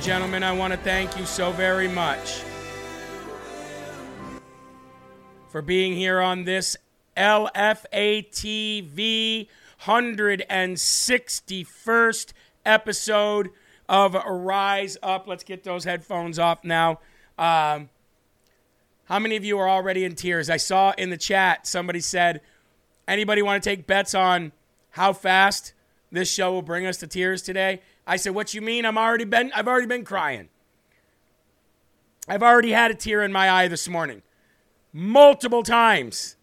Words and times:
and 0.00 0.06
gentlemen, 0.06 0.42
I 0.42 0.52
want 0.52 0.72
to 0.72 0.78
thank 0.78 1.18
you 1.18 1.26
so 1.26 1.52
very 1.52 1.86
much 1.86 2.42
for 5.50 5.60
being 5.60 5.92
here 5.92 6.22
on 6.22 6.44
this 6.44 6.74
LFA 7.18 8.26
TV 8.30 9.48
161st 9.82 12.32
episode 12.64 13.50
of 13.90 14.14
Rise 14.14 14.96
Up. 15.02 15.28
Let's 15.28 15.44
get 15.44 15.64
those 15.64 15.84
headphones 15.84 16.38
off 16.38 16.64
now. 16.64 17.00
Um, 17.36 17.90
how 19.04 19.18
many 19.18 19.36
of 19.36 19.44
you 19.44 19.58
are 19.58 19.68
already 19.68 20.06
in 20.06 20.14
tears? 20.14 20.48
I 20.48 20.56
saw 20.56 20.94
in 20.96 21.10
the 21.10 21.18
chat 21.18 21.66
somebody 21.66 22.00
said, 22.00 22.40
anybody 23.06 23.42
want 23.42 23.62
to 23.62 23.68
take 23.68 23.86
bets 23.86 24.14
on 24.14 24.52
how 24.92 25.12
fast 25.12 25.74
this 26.10 26.32
show 26.32 26.52
will 26.52 26.62
bring 26.62 26.86
us 26.86 26.96
to 26.96 27.06
tears 27.06 27.42
today? 27.42 27.82
I 28.10 28.16
said, 28.16 28.34
what 28.34 28.54
you 28.54 28.60
mean? 28.60 28.84
I'm 28.84 28.98
already 28.98 29.24
been 29.24 29.52
I've 29.54 29.68
already 29.68 29.86
been 29.86 30.04
crying. 30.04 30.48
I've 32.26 32.42
already 32.42 32.72
had 32.72 32.90
a 32.90 32.94
tear 32.94 33.22
in 33.22 33.30
my 33.30 33.48
eye 33.48 33.68
this 33.68 33.88
morning. 33.88 34.22
Multiple 34.92 35.62
times 35.62 36.34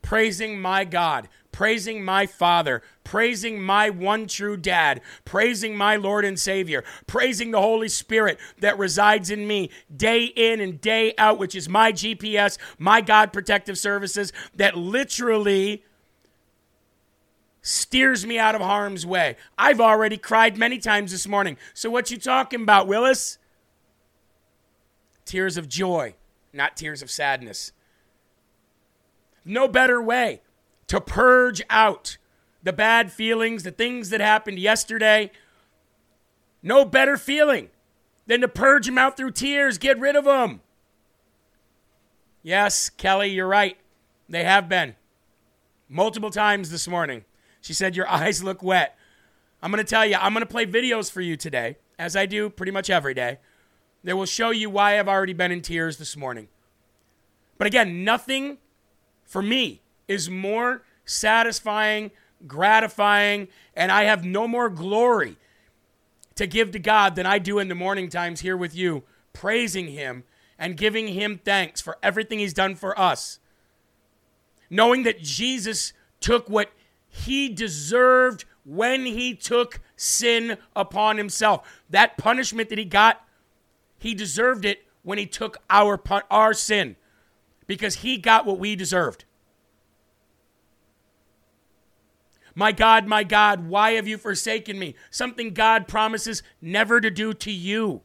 praising 0.00 0.60
my 0.60 0.84
God, 0.84 1.28
praising 1.50 2.04
my 2.04 2.26
Father, 2.26 2.82
praising 3.02 3.60
my 3.60 3.90
one 3.90 4.28
true 4.28 4.56
dad, 4.56 5.00
praising 5.24 5.76
my 5.76 5.96
Lord 5.96 6.24
and 6.24 6.38
Savior, 6.38 6.84
praising 7.08 7.50
the 7.50 7.60
Holy 7.60 7.88
Spirit 7.88 8.38
that 8.60 8.78
resides 8.78 9.28
in 9.28 9.44
me 9.48 9.70
day 9.94 10.26
in 10.26 10.60
and 10.60 10.80
day 10.80 11.14
out, 11.18 11.36
which 11.36 11.56
is 11.56 11.68
my 11.68 11.90
GPS, 11.90 12.58
my 12.78 13.00
God 13.00 13.32
protective 13.32 13.76
services 13.76 14.32
that 14.54 14.76
literally 14.76 15.82
steers 17.62 18.26
me 18.26 18.38
out 18.38 18.54
of 18.54 18.60
harm's 18.60 19.06
way. 19.06 19.36
I've 19.56 19.80
already 19.80 20.18
cried 20.18 20.58
many 20.58 20.78
times 20.78 21.12
this 21.12 21.26
morning. 21.26 21.56
So 21.72 21.88
what 21.88 22.10
you 22.10 22.18
talking 22.18 22.62
about, 22.62 22.88
Willis? 22.88 23.38
Tears 25.24 25.56
of 25.56 25.68
joy, 25.68 26.14
not 26.52 26.76
tears 26.76 27.00
of 27.00 27.10
sadness. 27.10 27.72
No 29.44 29.68
better 29.68 30.02
way 30.02 30.42
to 30.88 31.00
purge 31.00 31.62
out 31.70 32.18
the 32.62 32.72
bad 32.72 33.10
feelings, 33.12 33.62
the 33.62 33.70
things 33.70 34.10
that 34.10 34.20
happened 34.20 34.58
yesterday. 34.58 35.30
No 36.62 36.84
better 36.84 37.16
feeling 37.16 37.70
than 38.26 38.40
to 38.40 38.48
purge 38.48 38.86
them 38.86 38.98
out 38.98 39.16
through 39.16 39.32
tears, 39.32 39.78
get 39.78 39.98
rid 39.98 40.16
of 40.16 40.24
them. 40.24 40.60
Yes, 42.42 42.88
Kelly, 42.90 43.28
you're 43.28 43.48
right. 43.48 43.76
They 44.28 44.44
have 44.44 44.68
been. 44.68 44.96
Multiple 45.88 46.30
times 46.30 46.70
this 46.70 46.88
morning. 46.88 47.24
She 47.62 47.72
said, 47.72 47.96
Your 47.96 48.08
eyes 48.10 48.44
look 48.44 48.62
wet. 48.62 48.98
I'm 49.62 49.70
going 49.70 49.82
to 49.82 49.88
tell 49.88 50.04
you, 50.04 50.16
I'm 50.16 50.34
going 50.34 50.44
to 50.44 50.50
play 50.50 50.66
videos 50.66 51.10
for 51.10 51.22
you 51.22 51.36
today, 51.36 51.76
as 51.98 52.14
I 52.16 52.26
do 52.26 52.50
pretty 52.50 52.72
much 52.72 52.90
every 52.90 53.14
day, 53.14 53.38
that 54.04 54.16
will 54.16 54.26
show 54.26 54.50
you 54.50 54.68
why 54.68 54.98
I've 54.98 55.08
already 55.08 55.32
been 55.32 55.52
in 55.52 55.62
tears 55.62 55.96
this 55.96 56.16
morning. 56.16 56.48
But 57.56 57.68
again, 57.68 58.04
nothing 58.04 58.58
for 59.24 59.40
me 59.40 59.80
is 60.08 60.28
more 60.28 60.82
satisfying, 61.04 62.10
gratifying, 62.46 63.48
and 63.74 63.92
I 63.92 64.04
have 64.04 64.24
no 64.24 64.48
more 64.48 64.68
glory 64.68 65.36
to 66.34 66.46
give 66.48 66.72
to 66.72 66.80
God 66.80 67.14
than 67.14 67.24
I 67.24 67.38
do 67.38 67.60
in 67.60 67.68
the 67.68 67.74
morning 67.76 68.08
times 68.08 68.40
here 68.40 68.56
with 68.56 68.74
you, 68.74 69.04
praising 69.32 69.88
Him 69.88 70.24
and 70.58 70.76
giving 70.76 71.08
Him 71.08 71.40
thanks 71.44 71.80
for 71.80 71.98
everything 72.02 72.40
He's 72.40 72.54
done 72.54 72.74
for 72.74 72.98
us. 72.98 73.38
Knowing 74.68 75.04
that 75.04 75.22
Jesus 75.22 75.92
took 76.20 76.48
what 76.48 76.72
He 77.14 77.50
deserved 77.50 78.46
when 78.64 79.04
He 79.04 79.34
took 79.34 79.80
sin 79.96 80.56
upon 80.74 81.18
Himself. 81.18 81.68
That 81.90 82.16
punishment 82.16 82.70
that 82.70 82.78
He 82.78 82.86
got, 82.86 83.22
He 83.98 84.14
deserved 84.14 84.64
it 84.64 84.86
when 85.02 85.18
He 85.18 85.26
took 85.26 85.58
our, 85.68 86.00
our 86.30 86.54
sin 86.54 86.96
because 87.66 87.96
He 87.96 88.16
got 88.16 88.46
what 88.46 88.58
we 88.58 88.74
deserved. 88.74 89.26
My 92.54 92.72
God, 92.72 93.06
my 93.06 93.24
God, 93.24 93.68
why 93.68 93.92
have 93.92 94.08
you 94.08 94.16
forsaken 94.16 94.78
me? 94.78 94.94
Something 95.10 95.52
God 95.54 95.86
promises 95.86 96.42
never 96.60 97.00
to 97.00 97.10
do 97.10 97.34
to 97.34 97.52
you. 97.52 98.00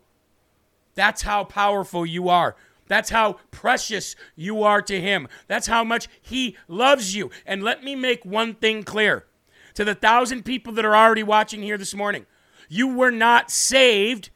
That's 0.96 1.22
how 1.22 1.46
powerful 1.46 2.06
you 2.06 2.28
are. 2.28 2.56
That's 2.88 3.10
how 3.10 3.38
precious 3.52 4.16
you 4.36 4.64
are 4.64 4.82
to 4.84 5.00
Him. 5.00 5.28
That's 5.48 5.68
how 5.68 5.84
much 5.84 6.08
He 6.22 6.58
loves 6.68 7.16
you. 7.16 7.32
And 7.46 7.64
let 7.64 7.84
me 7.84 7.96
make 7.96 8.26
one 8.26 8.56
thing 8.56 8.84
clear 8.84 9.26
to 9.74 9.86
the 9.86 9.96
thousand 9.96 10.44
people 10.44 10.74
that 10.74 10.86
are 10.86 10.96
already 10.96 11.24
watching 11.24 11.62
here 11.62 11.78
this 11.78 11.94
morning 11.94 12.26
you 12.70 12.88
were 12.88 13.12
not 13.12 13.50
saved 13.50 14.30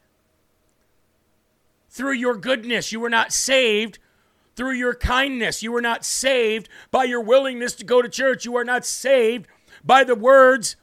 through 1.90 2.12
your 2.12 2.36
goodness, 2.36 2.92
you 2.92 3.00
were 3.00 3.10
not 3.10 3.32
saved 3.32 3.98
through 4.56 4.72
your 4.72 4.94
kindness, 4.94 5.62
you 5.62 5.70
were 5.70 5.82
not 5.82 6.04
saved 6.04 6.68
by 6.90 7.04
your 7.04 7.20
willingness 7.20 7.74
to 7.74 7.84
go 7.84 8.00
to 8.00 8.08
church, 8.08 8.44
you 8.44 8.56
are 8.56 8.64
not 8.64 8.86
saved 8.86 9.46
by 9.84 10.04
the 10.04 10.14
words 10.14 10.76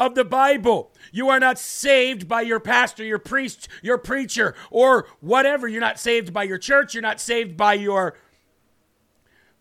of 0.00 0.14
the 0.14 0.24
Bible. 0.24 0.90
You 1.12 1.28
are 1.28 1.38
not 1.38 1.58
saved 1.58 2.26
by 2.26 2.40
your 2.40 2.58
pastor, 2.58 3.04
your 3.04 3.18
priest, 3.18 3.68
your 3.82 3.98
preacher, 3.98 4.54
or 4.70 5.06
whatever. 5.20 5.68
You're 5.68 5.82
not 5.82 6.00
saved 6.00 6.32
by 6.32 6.44
your 6.44 6.58
church. 6.58 6.94
You're 6.94 7.02
not 7.02 7.20
saved 7.20 7.56
by 7.56 7.74
your 7.74 8.16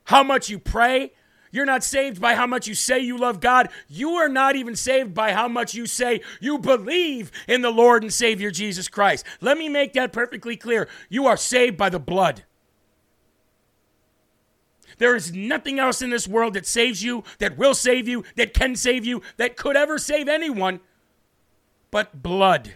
how 0.06 0.24
much 0.24 0.50
you 0.50 0.58
pray. 0.58 1.12
You're 1.52 1.66
not 1.66 1.84
saved 1.84 2.22
by 2.22 2.36
how 2.36 2.48
much 2.48 2.68
you 2.68 2.76
say 2.76 3.00
you 3.00 3.18
love 3.18 3.42
God. 3.42 3.70
You 3.88 4.12
are 4.12 4.30
not 4.30 4.56
even 4.56 4.76
saved 4.76 5.14
by 5.14 5.34
how 5.34 5.48
much 5.48 5.74
you 5.74 5.86
say 5.86 6.22
you 6.40 6.58
believe 6.58 7.32
in 7.48 7.62
the 7.62 7.72
Lord 7.72 8.04
and 8.04 8.14
Savior 8.14 8.50
Jesus 8.50 8.88
Christ. 8.88 9.26
Let 9.42 9.58
me 9.58 9.68
make 9.68 9.94
that 9.94 10.14
perfectly 10.14 10.56
clear. 10.56 10.88
You 11.10 11.26
are 11.26 11.38
saved 11.38 11.76
by 11.76 11.90
the 11.90 12.00
blood. 12.00 12.44
There 15.00 15.16
is 15.16 15.34
nothing 15.34 15.80
else 15.80 16.02
in 16.02 16.12
this 16.12 16.28
world 16.28 16.54
that 16.54 16.68
saves 16.68 17.02
you, 17.02 17.24
that 17.40 17.58
will 17.58 17.74
save 17.74 18.08
you, 18.08 18.24
that 18.36 18.54
can 18.54 18.76
save 18.76 19.06
you, 19.06 19.22
that 19.38 19.58
could 19.58 19.76
ever 19.76 19.98
save 19.98 20.28
anyone 20.28 20.82
but 21.90 22.22
blood. 22.22 22.76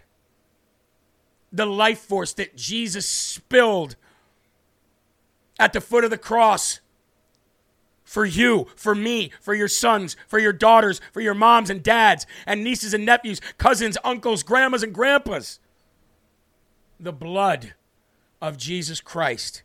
The 1.52 1.66
life 1.66 2.00
force 2.00 2.34
that 2.34 2.56
Jesus 2.56 3.08
spilled 3.08 3.96
at 5.60 5.74
the 5.74 5.82
foot 5.82 6.04
of 6.04 6.10
the 6.10 6.18
cross 6.18 6.80
for 8.04 8.26
you, 8.26 8.68
for 8.76 8.96
me, 8.96 9.32
for 9.42 9.54
your 9.54 9.68
sons, 9.68 10.16
for 10.28 10.40
your 10.40 10.54
daughters, 10.54 11.02
for 11.12 11.22
your 11.22 11.34
moms 11.34 11.70
and 11.70 11.84
dads, 11.84 12.26
and 12.46 12.64
nieces 12.64 12.94
and 12.94 13.06
nephews, 13.06 13.42
cousins, 13.58 13.98
uncles, 14.04 14.44
grandmas, 14.44 14.84
and 14.84 14.94
grandpas. 14.94 15.60
The 17.00 17.14
blood 17.14 17.74
of 18.42 18.58
Jesus 18.58 19.02
Christ 19.02 19.64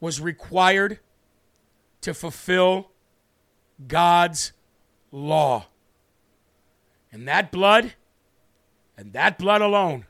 was 0.00 0.20
required 0.20 1.00
to 2.00 2.14
fulfill 2.14 2.90
God's 3.86 4.52
law. 5.10 5.66
And 7.10 7.26
that 7.26 7.50
blood, 7.50 7.94
and 8.96 9.12
that 9.12 9.38
blood 9.38 9.62
alone, 9.62 10.06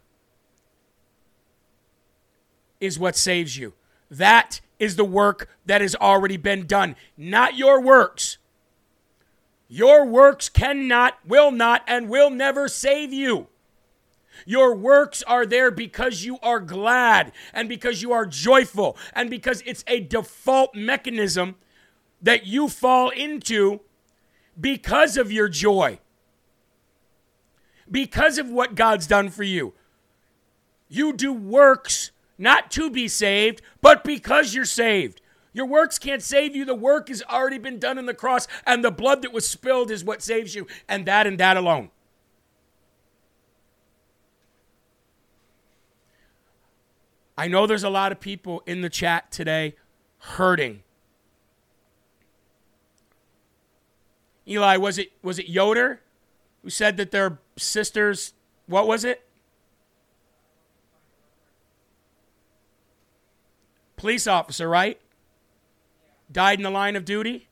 is 2.80 2.98
what 2.98 3.16
saves 3.16 3.56
you. 3.56 3.74
That 4.10 4.60
is 4.78 4.96
the 4.96 5.04
work 5.04 5.48
that 5.66 5.80
has 5.80 5.94
already 5.96 6.36
been 6.36 6.66
done, 6.66 6.96
not 7.16 7.56
your 7.56 7.80
works. 7.80 8.38
Your 9.68 10.06
works 10.06 10.48
cannot, 10.48 11.18
will 11.26 11.50
not, 11.50 11.82
and 11.86 12.08
will 12.08 12.30
never 12.30 12.68
save 12.68 13.12
you. 13.12 13.48
Your 14.46 14.74
works 14.74 15.22
are 15.24 15.46
there 15.46 15.70
because 15.70 16.24
you 16.24 16.38
are 16.42 16.60
glad 16.60 17.32
and 17.52 17.68
because 17.68 18.02
you 18.02 18.12
are 18.12 18.26
joyful 18.26 18.96
and 19.12 19.30
because 19.30 19.62
it's 19.66 19.84
a 19.86 20.00
default 20.00 20.74
mechanism 20.74 21.56
that 22.22 22.46
you 22.46 22.68
fall 22.68 23.10
into 23.10 23.80
because 24.60 25.16
of 25.16 25.30
your 25.30 25.48
joy, 25.48 25.98
because 27.90 28.38
of 28.38 28.50
what 28.50 28.74
God's 28.74 29.06
done 29.06 29.30
for 29.30 29.44
you. 29.44 29.74
You 30.88 31.12
do 31.12 31.32
works 31.32 32.10
not 32.38 32.70
to 32.72 32.90
be 32.90 33.08
saved, 33.08 33.62
but 33.80 34.04
because 34.04 34.54
you're 34.54 34.64
saved. 34.64 35.20
Your 35.52 35.66
works 35.66 35.98
can't 35.98 36.22
save 36.22 36.54
you. 36.54 36.64
The 36.64 36.74
work 36.74 37.08
has 37.08 37.22
already 37.22 37.58
been 37.58 37.78
done 37.78 37.98
in 37.98 38.06
the 38.06 38.14
cross, 38.14 38.46
and 38.66 38.84
the 38.84 38.90
blood 38.90 39.22
that 39.22 39.32
was 39.32 39.48
spilled 39.48 39.90
is 39.90 40.04
what 40.04 40.22
saves 40.22 40.54
you, 40.54 40.66
and 40.88 41.04
that 41.06 41.26
and 41.26 41.38
that 41.38 41.56
alone. 41.56 41.90
I 47.38 47.46
know 47.46 47.68
there's 47.68 47.84
a 47.84 47.88
lot 47.88 48.10
of 48.10 48.18
people 48.18 48.64
in 48.66 48.80
the 48.80 48.90
chat 48.90 49.30
today 49.30 49.76
hurting. 50.18 50.82
Eli, 54.48 54.76
was 54.76 54.98
it 54.98 55.12
was 55.22 55.38
it 55.38 55.48
Yoder 55.48 56.00
who 56.64 56.70
said 56.70 56.96
that 56.96 57.12
their 57.12 57.38
sisters 57.56 58.34
what 58.66 58.88
was 58.88 59.04
it? 59.04 59.24
Police 63.96 64.26
officer, 64.26 64.68
right? 64.68 65.00
Died 66.30 66.58
in 66.58 66.64
the 66.64 66.70
line 66.70 66.96
of 66.96 67.04
duty? 67.04 67.46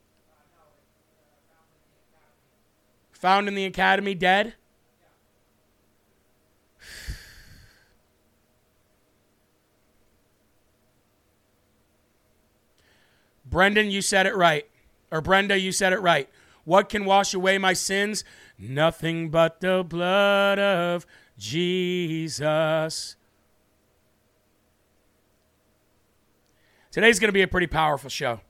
Found 3.13 3.47
in 3.47 3.55
the 3.55 3.65
academy 3.65 4.15
dead? 4.15 4.53
Brendan, 13.57 13.89
you 13.89 14.03
said 14.03 14.27
it 14.27 14.35
right. 14.35 14.67
Or 15.09 15.19
Brenda, 15.19 15.57
you 15.57 15.71
said 15.71 15.91
it 15.91 15.99
right. 15.99 16.29
What 16.63 16.89
can 16.89 17.05
wash 17.05 17.33
away 17.33 17.57
my 17.57 17.73
sins? 17.73 18.23
Nothing 18.55 19.31
but 19.31 19.61
the 19.61 19.83
blood 19.83 20.59
of 20.59 21.07
Jesus. 21.39 23.15
Today's 26.91 27.17
going 27.17 27.29
to 27.29 27.33
be 27.33 27.41
a 27.41 27.47
pretty 27.47 27.65
powerful 27.65 28.11
show. 28.11 28.41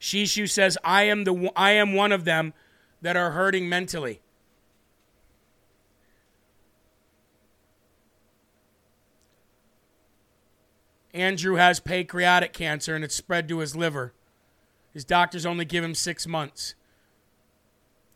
Shishu 0.00 0.48
says, 0.48 0.78
"I 0.82 1.02
am 1.02 1.24
the 1.24 1.52
I 1.54 1.72
am 1.72 1.92
one 1.92 2.12
of 2.12 2.24
them 2.24 2.54
that 3.02 3.14
are 3.14 3.32
hurting 3.32 3.68
mentally." 3.68 4.22
Andrew 11.14 11.54
has 11.54 11.78
pancreatic 11.78 12.52
cancer 12.52 12.96
and 12.96 13.04
it's 13.04 13.14
spread 13.14 13.48
to 13.48 13.60
his 13.60 13.76
liver. 13.76 14.12
His 14.92 15.04
doctors 15.04 15.46
only 15.46 15.64
give 15.64 15.84
him 15.84 15.94
six 15.94 16.26
months. 16.26 16.74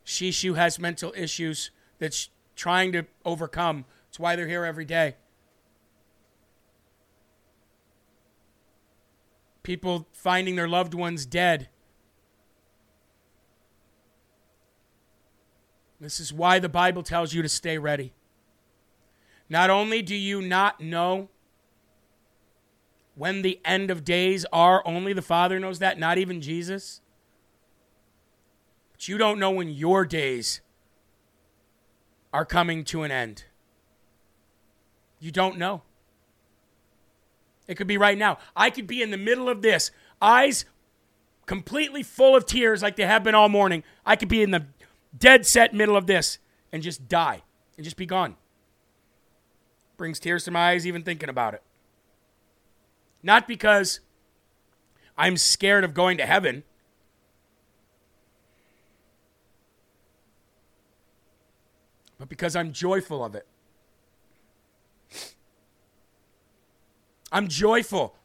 Shishu 0.05 0.55
has 0.55 0.77
mental 0.77 1.13
issues 1.15 1.71
that's 1.97 2.29
trying 2.57 2.91
to 2.91 3.05
overcome. 3.23 3.85
That's 4.07 4.19
why 4.19 4.35
they're 4.35 4.47
here 4.47 4.65
every 4.65 4.83
day. 4.83 5.15
People 9.63 10.07
finding 10.11 10.55
their 10.55 10.67
loved 10.67 10.93
ones 10.93 11.25
dead. 11.25 11.69
This 16.01 16.19
is 16.19 16.33
why 16.33 16.59
the 16.59 16.69
Bible 16.69 17.03
tells 17.03 17.33
you 17.33 17.41
to 17.41 17.49
stay 17.49 17.77
ready. 17.77 18.13
Not 19.49 19.69
only 19.69 20.01
do 20.01 20.15
you 20.15 20.41
not 20.41 20.81
know 20.81 21.29
when 23.19 23.41
the 23.41 23.59
end 23.65 23.91
of 23.91 24.05
days 24.05 24.45
are, 24.53 24.81
only 24.85 25.11
the 25.11 25.21
Father 25.21 25.59
knows 25.59 25.79
that, 25.79 25.99
not 25.99 26.17
even 26.17 26.39
Jesus. 26.39 27.01
But 28.93 29.09
you 29.09 29.17
don't 29.17 29.39
know 29.39 29.51
when 29.51 29.67
your 29.67 30.05
days 30.05 30.61
are 32.31 32.45
coming 32.45 32.85
to 32.85 33.03
an 33.03 33.11
end. 33.11 33.43
You 35.19 35.31
don't 35.31 35.57
know. 35.57 35.81
It 37.67 37.75
could 37.75 37.87
be 37.87 37.97
right 37.97 38.17
now. 38.17 38.37
I 38.55 38.69
could 38.69 38.87
be 38.87 39.01
in 39.01 39.11
the 39.11 39.17
middle 39.17 39.49
of 39.49 39.61
this, 39.61 39.91
eyes 40.21 40.63
completely 41.45 42.03
full 42.03 42.37
of 42.37 42.45
tears 42.45 42.81
like 42.81 42.95
they 42.95 43.05
have 43.05 43.25
been 43.25 43.35
all 43.35 43.49
morning. 43.49 43.83
I 44.05 44.15
could 44.15 44.29
be 44.29 44.41
in 44.41 44.51
the 44.51 44.65
dead 45.17 45.45
set 45.45 45.73
middle 45.73 45.97
of 45.97 46.07
this 46.07 46.39
and 46.71 46.81
just 46.81 47.09
die 47.09 47.41
and 47.75 47.83
just 47.83 47.97
be 47.97 48.05
gone. 48.05 48.37
Brings 49.97 50.21
tears 50.21 50.45
to 50.45 50.51
my 50.51 50.69
eyes 50.69 50.87
even 50.87 51.03
thinking 51.03 51.27
about 51.27 51.53
it. 51.53 51.63
Not 53.21 53.47
because 53.47 53.99
I'm 55.17 55.37
scared 55.37 55.83
of 55.83 55.93
going 55.93 56.17
to 56.17 56.25
heaven. 56.25 56.63
But 62.17 62.29
because 62.29 62.55
I'm 62.55 62.71
joyful 62.71 63.23
of 63.23 63.35
it. 63.35 63.45
I'm 67.31 67.47
joyful 67.47 68.15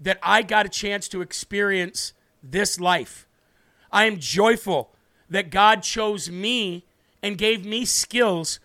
that 0.00 0.18
I 0.22 0.42
got 0.42 0.66
a 0.66 0.68
chance 0.68 1.08
to 1.08 1.20
experience 1.20 2.12
this 2.42 2.80
life. 2.80 3.26
I 3.92 4.06
am 4.06 4.18
joyful 4.18 4.94
that 5.30 5.50
God 5.50 5.82
chose 5.82 6.30
me 6.30 6.84
and 7.22 7.38
gave 7.38 7.64
me 7.64 7.84
skills 7.84 8.58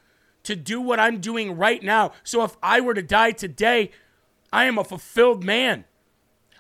to 0.43 0.55
do 0.55 0.81
what 0.81 1.00
I'm 1.00 1.19
doing 1.19 1.57
right 1.57 1.83
now. 1.83 2.13
So 2.24 2.43
if 2.43 2.57
I 2.63 2.81
were 2.81 2.93
to 2.93 3.03
die 3.03 3.31
today, 3.31 3.91
I 4.57 4.65
am 4.65 4.79
a 4.79 4.83
fulfilled 4.83 5.43
man. 5.43 5.85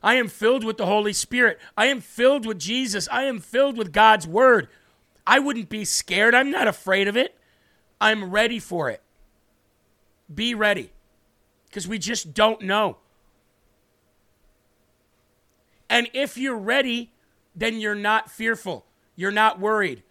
I 0.03 0.17
am 0.17 0.27
filled 0.27 0.63
with 0.63 0.77
the 0.77 0.85
Holy 0.85 1.13
Spirit. 1.13 1.57
I 1.75 1.87
am 1.87 1.99
filled 1.99 2.45
with 2.45 2.59
Jesus. 2.59 3.09
I 3.11 3.23
am 3.23 3.39
filled 3.39 3.75
with 3.75 3.91
God's 3.91 4.27
Word. 4.27 4.67
I 5.25 5.39
wouldn't 5.39 5.67
be 5.67 5.83
scared. 5.83 6.35
I'm 6.35 6.51
not 6.51 6.67
afraid 6.67 7.07
of 7.07 7.17
it. 7.17 7.35
I'm 7.99 8.29
ready 8.29 8.59
for 8.59 8.91
it. 8.91 9.01
Be 10.31 10.53
ready 10.53 10.91
because 11.65 11.87
we 11.87 11.97
just 11.97 12.35
don't 12.35 12.61
know. 12.61 12.97
And 15.89 16.07
if 16.13 16.37
you're 16.37 16.55
ready, 16.55 17.13
then 17.55 17.79
you're 17.79 17.95
not 17.95 18.29
fearful. 18.29 18.85
You're 19.15 19.31
not 19.31 19.59
worried. 19.59 20.03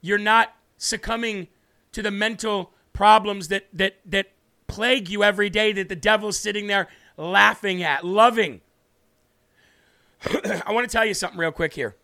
You're 0.00 0.18
not 0.18 0.52
succumbing 0.78 1.46
to 1.92 2.02
the 2.02 2.10
mental 2.10 2.72
problems 2.92 3.46
that 3.48 3.68
that 3.72 3.98
that 4.04 4.32
plague 4.66 5.08
you 5.08 5.22
every 5.22 5.48
day 5.48 5.72
that 5.72 5.88
the 5.88 5.96
devil's 5.96 6.36
sitting 6.36 6.66
there 6.66 6.88
laughing 7.20 7.82
at, 7.82 8.04
loving. 8.04 8.62
I 10.26 10.72
want 10.72 10.88
to 10.88 10.92
tell 10.92 11.04
you 11.04 11.14
something 11.14 11.38
real 11.38 11.52
quick 11.52 11.74
here. 11.74 11.94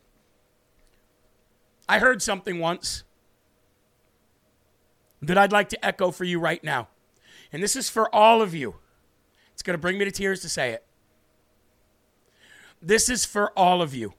I 1.88 1.99
heard 1.99 2.20
something 2.20 2.58
once 2.58 3.04
that 5.23 5.38
I'd 5.38 5.52
like 5.52 5.68
to 5.70 5.85
echo 5.85 6.11
for 6.11 6.25
you 6.25 6.38
right 6.38 6.62
now. 6.62 6.88
And 7.52 7.62
this 7.62 7.76
is 7.76 7.88
for 7.88 8.14
all 8.14 8.42
of 8.42 8.54
you. 8.54 8.76
It's 9.52 9.62
going 9.62 9.75
to 9.75 9.80
bring 9.80 9.99
me 9.99 10.04
to 10.04 10.11
tears 10.11 10.40
to 10.40 10.49
say 10.49 10.73
it. 10.73 10.85
This 12.82 13.08
is 13.08 13.25
for 13.25 13.50
all 13.58 13.80
of 13.80 13.94
you 13.94 14.12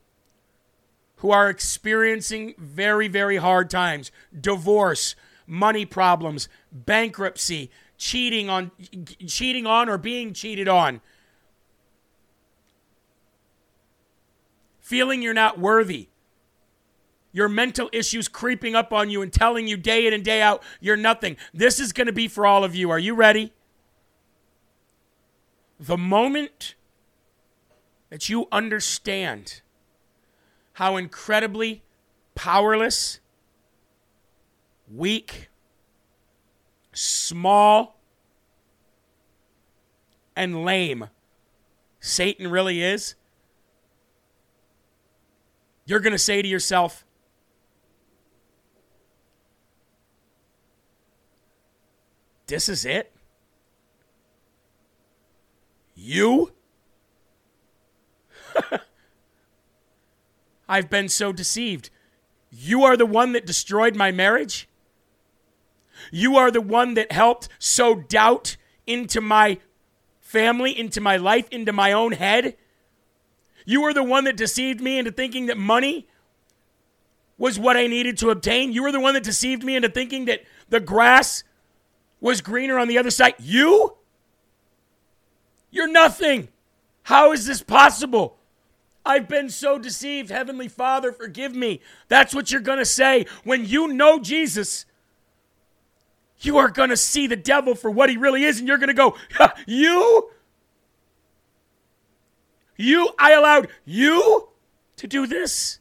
who 1.18 1.32
are 1.32 1.50
experiencing 1.50 2.56
very, 2.58 3.08
very 3.08 3.38
hard 3.38 3.70
times 3.70 4.12
divorce, 4.40 5.16
money 5.46 5.86
problems, 5.86 6.50
bankruptcy, 6.72 7.70
cheating 7.98 8.50
on, 8.50 8.72
cheating 9.28 9.66
on 9.66 9.90
or 9.90 9.98
being 9.98 10.34
cheated 10.34 10.68
on, 10.68 11.02
feeling 14.80 15.22
you're 15.22 15.34
not 15.34 15.60
worthy, 15.60 16.10
your 17.32 17.50
mental 17.50 17.90
issues 17.92 18.28
creeping 18.28 18.76
up 18.76 18.94
on 18.94 19.10
you 19.10 19.22
and 19.22 19.34
telling 19.34 19.68
you 19.68 19.78
day 19.78 20.08
in 20.08 20.14
and 20.14 20.24
day 20.24 20.42
out 20.42 20.64
you're 20.80 20.98
nothing. 20.98 21.38
This 21.54 21.80
is 21.80 21.92
going 21.94 22.08
to 22.08 22.14
be 22.14 22.28
for 22.28 22.46
all 22.46 22.64
of 22.64 22.74
you. 22.74 22.90
Are 22.90 23.00
you 23.00 23.14
ready? 23.14 23.54
The 25.80 25.98
moment 25.98 26.76
that 28.10 28.30
you 28.30 28.48
understand 28.52 29.62
how 30.74 30.96
incredibly 30.96 31.84
powerless, 32.34 33.20
weak, 34.92 35.50
small, 36.98 38.00
and 40.36 40.64
lame 40.64 41.10
Satan 42.00 42.50
really 42.50 42.82
is, 42.84 43.16
you're 45.86 46.00
going 46.00 46.14
to 46.14 46.20
say 46.20 46.42
to 46.42 46.48
yourself, 46.48 47.04
This 52.48 52.70
is 52.70 52.86
it? 52.86 53.12
You? 55.96 56.54
I've 60.70 60.90
been 60.90 61.10
so 61.10 61.34
deceived. 61.34 61.90
You 62.50 62.86
are 62.86 62.96
the 62.96 63.06
one 63.06 63.34
that 63.34 63.46
destroyed 63.46 63.98
my 63.98 64.14
marriage? 64.14 64.67
You 66.12 66.38
are 66.38 66.52
the 66.52 66.62
one 66.62 66.94
that 66.96 67.12
helped 67.12 67.50
sow 67.60 67.96
doubt 67.96 68.58
into 68.86 69.22
my 69.22 69.60
family, 70.20 70.78
into 70.78 71.02
my 71.02 71.18
life, 71.18 71.48
into 71.50 71.74
my 71.74 71.92
own 71.92 72.14
head? 72.14 72.56
You 73.66 73.84
are 73.84 73.94
the 73.94 74.04
one 74.04 74.24
that 74.26 74.38
deceived 74.38 74.82
me 74.82 74.98
into 74.98 75.12
thinking 75.12 75.48
that 75.48 75.58
money 75.58 76.08
was 77.38 77.60
what 77.60 77.78
I 77.78 77.88
needed 77.88 78.18
to 78.20 78.30
obtain. 78.30 78.72
You 78.72 78.84
were 78.84 78.92
the 78.92 79.00
one 79.00 79.14
that 79.14 79.24
deceived 79.24 79.64
me 79.64 79.76
into 79.76 79.90
thinking 79.90 80.26
that 80.26 80.42
the 80.70 80.80
grass 80.80 81.44
was 82.20 82.42
greener 82.42 82.80
on 82.80 82.88
the 82.88 82.98
other 82.98 83.12
side. 83.12 83.36
You? 83.40 83.98
You're 85.70 85.92
nothing. 85.92 86.50
How 87.04 87.32
is 87.32 87.46
this 87.46 87.62
possible? 87.62 88.38
I've 89.06 89.28
been 89.28 89.50
so 89.50 89.78
deceived. 89.78 90.30
Heavenly 90.30 90.68
Father, 90.68 91.12
forgive 91.12 91.56
me. 91.56 91.82
That's 92.10 92.34
what 92.36 92.52
you're 92.52 92.62
going 92.62 92.80
to 92.80 92.86
say. 92.86 93.26
When 93.44 93.66
you 93.66 93.88
know 93.88 94.20
Jesus, 94.20 94.86
you 96.40 96.58
are 96.58 96.70
going 96.70 96.90
to 96.90 96.98
see 96.98 97.28
the 97.28 97.36
devil 97.36 97.76
for 97.76 97.90
what 97.90 98.10
he 98.10 98.18
really 98.18 98.44
is, 98.44 98.60
and 98.60 98.68
you're 98.68 98.78
going 98.78 98.88
to 98.88 98.94
go, 98.94 99.16
You? 99.66 100.30
You? 102.76 103.10
I 103.18 103.34
allowed 103.34 103.70
you 103.86 104.50
to 104.98 105.08
do 105.08 105.26
this? 105.26 105.80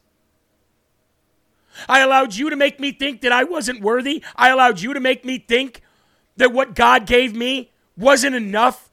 I 1.88 2.00
allowed 2.00 2.34
you 2.34 2.48
to 2.48 2.56
make 2.56 2.80
me 2.80 2.92
think 2.92 3.20
that 3.20 3.32
I 3.32 3.44
wasn't 3.44 3.82
worthy. 3.82 4.24
I 4.34 4.48
allowed 4.48 4.80
you 4.80 4.94
to 4.94 5.00
make 5.00 5.24
me 5.24 5.38
think 5.38 5.82
that 6.36 6.52
what 6.52 6.74
God 6.74 7.06
gave 7.06 7.34
me 7.34 7.70
wasn't 7.96 8.34
enough. 8.34 8.90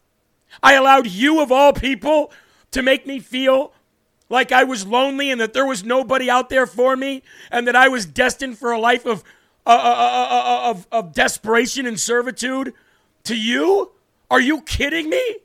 I 0.62 0.74
allowed 0.74 1.08
you, 1.08 1.42
of 1.42 1.52
all 1.52 1.74
people, 1.74 2.32
to 2.72 2.82
make 2.82 3.08
me 3.08 3.20
feel 3.20 3.74
like 4.30 4.52
I 4.52 4.64
was 4.64 4.86
lonely 4.86 5.32
and 5.32 5.40
that 5.40 5.54
there 5.54 5.66
was 5.66 5.84
nobody 5.84 6.30
out 6.30 6.50
there 6.50 6.66
for 6.66 6.96
me 6.96 7.24
and 7.52 7.68
that 7.68 7.76
I 7.76 7.88
was 7.88 8.06
destined 8.06 8.58
for 8.58 8.72
a 8.72 8.80
life 8.80 9.06
of, 9.06 9.24
uh, 9.66 9.70
uh, 9.70 10.28
uh, 10.30 10.70
of, 10.70 10.88
of 10.92 11.14
desperation 11.14 11.86
and 11.86 12.00
servitude 12.00 12.74
to 13.24 13.36
you? 13.36 13.92
Are 14.30 14.42
you 14.42 14.62
kidding 14.62 15.10
me? 15.10 15.38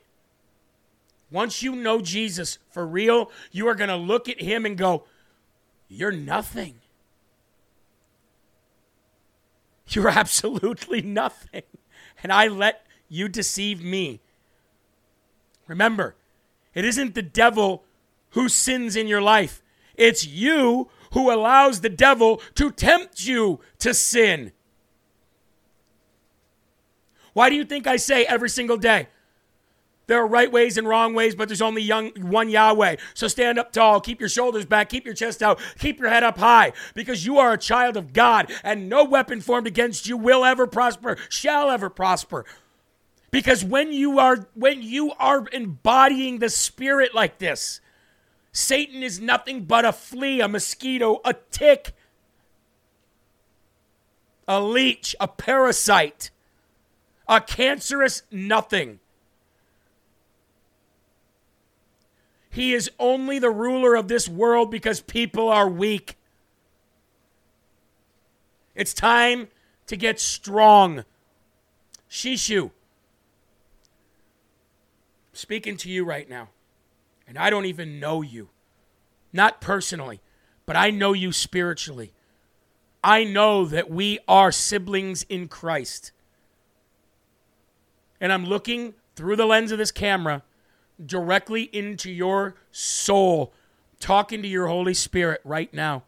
Once 1.31 1.63
you 1.63 1.77
know 1.77 2.01
Jesus 2.01 2.59
for 2.71 2.87
real, 2.87 3.31
you 3.53 3.69
are 3.69 3.75
going 3.75 3.91
to 3.91 3.97
look 3.97 4.29
at 4.29 4.41
him 4.41 4.65
and 4.65 4.77
go, 4.77 5.05
You're 5.89 6.13
nothing. 6.13 6.77
You're 9.89 10.09
absolutely 10.09 11.03
nothing. 11.03 11.63
And 12.23 12.33
I 12.33 12.49
let 12.49 12.87
you 13.09 13.29
deceive 13.29 13.83
me. 13.83 14.21
Remember, 15.67 16.17
it 16.75 16.85
isn't 16.85 17.15
the 17.15 17.23
devil 17.23 17.85
who 18.31 18.49
sins 18.49 18.97
in 18.97 19.07
your 19.07 19.23
life, 19.23 19.63
it's 19.97 20.26
you 20.26 20.89
who 21.12 21.30
allows 21.32 21.80
the 21.80 21.88
devil 21.88 22.42
to 22.54 22.71
tempt 22.71 23.26
you 23.26 23.60
to 23.78 23.94
sin. 23.94 24.52
Why 27.32 27.49
do 27.49 27.54
you 27.54 27.64
think 27.64 27.86
I 27.86 27.97
say 27.97 28.25
every 28.25 28.50
single 28.50 28.76
day? 28.76 29.08
There 30.08 30.18
are 30.18 30.26
right 30.26 30.50
ways 30.50 30.78
and 30.78 30.88
wrong 30.88 31.14
ways, 31.14 31.34
but 31.34 31.49
there's 31.49 31.62
only 31.62 31.82
young, 31.82 32.10
one 32.18 32.49
Yahweh. 32.49 32.97
So 33.12 33.28
stand 33.28 33.58
up 33.58 33.73
tall, 33.73 34.00
keep 34.00 34.21
your 34.21 34.30
shoulders 34.30 34.64
back, 34.64 34.88
keep 34.88 35.04
your 35.04 35.14
chest 35.14 35.42
out, 35.42 35.60
keep 35.78 36.00
your 36.00 36.08
head 36.08 36.25
up 36.25 36.38
high, 36.38 36.73
because 36.94 37.26
you 37.26 37.38
are 37.38 37.52
a 37.52 37.58
child 37.58 37.97
of 37.97 38.14
God, 38.14 38.50
and 38.64 38.88
no 38.88 39.04
weapon 39.04 39.42
formed 39.42 39.66
against 39.66 40.08
you 40.08 40.16
will 40.16 40.47
ever 40.47 40.66
prosper, 40.66 41.18
shall 41.28 41.71
ever 41.71 41.90
prosper. 41.90 42.47
Because 43.30 43.62
when 43.62 43.92
you 43.92 44.18
are 44.18 44.49
when 44.54 44.82
you 44.82 45.12
are 45.18 45.44
embodying 45.52 46.38
the 46.38 46.49
spirit 46.49 47.14
like 47.14 47.36
this, 47.36 47.82
Satan 48.58 49.04
is 49.04 49.21
nothing 49.21 49.66
but 49.66 49.84
a 49.84 49.92
flea, 49.92 50.40
a 50.40 50.49
mosquito, 50.49 51.21
a 51.25 51.32
tick, 51.32 51.94
a 54.49 54.60
leech, 54.60 55.14
a 55.21 55.28
parasite, 55.28 56.32
a 57.28 57.40
cancerous 57.40 58.25
nothing. 58.32 58.99
He 62.50 62.75
is 62.75 62.90
only 62.99 63.38
the 63.38 63.52
ruler 63.52 63.94
of 63.94 64.08
this 64.08 64.28
world 64.28 64.73
because 64.73 65.02
people 65.02 65.49
are 65.49 65.68
weak. 65.68 66.18
It's 68.75 68.92
time 68.92 69.47
to 69.86 69.97
get 69.97 70.18
strong. 70.18 71.04
Shishu, 72.10 72.73
speaking 75.32 75.76
to 75.76 75.88
you 75.88 76.04
right 76.04 76.28
now, 76.28 76.49
and 77.28 77.38
I 77.38 77.50
don't 77.50 77.67
even 77.67 78.00
know 78.00 78.23
you, 78.23 78.49
not 79.32 79.60
personally, 79.60 80.21
but 80.64 80.75
I 80.75 80.91
know 80.91 81.12
you 81.12 81.30
spiritually. 81.30 82.12
I 83.04 83.23
know 83.23 83.67
that 83.67 83.91
we 83.91 84.19
are 84.26 84.50
siblings 84.50 85.25
in 85.28 85.47
Christ. 85.47 86.10
And 88.21 88.32
I'm 88.32 88.47
looking 88.47 88.95
through 89.14 89.36
the 89.36 89.47
lens 89.47 89.71
of 89.71 89.78
this 89.78 89.93
camera 89.93 90.43
directly 91.04 91.64
into 91.64 92.10
your 92.10 92.56
soul, 92.73 93.52
talking 94.00 94.43
to 94.43 94.49
your 94.49 94.67
Holy 94.67 94.95
Spirit 94.95 95.41
right 95.45 95.73
now. 95.73 96.04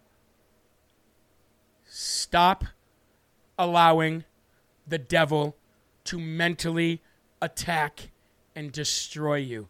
Stop 1.84 2.64
allowing 3.58 4.24
the 4.88 4.98
devil 4.98 5.56
to 6.04 6.18
mentally 6.18 7.02
attack 7.42 8.10
and 8.56 8.72
destroy 8.72 9.36
you. 9.36 9.68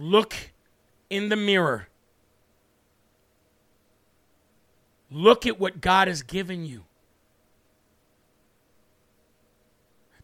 Look 0.00 0.52
in 1.10 1.28
the 1.28 1.34
mirror. 1.34 1.88
Look 5.10 5.44
at 5.44 5.58
what 5.58 5.80
God 5.80 6.06
has 6.06 6.22
given 6.22 6.64
you. 6.64 6.84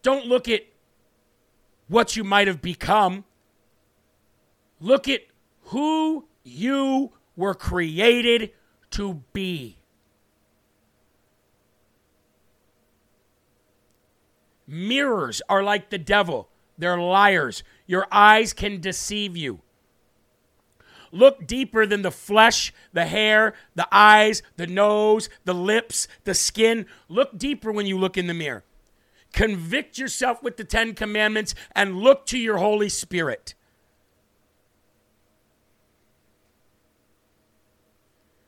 Don't 0.01 0.27
look 0.27 0.47
at 0.47 0.61
what 1.89 2.15
you 2.15 2.23
might 2.23 2.47
have 2.47 2.61
become. 2.61 3.25
Look 4.79 5.09
at 5.09 5.21
who 5.63 6.25
you 6.43 7.11
were 7.35 7.53
created 7.53 8.51
to 8.91 9.23
be. 9.33 9.77
Mirrors 14.67 15.41
are 15.49 15.63
like 15.63 15.89
the 15.89 15.97
devil, 15.97 16.47
they're 16.77 16.97
liars. 16.97 17.61
Your 17.87 18.07
eyes 18.09 18.53
can 18.53 18.79
deceive 18.79 19.35
you. 19.35 19.61
Look 21.15 21.47
deeper 21.47 21.85
than 21.85 22.01
the 22.01 22.11
flesh, 22.11 22.73
the 22.91 23.05
hair, 23.05 23.53
the 23.73 23.87
eyes, 23.89 24.43
the 24.57 24.67
nose, 24.67 25.29
the 25.45 25.53
lips, 25.53 26.09
the 26.25 26.33
skin. 26.33 26.87
Look 27.07 27.37
deeper 27.37 27.71
when 27.71 27.85
you 27.85 27.97
look 27.97 28.17
in 28.17 28.27
the 28.27 28.33
mirror. 28.33 28.65
Convict 29.31 29.97
yourself 29.97 30.43
with 30.43 30.57
the 30.57 30.65
Ten 30.65 30.93
Commandments 30.93 31.55
and 31.73 31.99
look 31.99 32.25
to 32.25 32.37
your 32.37 32.57
Holy 32.57 32.89
Spirit. 32.89 33.53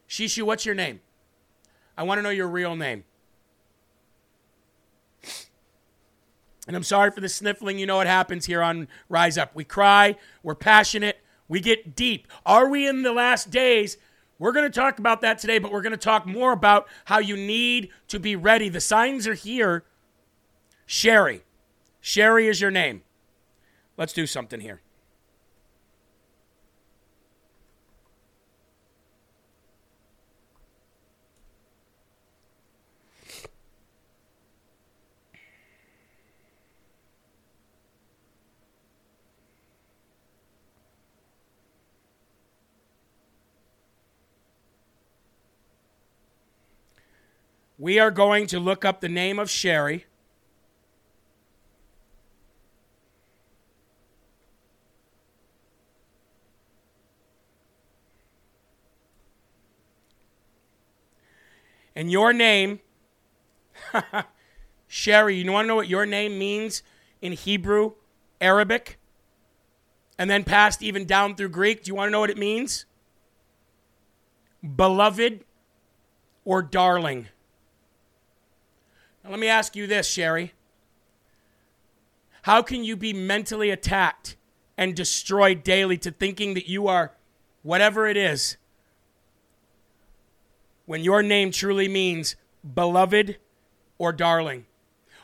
Shishu, 0.10 0.44
what's 0.44 0.66
your 0.66 0.76
name? 0.76 1.00
I 1.98 2.04
want 2.04 2.18
to 2.18 2.22
know 2.22 2.32
your 2.32 2.50
real 2.50 2.76
name. 2.76 3.06
And 6.68 6.76
I'm 6.76 6.84
sorry 6.84 7.12
for 7.12 7.22
the 7.22 7.30
sniffling. 7.30 7.80
You 7.80 7.86
know 7.86 7.96
what 7.96 8.08
happens 8.08 8.46
here 8.46 8.62
on 8.62 8.90
Rise 9.08 9.38
Up. 9.38 9.56
We 9.56 9.64
cry, 9.64 10.18
we're 10.44 10.54
passionate, 10.54 11.22
we 11.48 11.60
get 11.60 11.96
deep. 11.96 12.28
Are 12.46 12.70
we 12.70 12.88
in 12.88 13.04
the 13.04 13.14
last 13.14 13.50
days? 13.50 13.98
We're 14.40 14.52
going 14.52 14.70
to 14.70 14.80
talk 14.80 15.00
about 15.00 15.22
that 15.22 15.40
today, 15.40 15.58
but 15.60 15.72
we're 15.72 15.82
going 15.82 15.92
to 15.92 15.98
talk 15.98 16.26
more 16.26 16.52
about 16.52 16.88
how 17.06 17.20
you 17.20 17.36
need 17.36 17.90
to 18.10 18.20
be 18.20 18.36
ready. 18.36 18.70
The 18.70 18.82
signs 18.82 19.28
are 19.28 19.34
here. 19.34 19.84
Sherry. 20.86 21.44
Sherry 22.02 22.48
is 22.48 22.62
your 22.62 22.72
name. 22.72 23.02
Let's 23.98 24.14
do 24.14 24.28
something 24.28 24.60
here. 24.60 24.82
We 47.80 48.00
are 48.00 48.10
going 48.10 48.48
to 48.48 48.60
look 48.60 48.84
up 48.84 49.02
the 49.02 49.10
name 49.10 49.38
of 49.38 49.50
Sherry. 49.50 50.06
And 61.96 62.12
your 62.12 62.32
name, 62.32 62.80
Sherry, 64.88 65.36
you 65.36 65.52
want 65.52 65.66
to 65.66 65.68
know 65.68 65.76
what 65.76 65.88
your 65.88 66.06
name 66.06 66.38
means 66.38 66.84
in 67.24 67.32
Hebrew, 67.32 67.94
Arabic, 68.40 69.00
and 70.18 70.30
then 70.30 70.44
passed 70.44 70.84
even 70.84 71.06
down 71.06 71.36
through 71.36 71.50
Greek? 71.50 71.84
Do 71.84 71.90
you 71.90 71.96
want 71.96 72.10
to 72.10 72.12
know 72.12 72.20
what 72.20 72.30
it 72.30 72.38
means? 72.38 72.86
Beloved 74.76 75.44
or 76.46 76.62
darling. 76.62 77.28
Let 79.30 79.40
me 79.40 79.48
ask 79.48 79.76
you 79.76 79.88
this, 79.88 80.08
Sherry. 80.08 80.54
How 82.44 82.62
can 82.62 82.84
you 82.84 82.96
be 82.96 83.12
mentally 83.12 83.70
attacked 83.70 84.38
and 84.78 84.96
destroyed 84.96 85.64
daily 85.64 85.98
to 85.98 86.12
thinking 86.12 86.54
that 86.54 86.70
you 86.70 86.88
are 86.88 87.14
whatever 87.64 88.08
it 88.08 88.16
is 88.16 88.58
when 90.86 91.04
your 91.04 91.22
name 91.22 91.52
truly 91.52 91.88
means 91.88 92.36
beloved 92.74 93.38
or 93.98 94.14
darling. 94.14 94.66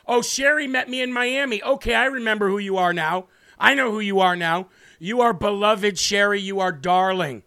Oh, 0.06 0.20
Sherry 0.20 0.66
met 0.66 0.90
me 0.90 1.00
in 1.00 1.12
Miami. 1.12 1.62
Okay, 1.62 1.94
I 1.94 2.04
remember 2.04 2.48
who 2.48 2.58
you 2.58 2.76
are 2.76 2.92
now. 2.92 3.26
I 3.58 3.74
know 3.74 3.90
who 3.90 4.00
you 4.00 4.20
are 4.20 4.36
now. 4.36 4.68
You 4.98 5.20
are 5.22 5.32
beloved, 5.32 5.98
Sherry. 5.98 6.40
You 6.40 6.60
are 6.60 6.72
darling. 6.72 7.42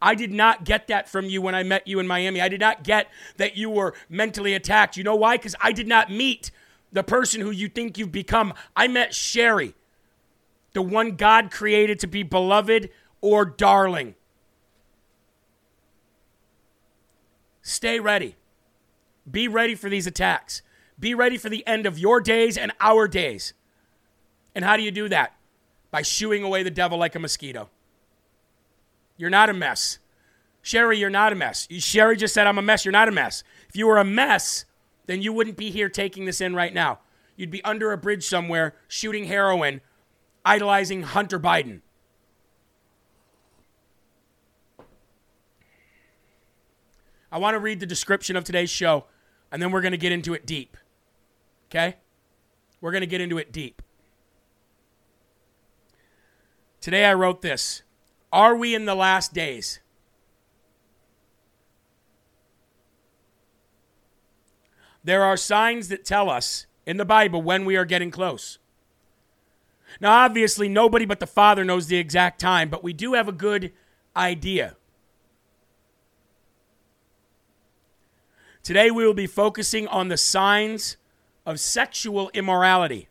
I 0.00 0.14
did 0.14 0.32
not 0.32 0.64
get 0.64 0.88
that 0.88 1.08
from 1.08 1.26
you 1.26 1.42
when 1.42 1.54
I 1.54 1.62
met 1.62 1.86
you 1.88 1.98
in 1.98 2.06
Miami. 2.06 2.40
I 2.40 2.48
did 2.48 2.60
not 2.60 2.84
get 2.84 3.08
that 3.36 3.56
you 3.56 3.68
were 3.70 3.94
mentally 4.08 4.54
attacked. 4.54 4.96
You 4.96 5.04
know 5.04 5.16
why? 5.16 5.36
Because 5.36 5.56
I 5.60 5.72
did 5.72 5.88
not 5.88 6.10
meet 6.10 6.50
the 6.92 7.02
person 7.02 7.40
who 7.40 7.50
you 7.50 7.68
think 7.68 7.98
you've 7.98 8.12
become. 8.12 8.54
I 8.76 8.88
met 8.88 9.14
Sherry, 9.14 9.74
the 10.72 10.82
one 10.82 11.16
God 11.16 11.50
created 11.50 11.98
to 12.00 12.06
be 12.06 12.22
beloved 12.22 12.90
or 13.20 13.44
darling. 13.44 14.14
Stay 17.62 18.00
ready. 18.00 18.36
Be 19.30 19.48
ready 19.48 19.74
for 19.74 19.90
these 19.90 20.06
attacks. 20.06 20.62
Be 20.98 21.14
ready 21.14 21.36
for 21.36 21.48
the 21.48 21.66
end 21.66 21.86
of 21.86 21.98
your 21.98 22.20
days 22.20 22.56
and 22.56 22.72
our 22.80 23.06
days. 23.06 23.52
And 24.54 24.64
how 24.64 24.76
do 24.76 24.82
you 24.82 24.90
do 24.90 25.08
that? 25.10 25.34
By 25.90 26.02
shooing 26.02 26.42
away 26.42 26.62
the 26.62 26.70
devil 26.70 26.98
like 26.98 27.14
a 27.14 27.18
mosquito. 27.18 27.68
You're 29.18 29.28
not 29.28 29.50
a 29.50 29.52
mess. 29.52 29.98
Sherry, 30.62 30.98
you're 30.98 31.10
not 31.10 31.32
a 31.32 31.36
mess. 31.36 31.68
Sherry 31.70 32.16
just 32.16 32.32
said, 32.32 32.46
I'm 32.46 32.56
a 32.56 32.62
mess. 32.62 32.84
You're 32.84 32.92
not 32.92 33.08
a 33.08 33.12
mess. 33.12 33.44
If 33.68 33.76
you 33.76 33.86
were 33.86 33.98
a 33.98 34.04
mess, 34.04 34.64
then 35.06 35.20
you 35.20 35.32
wouldn't 35.32 35.56
be 35.56 35.70
here 35.70 35.88
taking 35.88 36.24
this 36.24 36.40
in 36.40 36.54
right 36.54 36.72
now. 36.72 37.00
You'd 37.36 37.50
be 37.50 37.62
under 37.64 37.92
a 37.92 37.98
bridge 37.98 38.24
somewhere 38.24 38.74
shooting 38.88 39.24
heroin 39.24 39.80
idolizing 40.44 41.02
Hunter 41.02 41.38
Biden. 41.38 41.82
I 47.30 47.38
want 47.38 47.54
to 47.54 47.58
read 47.58 47.80
the 47.80 47.86
description 47.86 48.36
of 48.36 48.44
today's 48.44 48.70
show, 48.70 49.04
and 49.52 49.60
then 49.60 49.70
we're 49.70 49.82
going 49.82 49.92
to 49.92 49.98
get 49.98 50.12
into 50.12 50.32
it 50.32 50.46
deep. 50.46 50.76
Okay? 51.70 51.96
We're 52.80 52.92
going 52.92 53.02
to 53.02 53.06
get 53.06 53.20
into 53.20 53.36
it 53.36 53.52
deep. 53.52 53.82
Today 56.80 57.04
I 57.04 57.12
wrote 57.12 57.42
this 57.42 57.82
Are 58.32 58.56
we 58.56 58.74
in 58.74 58.84
the 58.84 58.94
last 58.94 59.32
days? 59.32 59.80
There 65.02 65.22
are 65.22 65.36
signs 65.36 65.88
that 65.88 66.04
tell 66.04 66.28
us 66.28 66.66
in 66.84 66.96
the 66.96 67.04
Bible 67.04 67.40
when 67.40 67.64
we 67.64 67.76
are 67.76 67.84
getting 67.84 68.10
close. 68.10 68.58
Now, 70.00 70.12
obviously, 70.12 70.68
nobody 70.68 71.04
but 71.04 71.20
the 71.20 71.26
Father 71.26 71.64
knows 71.64 71.86
the 71.86 71.96
exact 71.96 72.40
time, 72.40 72.68
but 72.68 72.84
we 72.84 72.92
do 72.92 73.14
have 73.14 73.28
a 73.28 73.32
good 73.32 73.72
idea. 74.16 74.76
Today, 78.62 78.90
we 78.90 79.04
will 79.06 79.14
be 79.14 79.26
focusing 79.26 79.88
on 79.88 80.08
the 80.08 80.16
signs 80.16 80.98
of 81.46 81.58
sexual 81.58 82.30
immorality. 82.34 83.08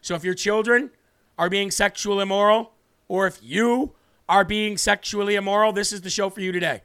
So, 0.00 0.14
if 0.14 0.24
your 0.24 0.34
children 0.34 0.90
are 1.36 1.50
being 1.50 1.70
sexual 1.70 2.20
immoral, 2.20 2.73
or 3.08 3.26
if 3.26 3.38
you 3.42 3.94
are 4.28 4.44
being 4.44 4.76
sexually 4.76 5.34
immoral, 5.34 5.72
this 5.72 5.92
is 5.92 6.00
the 6.00 6.10
show 6.10 6.30
for 6.30 6.40
you 6.40 6.52
today. 6.52 6.82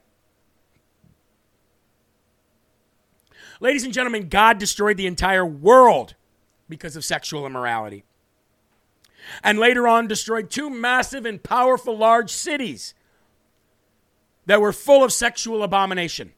Ladies 3.62 3.84
and 3.84 3.94
gentlemen, 3.94 4.30
God 4.30 4.58
destroyed 4.58 4.98
the 4.98 5.08
entire 5.08 5.46
world 5.46 6.16
because 6.70 6.96
of 6.96 7.04
sexual 7.04 7.46
immorality. 7.46 8.04
And 9.44 9.60
later 9.60 9.88
on, 9.88 10.08
destroyed 10.08 10.50
two 10.50 10.70
massive 10.70 11.26
and 11.26 11.44
powerful 11.44 11.98
large 11.98 12.32
cities 12.32 12.94
that 14.46 14.62
were 14.62 14.74
full 14.74 15.04
of 15.04 15.12
sexual 15.12 15.62
abomination. 15.62 16.32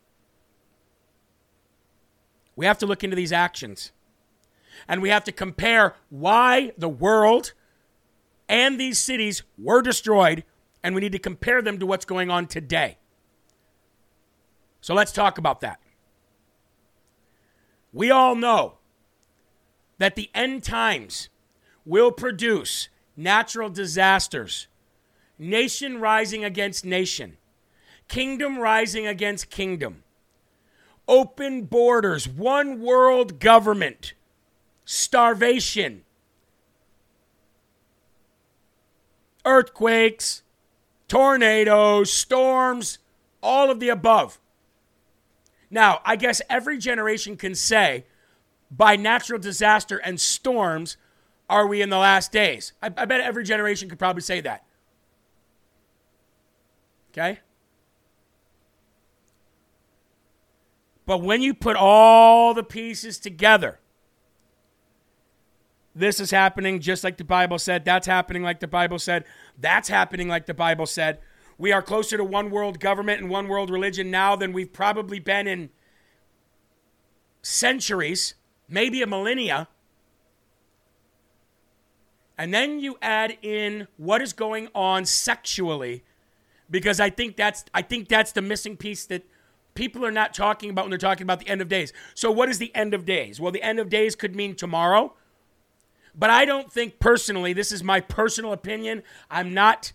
We 2.56 2.66
have 2.66 2.80
to 2.80 2.86
look 2.86 3.04
into 3.04 3.16
these 3.16 3.32
actions. 3.32 3.92
And 4.88 5.02
we 5.02 5.10
have 5.10 5.24
to 5.26 5.32
compare 5.32 5.96
why 6.10 6.74
the 6.78 6.90
world 6.90 7.54
and 8.52 8.78
these 8.78 9.00
cities 9.00 9.44
were 9.58 9.82
destroyed, 9.82 10.44
and 10.84 10.94
we 10.94 11.00
need 11.00 11.14
to 11.14 11.20
compare 11.20 11.62
them 11.62 11.80
to 11.80 11.86
what's 11.86 12.04
going 12.04 12.30
on 12.30 12.48
today. 12.48 12.98
So 14.82 14.94
let's 14.94 15.14
talk 15.14 15.38
about 15.38 15.62
that. 15.62 15.80
We 17.94 18.12
all 18.12 18.36
know 18.36 18.74
that 20.00 20.16
the 20.16 20.30
end 20.36 20.64
times 20.64 21.30
will 21.86 22.12
produce 22.12 22.90
natural 23.16 23.70
disasters, 23.70 24.68
nation 25.40 26.02
rising 26.02 26.44
against 26.44 26.84
nation, 26.84 27.38
kingdom 28.10 28.60
rising 28.60 29.08
against 29.08 29.50
kingdom, 29.50 30.04
open 31.08 31.64
borders, 31.64 32.28
one 32.28 32.82
world 32.82 33.40
government, 33.40 34.14
starvation, 34.84 36.04
earthquakes, 39.46 40.44
tornadoes, 41.08 42.12
storms, 42.12 43.00
all 43.42 43.70
of 43.70 43.80
the 43.80 43.90
above. 43.90 44.40
Now, 45.70 46.00
I 46.06 46.16
guess 46.16 46.42
every 46.50 46.78
generation 46.78 47.38
can 47.38 47.56
say 47.56 48.06
by 48.70 48.96
natural 48.96 49.40
disaster 49.40 49.98
and 49.98 50.20
storms 50.20 50.98
are 51.50 51.68
we 51.68 51.82
in 51.82 51.90
the 51.90 51.98
last 51.98 52.32
days. 52.32 52.72
I, 52.82 52.88
I 52.96 53.06
bet 53.06 53.20
every 53.20 53.44
generation 53.44 53.90
could 53.90 54.00
probably 54.00 54.22
say 54.22 54.40
that. 54.42 54.66
Okay? 57.12 57.40
But 61.06 61.22
when 61.22 61.42
you 61.42 61.54
put 61.54 61.76
all 61.76 62.54
the 62.54 62.64
pieces 62.64 63.20
together, 63.20 63.81
this 65.94 66.20
is 66.20 66.32
happening 66.32 66.80
just 66.80 67.04
like 67.04 67.18
the 67.18 67.24
Bible 67.24 67.60
said. 67.60 67.84
That's 67.86 68.08
happening 68.08 68.44
like 68.44 68.60
the 68.60 68.68
Bible 68.68 69.00
said. 69.00 69.26
That's 69.58 69.90
happening 69.90 70.28
like 70.28 70.46
the 70.46 70.54
Bible 70.54 70.86
said. 70.86 71.20
We 71.58 71.72
are 71.72 71.82
closer 71.82 72.18
to 72.18 72.24
one 72.24 72.50
world 72.50 72.80
government 72.80 73.22
and 73.22 73.30
one 73.30 73.48
world 73.48 73.70
religion 73.70 74.10
now 74.10 74.36
than 74.36 74.54
we've 74.54 74.72
probably 74.72 75.20
been 75.20 75.48
in 75.48 75.70
centuries, 77.42 78.36
maybe 78.68 79.02
a 79.02 79.08
millennia. 79.08 79.68
And 82.38 82.54
then 82.54 82.80
you 82.80 82.98
add 83.02 83.38
in 83.42 83.88
what 83.98 84.22
is 84.22 84.34
going 84.34 84.70
on 84.74 85.06
sexually 85.06 86.04
because 86.70 87.00
I 87.00 87.10
think 87.10 87.36
that's 87.36 87.66
I 87.74 87.82
think 87.82 88.08
that's 88.08 88.32
the 88.32 88.42
missing 88.42 88.78
piece 88.78 89.06
that 89.08 89.24
people 89.76 90.06
are 90.06 90.12
not 90.12 90.34
talking 90.34 90.70
about 90.70 90.86
when 90.86 90.90
they're 90.90 90.98
talking 90.98 91.24
about 91.24 91.40
the 91.40 91.48
end 91.50 91.62
of 91.62 91.68
days. 91.68 91.94
So 92.16 92.32
what 92.32 92.50
is 92.50 92.58
the 92.58 92.74
end 92.74 92.94
of 92.94 93.06
days? 93.06 93.40
Well, 93.40 93.52
the 93.52 93.62
end 93.62 93.80
of 93.80 93.90
days 93.90 94.16
could 94.16 94.36
mean 94.36 94.56
tomorrow. 94.56 95.14
But 96.14 96.30
I 96.30 96.46
don't 96.46 96.72
think 96.72 97.00
personally, 97.00 97.54
this 97.54 97.72
is 97.72 97.84
my 97.84 98.00
personal 98.00 98.54
opinion. 98.54 99.04
I'm 99.30 99.54
not 99.54 99.94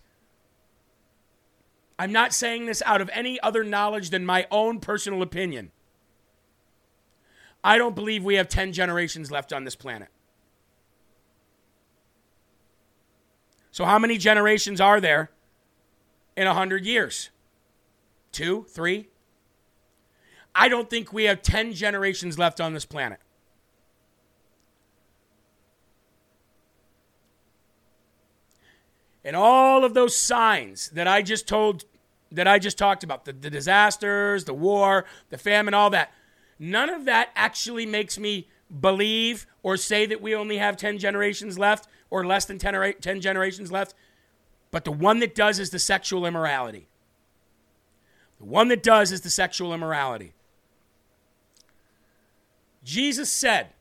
I'm 1.99 2.11
not 2.11 2.33
saying 2.33 2.65
this 2.67 2.83
out 2.85 3.01
of 3.01 3.09
any 3.11 3.39
other 3.41 3.63
knowledge 3.63 4.11
than 4.11 4.25
my 4.25 4.45
own 4.51 4.79
personal 4.79 5.21
opinion. 5.21 5.71
I 7.63 7.77
don't 7.77 7.95
believe 7.95 8.23
we 8.23 8.35
have 8.35 8.47
10 8.47 8.71
generations 8.71 9.31
left 9.31 9.51
on 9.51 9.63
this 9.63 9.75
planet. 9.75 10.09
So, 13.71 13.85
how 13.85 13.99
many 13.99 14.17
generations 14.17 14.79
are 14.79 15.01
there 15.01 15.31
in 16.35 16.45
100 16.45 16.85
years? 16.85 17.29
Two, 18.31 18.65
three? 18.69 19.09
I 20.55 20.69
don't 20.69 20.89
think 20.89 21.13
we 21.13 21.25
have 21.25 21.41
10 21.41 21.73
generations 21.73 22.39
left 22.39 22.59
on 22.59 22.73
this 22.73 22.85
planet. 22.85 23.19
And 29.27 29.35
all 29.35 29.83
of 29.83 29.93
those 29.93 30.15
signs 30.15 30.87
that 30.91 31.05
I 31.05 31.21
just 31.21 31.49
told, 31.49 31.83
that 32.31 32.47
I 32.47 32.59
just 32.59 32.77
talked 32.77 33.03
about 33.03 33.25
the, 33.25 33.33
the 33.33 33.49
disasters, 33.49 34.45
the 34.45 34.53
war, 34.53 35.03
the 35.31 35.37
famine, 35.37 35.73
all 35.73 35.89
that 35.89 36.13
none 36.57 36.89
of 36.89 37.03
that 37.05 37.31
actually 37.35 37.85
makes 37.85 38.17
me 38.17 38.47
believe 38.79 39.45
or 39.63 39.75
say 39.75 40.05
that 40.05 40.21
we 40.21 40.33
only 40.33 40.59
have 40.59 40.77
10 40.77 40.97
generations 40.97 41.59
left 41.59 41.89
or 42.09 42.25
less 42.25 42.45
than 42.45 42.57
10, 42.57 42.73
or 42.73 42.85
8, 42.85 43.01
10 43.01 43.19
generations 43.19 43.69
left. 43.69 43.93
But 44.71 44.85
the 44.85 44.93
one 44.93 45.19
that 45.19 45.35
does 45.35 45.59
is 45.59 45.71
the 45.71 45.79
sexual 45.79 46.25
immorality. 46.25 46.87
The 48.39 48.45
one 48.45 48.69
that 48.69 48.81
does 48.81 49.11
is 49.11 49.19
the 49.19 49.29
sexual 49.29 49.73
immorality. 49.73 50.31
Jesus 52.81 53.29
said, 53.29 53.73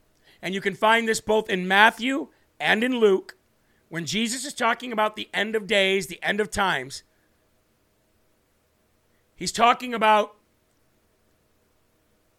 and 0.43 0.55
you 0.55 0.61
can 0.61 0.75
find 0.75 1.07
this 1.07 1.21
both 1.21 1.49
in 1.49 1.69
Matthew 1.69 2.31
and 2.59 2.83
in 2.83 2.99
Luke, 2.99 3.36
when 3.89 4.05
Jesus 4.05 4.45
is 4.45 4.55
talking 4.55 4.93
about 4.93 5.17
the 5.17 5.29
end 5.33 5.55
of 5.55 5.67
days, 5.67 6.07
the 6.07 6.23
end 6.23 6.41
of 6.41 6.51
times, 6.51 7.03
he's 9.37 9.53
talking 9.53 9.95
about 9.95 10.35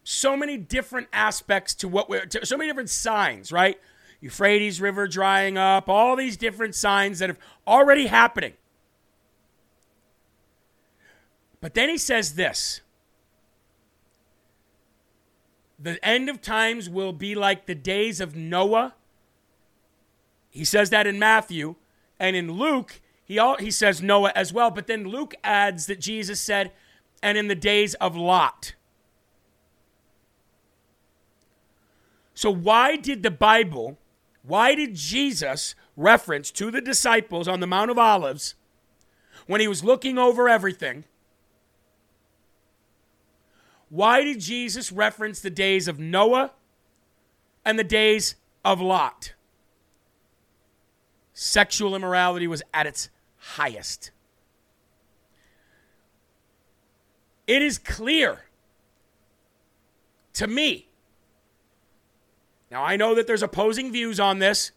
so 0.03 0.37
many 0.37 0.57
different 0.57 1.07
aspects 1.11 1.73
to 1.75 1.87
what 1.87 2.09
we're, 2.09 2.25
to, 2.25 2.45
so 2.45 2.57
many 2.57 2.69
different 2.69 2.89
signs, 2.89 3.51
right? 3.51 3.79
Euphrates 4.19 4.81
River 4.81 5.07
drying 5.07 5.57
up, 5.57 5.87
all 5.89 6.15
these 6.15 6.37
different 6.37 6.75
signs 6.75 7.19
that 7.19 7.29
have 7.29 7.39
already 7.67 8.07
happening. 8.07 8.53
But 11.61 11.73
then 11.73 11.89
he 11.89 11.97
says 11.97 12.35
this 12.35 12.81
The 15.79 16.03
end 16.05 16.29
of 16.29 16.41
times 16.41 16.89
will 16.89 17.13
be 17.13 17.35
like 17.35 17.65
the 17.65 17.75
days 17.75 18.19
of 18.19 18.35
Noah 18.35 18.95
he 20.49 20.65
says 20.65 20.89
that 20.89 21.07
in 21.07 21.19
Matthew. 21.19 21.75
And 22.19 22.35
in 22.35 22.51
Luke, 22.51 23.01
he, 23.23 23.37
all, 23.37 23.57
he 23.57 23.71
says 23.71 24.01
Noah 24.01 24.31
as 24.35 24.51
well. 24.51 24.71
But 24.71 24.87
then 24.87 25.05
Luke 25.05 25.35
adds 25.43 25.85
that 25.87 25.99
Jesus 25.99 26.39
said, 26.39 26.71
and 27.21 27.37
in 27.37 27.47
the 27.47 27.55
days 27.55 27.93
of 27.95 28.15
Lot. 28.15 28.73
So, 32.33 32.51
why 32.51 32.95
did 32.95 33.23
the 33.23 33.31
Bible, 33.31 33.97
why 34.43 34.75
did 34.75 34.93
Jesus 34.93 35.73
reference 35.95 36.51
to 36.51 36.69
the 36.69 36.81
disciples 36.81 37.47
on 37.47 37.59
the 37.59 37.67
Mount 37.67 37.89
of 37.89 37.97
Olives 37.97 38.53
when 39.47 39.59
he 39.59 39.67
was 39.67 39.83
looking 39.83 40.19
over 40.19 40.47
everything? 40.47 41.05
Why 43.89 44.23
did 44.23 44.39
Jesus 44.39 44.91
reference 44.91 45.39
the 45.39 45.49
days 45.49 45.87
of 45.87 45.97
Noah 45.97 46.51
and 47.65 47.79
the 47.79 47.83
days 47.83 48.35
of 48.63 48.79
Lot? 48.81 49.33
Sexual 51.39 51.95
immorality 51.95 52.47
was 52.47 52.63
at 52.73 52.87
its 52.87 53.09
highest. 53.37 54.09
It 57.45 57.61
is 57.61 57.77
clear 57.77 58.45
to 60.33 60.47
me. 60.47 60.87
Now, 62.71 62.83
I 62.83 62.97
know 62.97 63.13
that 63.13 63.27
there's 63.27 63.43
opposing 63.43 63.91
views 63.91 64.19
on 64.19 64.39
this. 64.39 64.71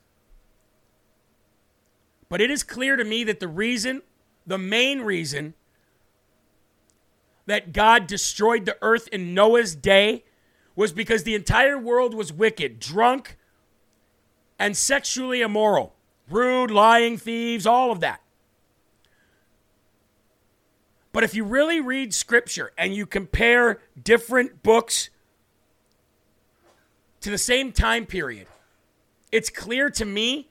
But 2.29 2.43
it 2.43 2.51
is 2.51 2.63
clear 2.63 2.95
to 2.95 3.05
me 3.05 3.25
that 3.25 3.41
the 3.41 3.49
reason, 3.49 4.03
the 4.47 4.59
main 4.59 5.01
reason, 5.01 5.55
that 7.47 7.73
God 7.73 8.07
destroyed 8.07 8.67
the 8.67 8.77
earth 8.83 9.09
in 9.09 9.33
Noah's 9.33 9.75
day 9.75 10.25
was 10.77 10.93
because 10.93 11.23
the 11.23 11.35
entire 11.35 11.79
world 11.79 12.13
was 12.13 12.35
wicked, 12.35 12.79
drunk, 12.79 13.39
and 14.59 14.77
sexually 14.77 15.41
immoral. 15.41 15.97
Rude, 16.31 16.71
lying, 16.71 17.17
thieves, 17.17 17.67
all 17.67 17.91
of 17.91 18.01
that. 18.01 18.21
But 21.13 21.25
if 21.25 21.35
you 21.35 21.45
really 21.45 21.81
read 21.81 22.15
scripture 22.15 22.71
and 22.79 22.95
you 22.95 23.05
compare 23.05 23.81
different 24.01 24.63
books 24.63 25.11
to 27.21 27.31
the 27.31 27.39
same 27.39 27.73
time 27.73 28.07
period, 28.07 28.47
it's 29.33 29.51
clear 29.51 29.91
to 29.91 30.05
me 30.05 30.49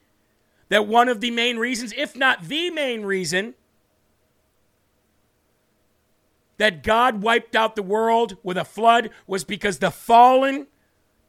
that 0.67 0.85
one 0.85 1.07
of 1.07 1.21
the 1.21 1.31
main 1.31 1.57
reasons, 1.57 1.93
if 1.95 2.15
not 2.15 2.43
the 2.43 2.69
main 2.69 3.03
reason, 3.03 3.55
that 6.57 6.83
God 6.83 7.23
wiped 7.23 7.55
out 7.55 7.75
the 7.75 7.81
world 7.81 8.35
with 8.43 8.57
a 8.57 8.65
flood 8.65 9.09
was 9.25 9.45
because 9.45 9.79
the 9.79 9.91
fallen 9.91 10.67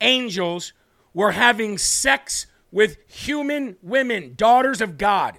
angels 0.01 0.73
were 1.15 1.33
having 1.33 1.79
sex 1.79 2.47
with 2.73 2.99
human 3.07 3.77
women, 3.83 4.35
daughters 4.37 4.81
of 4.81 4.99
God. 4.99 5.39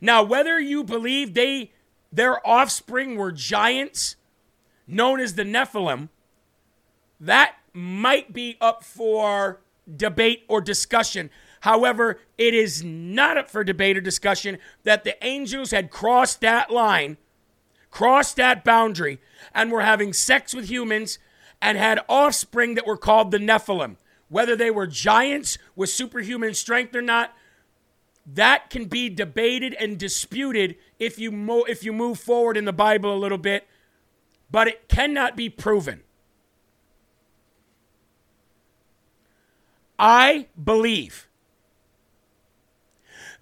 Now, 0.00 0.22
whether 0.22 0.58
you 0.58 0.84
believe 0.84 1.34
they 1.34 1.72
their 2.12 2.44
offspring 2.46 3.16
were 3.16 3.32
giants 3.32 4.16
known 4.86 5.20
as 5.20 5.34
the 5.34 5.44
Nephilim, 5.44 6.08
that 7.20 7.54
might 7.72 8.32
be 8.32 8.56
up 8.60 8.82
for 8.82 9.60
debate 9.96 10.44
or 10.48 10.60
discussion. 10.60 11.30
However, 11.60 12.18
it 12.38 12.54
is 12.54 12.82
not 12.82 13.36
up 13.36 13.48
for 13.48 13.62
debate 13.62 13.96
or 13.96 14.00
discussion 14.00 14.58
that 14.82 15.04
the 15.04 15.22
angels 15.24 15.70
had 15.70 15.90
crossed 15.90 16.40
that 16.40 16.70
line, 16.70 17.18
crossed 17.90 18.36
that 18.36 18.64
boundary, 18.64 19.20
and 19.54 19.70
were 19.70 19.82
having 19.82 20.12
sex 20.12 20.54
with 20.54 20.68
humans 20.68 21.18
and 21.62 21.76
had 21.76 22.00
offspring 22.08 22.74
that 22.74 22.86
were 22.86 22.96
called 22.96 23.30
the 23.30 23.38
Nephilim. 23.38 23.96
Whether 24.30 24.56
they 24.56 24.70
were 24.70 24.86
giants 24.86 25.58
with 25.76 25.90
superhuman 25.90 26.54
strength 26.54 26.94
or 26.94 27.02
not, 27.02 27.34
that 28.24 28.70
can 28.70 28.84
be 28.84 29.10
debated 29.10 29.74
and 29.74 29.98
disputed 29.98 30.76
if 31.00 31.18
you 31.18 31.32
mo- 31.32 31.64
if 31.64 31.82
you 31.82 31.92
move 31.92 32.18
forward 32.18 32.56
in 32.56 32.64
the 32.64 32.72
Bible 32.72 33.12
a 33.12 33.18
little 33.18 33.38
bit, 33.38 33.66
but 34.50 34.68
it 34.68 34.88
cannot 34.88 35.36
be 35.36 35.50
proven. 35.50 36.04
I 39.98 40.46
believe 40.62 41.28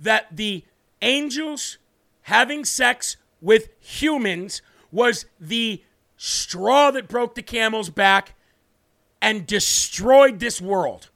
that 0.01 0.35
the 0.35 0.65
angels 1.03 1.77
having 2.23 2.65
sex 2.65 3.19
with 3.43 3.69
humans 3.79 4.63
was 4.91 5.27
the 5.39 5.83
straw 6.17 6.91
that 6.91 7.09
broke 7.09 7.35
the 7.35 7.43
camel's 7.43 7.91
back 7.91 8.35
and 9.21 9.47
destroyed 9.47 10.39
this 10.39 10.61
world. 10.61 11.11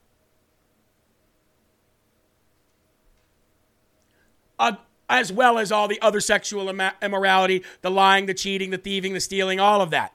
Uh, 4.59 4.73
as 5.09 5.33
well 5.33 5.59
as 5.59 5.71
all 5.71 5.89
the 5.89 6.01
other 6.01 6.21
sexual 6.21 6.69
immorality, 7.03 7.63
the 7.83 7.91
lying, 7.91 8.27
the 8.27 8.35
cheating, 8.35 8.71
the 8.71 8.79
thieving, 8.79 9.13
the 9.13 9.21
stealing, 9.21 9.61
all 9.61 9.81
of 9.81 9.91
that. 9.91 10.15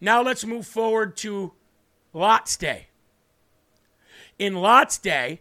Now 0.00 0.22
let's 0.22 0.44
move 0.44 0.66
forward 0.66 1.16
to 1.18 1.52
Lot's 2.12 2.56
day. 2.56 2.88
In 4.38 4.54
Lot's 4.54 4.98
day, 4.98 5.40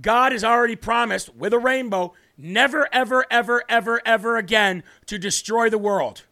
God 0.00 0.32
has 0.32 0.42
already 0.42 0.76
promised 0.76 1.34
with 1.34 1.52
a 1.52 1.58
rainbow 1.58 2.12
never, 2.36 2.88
ever, 2.92 3.24
ever, 3.30 3.62
ever, 3.68 4.02
ever 4.04 4.36
again 4.36 4.82
to 5.06 5.18
destroy 5.18 5.70
the 5.70 5.78
world. 5.78 6.24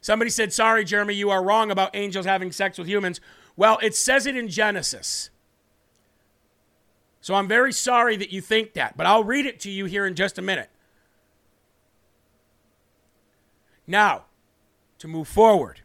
Somebody 0.00 0.30
said, 0.30 0.52
Sorry, 0.52 0.84
Jeremy, 0.84 1.14
you 1.14 1.30
are 1.30 1.44
wrong 1.44 1.70
about 1.70 1.94
angels 1.94 2.26
having 2.26 2.52
sex 2.52 2.78
with 2.78 2.86
humans. 2.86 3.20
Well, 3.56 3.78
it 3.82 3.94
says 3.94 4.26
it 4.26 4.36
in 4.36 4.48
Genesis. 4.48 5.30
So 7.20 7.34
I'm 7.34 7.48
very 7.48 7.72
sorry 7.72 8.16
that 8.16 8.32
you 8.32 8.40
think 8.40 8.72
that, 8.74 8.96
but 8.96 9.06
I'll 9.06 9.24
read 9.24 9.44
it 9.44 9.60
to 9.60 9.70
you 9.70 9.84
here 9.84 10.06
in 10.06 10.14
just 10.14 10.38
a 10.38 10.42
minute. 10.42 10.70
Now, 13.86 14.24
to 14.98 15.08
move 15.08 15.28
forward. 15.28 15.80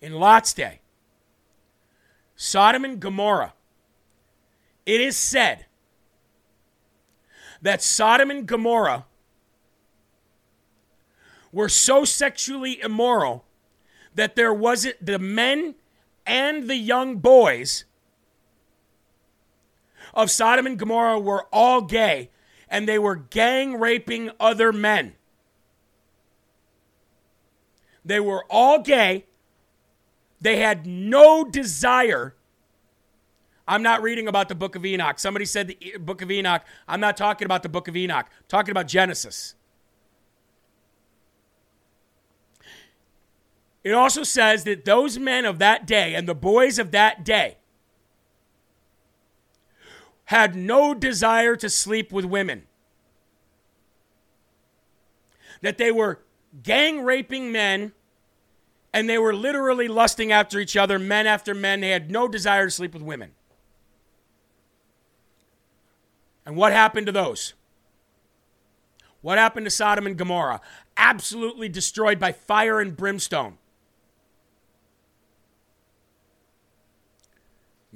In 0.00 0.14
Lot's 0.14 0.52
day, 0.52 0.80
Sodom 2.34 2.84
and 2.84 3.00
Gomorrah, 3.00 3.54
it 4.84 5.00
is 5.00 5.16
said 5.16 5.66
that 7.62 7.82
Sodom 7.82 8.30
and 8.30 8.46
Gomorrah 8.46 9.04
were 11.52 11.68
so 11.68 12.04
sexually 12.04 12.80
immoral 12.80 13.44
that 14.14 14.36
there 14.36 14.52
wasn't 14.52 15.04
the 15.04 15.18
men 15.18 15.74
and 16.26 16.68
the 16.68 16.76
young 16.76 17.18
boys 17.18 17.84
of 20.14 20.30
Sodom 20.30 20.66
and 20.66 20.78
Gomorrah 20.78 21.20
were 21.20 21.46
all 21.52 21.82
gay 21.82 22.30
and 22.68 22.88
they 22.88 22.98
were 22.98 23.14
gang 23.14 23.78
raping 23.78 24.30
other 24.40 24.72
men. 24.72 25.14
They 28.04 28.20
were 28.20 28.44
all 28.48 28.80
gay. 28.82 29.26
They 30.40 30.58
had 30.58 30.86
no 30.86 31.44
desire. 31.44 32.34
I'm 33.68 33.82
not 33.82 34.02
reading 34.02 34.28
about 34.28 34.48
the 34.48 34.54
book 34.54 34.76
of 34.76 34.86
Enoch. 34.86 35.18
Somebody 35.18 35.44
said 35.44 35.68
the 35.68 35.96
book 35.98 36.22
of 36.22 36.30
Enoch. 36.30 36.62
I'm 36.86 37.00
not 37.00 37.16
talking 37.16 37.46
about 37.46 37.62
the 37.62 37.68
book 37.68 37.88
of 37.88 37.96
Enoch. 37.96 38.26
I'm 38.26 38.44
talking 38.48 38.70
about 38.70 38.86
Genesis. 38.86 39.54
It 43.86 43.92
also 43.92 44.24
says 44.24 44.64
that 44.64 44.84
those 44.84 45.16
men 45.16 45.44
of 45.44 45.60
that 45.60 45.86
day 45.86 46.16
and 46.16 46.28
the 46.28 46.34
boys 46.34 46.80
of 46.80 46.90
that 46.90 47.24
day 47.24 47.56
had 50.24 50.56
no 50.56 50.92
desire 50.92 51.54
to 51.54 51.70
sleep 51.70 52.10
with 52.10 52.24
women. 52.24 52.64
That 55.60 55.78
they 55.78 55.92
were 55.92 56.18
gang 56.64 57.04
raping 57.04 57.52
men 57.52 57.92
and 58.92 59.08
they 59.08 59.18
were 59.18 59.32
literally 59.32 59.86
lusting 59.86 60.32
after 60.32 60.58
each 60.58 60.76
other, 60.76 60.98
men 60.98 61.28
after 61.28 61.54
men. 61.54 61.80
They 61.80 61.90
had 61.90 62.10
no 62.10 62.26
desire 62.26 62.64
to 62.64 62.72
sleep 62.72 62.92
with 62.92 63.04
women. 63.04 63.34
And 66.44 66.56
what 66.56 66.72
happened 66.72 67.06
to 67.06 67.12
those? 67.12 67.54
What 69.20 69.38
happened 69.38 69.66
to 69.66 69.70
Sodom 69.70 70.08
and 70.08 70.16
Gomorrah? 70.16 70.60
Absolutely 70.96 71.68
destroyed 71.68 72.18
by 72.18 72.32
fire 72.32 72.80
and 72.80 72.96
brimstone. 72.96 73.58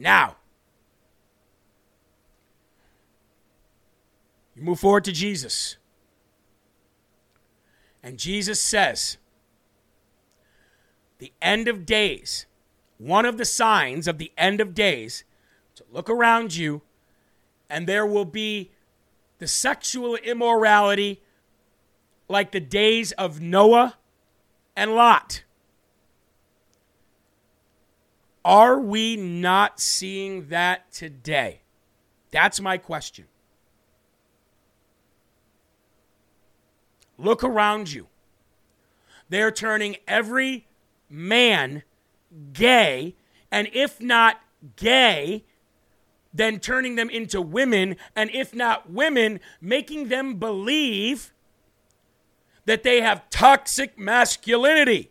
Now, 0.01 0.37
You 4.61 4.67
move 4.67 4.81
forward 4.81 5.05
to 5.05 5.13
Jesus. 5.13 5.79
And 8.03 8.19
Jesus 8.19 8.61
says, 8.61 9.17
the 11.19 11.33
end 11.41 11.67
of 11.67 11.87
days, 11.87 12.45
one 12.99 13.25
of 13.25 13.39
the 13.39 13.47
signs 13.47 14.07
of 14.07 14.19
the 14.19 14.31
end 14.37 14.61
of 14.61 14.75
days, 14.75 15.25
to 15.77 15.85
look 15.91 16.11
around 16.11 16.55
you, 16.55 16.83
and 17.71 17.87
there 17.87 18.05
will 18.05 18.27
be 18.27 18.71
the 19.39 19.47
sexual 19.47 20.17
immorality 20.17 21.23
like 22.29 22.53
the 22.53 22.61
days 22.61 23.13
of 23.13 23.41
Noah 23.41 23.97
and 24.77 24.95
Lot. 24.95 25.43
Are 28.45 28.79
we 28.79 29.17
not 29.17 29.81
seeing 29.81 30.49
that 30.49 30.91
today? 30.93 31.61
That's 32.31 32.61
my 32.61 32.79
question. 32.79 33.27
Look 37.19 37.45
around 37.45 37.93
you. 37.93 38.07
They're 39.29 39.51
turning 39.51 39.97
every 40.09 40.67
man 41.09 41.83
gay, 42.53 43.15
and 43.51 43.69
if 43.73 44.01
not 44.01 44.41
gay, 44.77 45.45
then 46.33 46.61
turning 46.61 46.95
them 46.95 47.11
into 47.11 47.43
women, 47.43 47.97
and 48.17 48.31
if 48.33 48.55
not 48.55 48.91
women, 48.91 49.41
making 49.61 50.09
them 50.09 50.37
believe 50.37 51.33
that 52.65 52.83
they 52.83 53.01
have 53.01 53.29
toxic 53.31 53.99
masculinity 53.99 55.11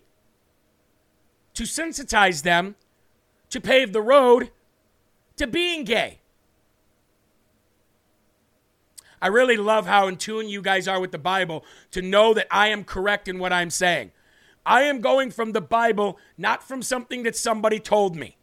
to 1.53 1.63
sensitize 1.63 2.43
them 2.43 2.75
to 3.49 3.61
pave 3.61 3.93
the 3.93 4.01
road 4.01 4.51
to 5.37 5.47
being 5.47 5.83
gay. 5.83 6.19
I 9.21 9.27
really 9.27 9.57
love 9.57 9.85
how 9.85 10.07
in 10.07 10.17
tune 10.17 10.47
you 10.47 10.61
guys 10.61 10.87
are 10.87 10.99
with 10.99 11.11
the 11.11 11.17
Bible 11.17 11.65
to 11.91 12.01
know 12.01 12.33
that 12.33 12.47
I 12.49 12.67
am 12.67 12.83
correct 12.83 13.27
in 13.27 13.39
what 13.39 13.51
I'm 13.51 13.69
saying. 13.69 14.11
I 14.65 14.83
am 14.83 15.01
going 15.01 15.31
from 15.31 15.51
the 15.51 15.61
Bible, 15.61 16.17
not 16.37 16.63
from 16.63 16.81
something 16.81 17.23
that 17.23 17.35
somebody 17.35 17.79
told 17.79 18.15
me. 18.15 18.37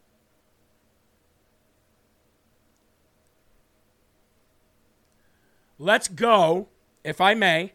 Let's 5.78 6.08
go, 6.08 6.68
if 7.04 7.20
I 7.20 7.34
may, 7.34 7.74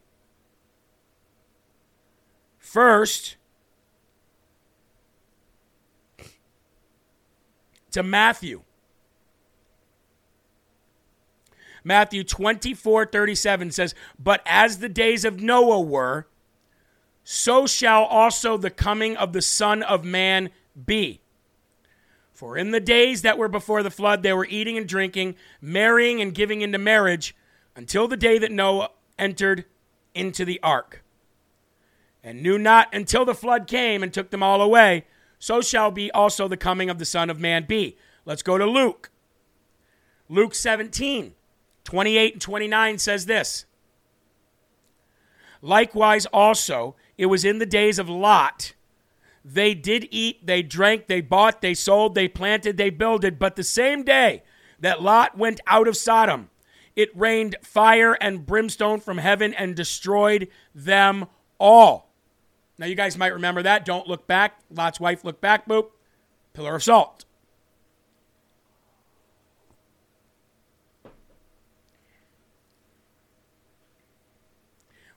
first 2.57 3.35
to 7.91 8.03
Matthew. 8.03 8.63
Matthew 11.83 12.23
24 12.23 13.07
37 13.07 13.71
says, 13.71 13.95
But 14.19 14.41
as 14.45 14.79
the 14.79 14.89
days 14.89 15.25
of 15.25 15.41
Noah 15.41 15.81
were, 15.81 16.27
so 17.23 17.67
shall 17.67 18.03
also 18.03 18.57
the 18.57 18.69
coming 18.69 19.17
of 19.17 19.33
the 19.33 19.41
Son 19.41 19.83
of 19.83 20.03
Man 20.03 20.49
be. 20.85 21.21
For 22.33 22.57
in 22.57 22.71
the 22.71 22.79
days 22.79 23.21
that 23.21 23.37
were 23.37 23.47
before 23.47 23.83
the 23.83 23.91
flood, 23.91 24.23
they 24.23 24.33
were 24.33 24.47
eating 24.49 24.77
and 24.77 24.87
drinking, 24.87 25.35
marrying 25.59 26.21
and 26.21 26.33
giving 26.33 26.61
into 26.61 26.77
marriage, 26.77 27.35
until 27.75 28.07
the 28.07 28.17
day 28.17 28.39
that 28.39 28.51
Noah 28.51 28.89
entered 29.19 29.65
into 30.15 30.43
the 30.43 30.59
ark. 30.63 31.03
And 32.23 32.41
knew 32.41 32.57
not 32.57 32.93
until 32.93 33.25
the 33.25 33.35
flood 33.35 33.67
came 33.67 34.03
and 34.03 34.13
took 34.13 34.29
them 34.29 34.43
all 34.43 34.61
away, 34.61 35.05
so 35.41 35.59
shall 35.59 35.89
be 35.89 36.11
also 36.11 36.47
the 36.47 36.55
coming 36.55 36.91
of 36.91 36.99
the 36.99 37.05
Son 37.05 37.31
of 37.31 37.39
Man 37.39 37.65
be. 37.67 37.97
Let's 38.25 38.43
go 38.43 38.59
to 38.59 38.65
Luke. 38.65 39.09
Luke 40.29 40.53
17, 40.53 41.33
28 41.83 42.33
and 42.33 42.41
29 42.41 42.99
says 42.99 43.25
this. 43.25 43.65
Likewise, 45.63 46.27
also, 46.27 46.95
it 47.17 47.25
was 47.25 47.43
in 47.43 47.57
the 47.57 47.65
days 47.65 47.97
of 47.97 48.07
Lot. 48.07 48.75
They 49.43 49.73
did 49.73 50.07
eat, 50.11 50.45
they 50.45 50.61
drank, 50.61 51.07
they 51.07 51.21
bought, 51.21 51.61
they 51.61 51.73
sold, 51.73 52.13
they 52.13 52.27
planted, 52.27 52.77
they 52.77 52.91
builded. 52.91 53.39
But 53.39 53.55
the 53.55 53.63
same 53.63 54.03
day 54.03 54.43
that 54.79 55.01
Lot 55.01 55.35
went 55.35 55.59
out 55.65 55.87
of 55.87 55.97
Sodom, 55.97 56.51
it 56.95 57.09
rained 57.17 57.55
fire 57.63 58.13
and 58.13 58.45
brimstone 58.45 58.99
from 58.99 59.17
heaven 59.17 59.55
and 59.55 59.75
destroyed 59.75 60.49
them 60.75 61.25
all. 61.59 62.10
Now, 62.81 62.87
you 62.87 62.95
guys 62.95 63.15
might 63.15 63.27
remember 63.27 63.61
that. 63.61 63.85
Don't 63.85 64.07
look 64.07 64.25
back. 64.25 64.57
Lot's 64.71 64.99
wife 64.99 65.23
looked 65.23 65.39
back, 65.39 65.67
boop. 65.67 65.91
Pillar 66.53 66.77
of 66.77 66.81
salt. 66.81 67.25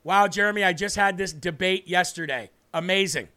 Wow, 0.02 0.28
Jeremy, 0.28 0.62
I 0.62 0.74
just 0.74 0.96
had 0.96 1.16
this 1.16 1.32
debate 1.32 1.88
yesterday. 1.88 2.50
Amazing. 2.74 3.28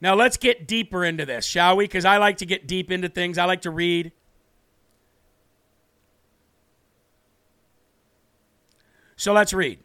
Now 0.00 0.14
let's 0.14 0.36
get 0.36 0.68
deeper 0.68 1.04
into 1.04 1.26
this, 1.26 1.44
shall 1.44 1.76
we? 1.76 1.86
Because 1.86 2.04
I 2.04 2.18
like 2.18 2.36
to 2.36 2.46
get 2.46 2.68
deep 2.68 2.92
into 2.92 3.08
things, 3.08 3.38
I 3.38 3.44
like 3.44 3.62
to 3.62 3.72
read. 3.72 4.12
So 9.16 9.32
let's 9.32 9.52
read. 9.52 9.80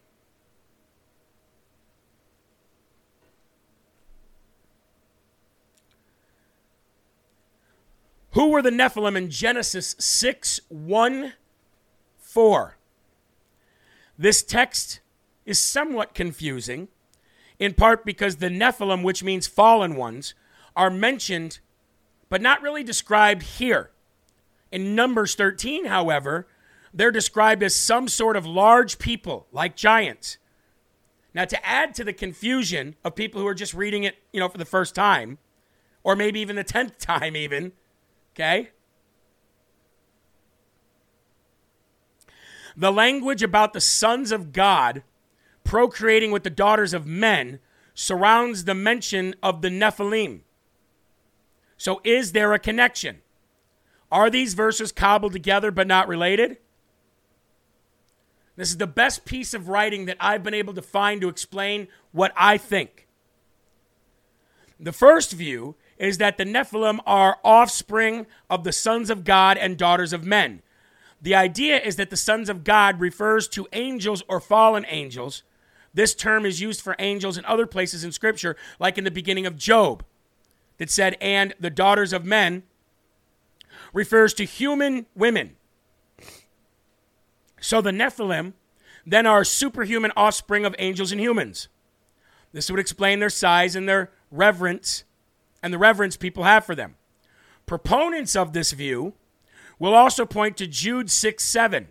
Who 8.36 8.50
were 8.50 8.60
the 8.60 8.68
Nephilim 8.68 9.16
in 9.16 9.30
Genesis 9.30 9.96
6 9.98 10.60
1 10.68 11.32
4? 12.18 12.76
This 14.18 14.42
text 14.42 15.00
is 15.46 15.58
somewhat 15.58 16.12
confusing, 16.12 16.88
in 17.58 17.72
part 17.72 18.04
because 18.04 18.36
the 18.36 18.50
Nephilim, 18.50 19.02
which 19.02 19.22
means 19.22 19.46
fallen 19.46 19.96
ones, 19.96 20.34
are 20.76 20.90
mentioned 20.90 21.60
but 22.28 22.42
not 22.42 22.60
really 22.60 22.84
described 22.84 23.42
here. 23.42 23.90
In 24.70 24.94
Numbers 24.94 25.34
13, 25.34 25.86
however, 25.86 26.46
they're 26.92 27.10
described 27.10 27.62
as 27.62 27.74
some 27.74 28.06
sort 28.06 28.36
of 28.36 28.44
large 28.44 28.98
people, 28.98 29.46
like 29.50 29.76
giants. 29.76 30.36
Now, 31.32 31.46
to 31.46 31.66
add 31.66 31.94
to 31.94 32.04
the 32.04 32.12
confusion 32.12 32.96
of 33.02 33.14
people 33.14 33.40
who 33.40 33.46
are 33.46 33.54
just 33.54 33.72
reading 33.72 34.04
it, 34.04 34.16
you 34.30 34.40
know, 34.40 34.50
for 34.50 34.58
the 34.58 34.66
first 34.66 34.94
time, 34.94 35.38
or 36.04 36.14
maybe 36.14 36.38
even 36.40 36.56
the 36.56 36.64
tenth 36.64 36.98
time, 36.98 37.34
even, 37.34 37.72
okay? 38.36 38.70
The 42.76 42.92
language 42.92 43.42
about 43.42 43.72
the 43.72 43.80
sons 43.80 44.30
of 44.30 44.52
God 44.52 45.02
procreating 45.64 46.30
with 46.30 46.44
the 46.44 46.50
daughters 46.50 46.92
of 46.92 47.06
men 47.06 47.58
surrounds 47.94 48.64
the 48.64 48.74
mention 48.74 49.34
of 49.42 49.62
the 49.62 49.70
Nephilim. 49.70 50.40
So, 51.78 52.00
is 52.04 52.32
there 52.32 52.52
a 52.52 52.58
connection? 52.58 53.22
Are 54.12 54.30
these 54.30 54.54
verses 54.54 54.92
cobbled 54.92 55.32
together 55.32 55.70
but 55.70 55.86
not 55.86 56.06
related? 56.06 56.58
This 58.56 58.70
is 58.70 58.78
the 58.78 58.86
best 58.86 59.24
piece 59.24 59.52
of 59.52 59.68
writing 59.68 60.06
that 60.06 60.16
I've 60.20 60.42
been 60.42 60.54
able 60.54 60.74
to 60.74 60.82
find 60.82 61.20
to 61.20 61.28
explain 61.28 61.88
what 62.12 62.32
I 62.36 62.56
think. 62.56 63.08
The 64.78 64.92
first 64.92 65.32
view 65.32 65.76
is 65.98 66.18
that 66.18 66.38
the 66.38 66.44
Nephilim 66.44 67.00
are 67.06 67.38
offspring 67.44 68.26
of 68.50 68.64
the 68.64 68.72
sons 68.72 69.10
of 69.10 69.24
God 69.24 69.56
and 69.56 69.76
daughters 69.76 70.12
of 70.12 70.24
men. 70.24 70.62
The 71.20 71.34
idea 71.34 71.80
is 71.80 71.96
that 71.96 72.10
the 72.10 72.16
sons 72.16 72.48
of 72.48 72.64
God 72.64 73.00
refers 73.00 73.48
to 73.48 73.66
angels 73.72 74.22
or 74.28 74.40
fallen 74.40 74.84
angels 74.88 75.42
this 75.96 76.14
term 76.14 76.44
is 76.44 76.60
used 76.60 76.82
for 76.82 76.94
angels 76.98 77.38
in 77.38 77.46
other 77.46 77.66
places 77.66 78.04
in 78.04 78.12
Scripture, 78.12 78.54
like 78.78 78.98
in 78.98 79.04
the 79.04 79.10
beginning 79.10 79.46
of 79.46 79.56
Job, 79.56 80.04
that 80.76 80.90
said, 80.90 81.16
and 81.22 81.54
the 81.58 81.70
daughters 81.70 82.12
of 82.12 82.22
men 82.22 82.64
refers 83.94 84.34
to 84.34 84.44
human 84.44 85.06
women. 85.14 85.56
So 87.62 87.80
the 87.80 87.92
Nephilim 87.92 88.52
then 89.06 89.24
are 89.24 89.42
superhuman 89.42 90.12
offspring 90.18 90.66
of 90.66 90.76
angels 90.78 91.12
and 91.12 91.20
humans. 91.20 91.68
This 92.52 92.70
would 92.70 92.78
explain 92.78 93.20
their 93.20 93.30
size 93.30 93.74
and 93.74 93.88
their 93.88 94.10
reverence 94.30 95.04
and 95.62 95.72
the 95.72 95.78
reverence 95.78 96.16
people 96.16 96.44
have 96.44 96.64
for 96.64 96.74
them. 96.74 96.96
Proponents 97.66 98.36
of 98.36 98.52
this 98.52 98.72
view 98.72 99.14
will 99.78 99.94
also 99.94 100.24
point 100.24 100.56
to 100.56 100.66
Jude 100.66 101.10
6 101.10 101.42
7 101.42 101.88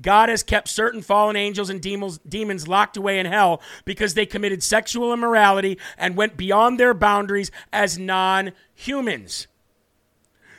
God 0.00 0.28
has 0.28 0.42
kept 0.42 0.68
certain 0.68 1.02
fallen 1.02 1.36
angels 1.36 1.68
and 1.68 1.80
demons, 1.80 2.68
locked 2.68 2.96
away 2.96 3.18
in 3.18 3.26
hell 3.26 3.60
because 3.84 4.14
they 4.14 4.26
committed 4.26 4.62
sexual 4.62 5.12
immorality 5.12 5.78
and 5.98 6.16
went 6.16 6.36
beyond 6.36 6.78
their 6.78 6.94
boundaries 6.94 7.50
as 7.72 7.98
non 7.98 8.52
humans. 8.74 9.46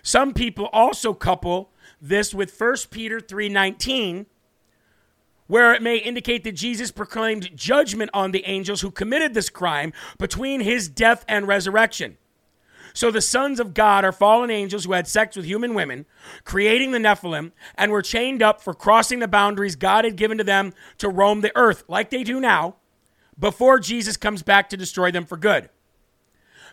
Some 0.03 0.33
people 0.33 0.69
also 0.71 1.13
couple 1.13 1.71
this 2.01 2.33
with 2.33 2.51
1 2.51 2.89
Peter 2.91 3.19
3:19 3.19 4.25
where 5.47 5.73
it 5.73 5.81
may 5.81 5.97
indicate 5.97 6.45
that 6.45 6.53
Jesus 6.53 6.91
proclaimed 6.91 7.57
judgment 7.57 8.09
on 8.13 8.31
the 8.31 8.45
angels 8.45 8.79
who 8.79 8.89
committed 8.89 9.33
this 9.33 9.49
crime 9.49 9.91
between 10.17 10.61
his 10.61 10.87
death 10.87 11.25
and 11.27 11.45
resurrection. 11.45 12.17
So 12.93 13.11
the 13.11 13.21
sons 13.21 13.59
of 13.59 13.73
God 13.73 14.03
are 14.03 14.11
fallen 14.11 14.49
angels 14.49 14.85
who 14.85 14.93
had 14.93 15.07
sex 15.07 15.35
with 15.35 15.45
human 15.45 15.73
women, 15.73 16.05
creating 16.43 16.91
the 16.91 16.99
Nephilim, 16.99 17.51
and 17.75 17.91
were 17.91 18.01
chained 18.01 18.41
up 18.41 18.61
for 18.61 18.73
crossing 18.73 19.19
the 19.19 19.27
boundaries 19.27 19.75
God 19.75 20.05
had 20.05 20.15
given 20.15 20.37
to 20.37 20.43
them 20.43 20.73
to 20.97 21.09
roam 21.09 21.41
the 21.41 21.55
earth, 21.55 21.83
like 21.87 22.09
they 22.09 22.23
do 22.23 22.39
now, 22.39 22.75
before 23.39 23.79
Jesus 23.79 24.17
comes 24.17 24.43
back 24.43 24.69
to 24.69 24.77
destroy 24.77 25.11
them 25.11 25.25
for 25.25 25.37
good. 25.37 25.69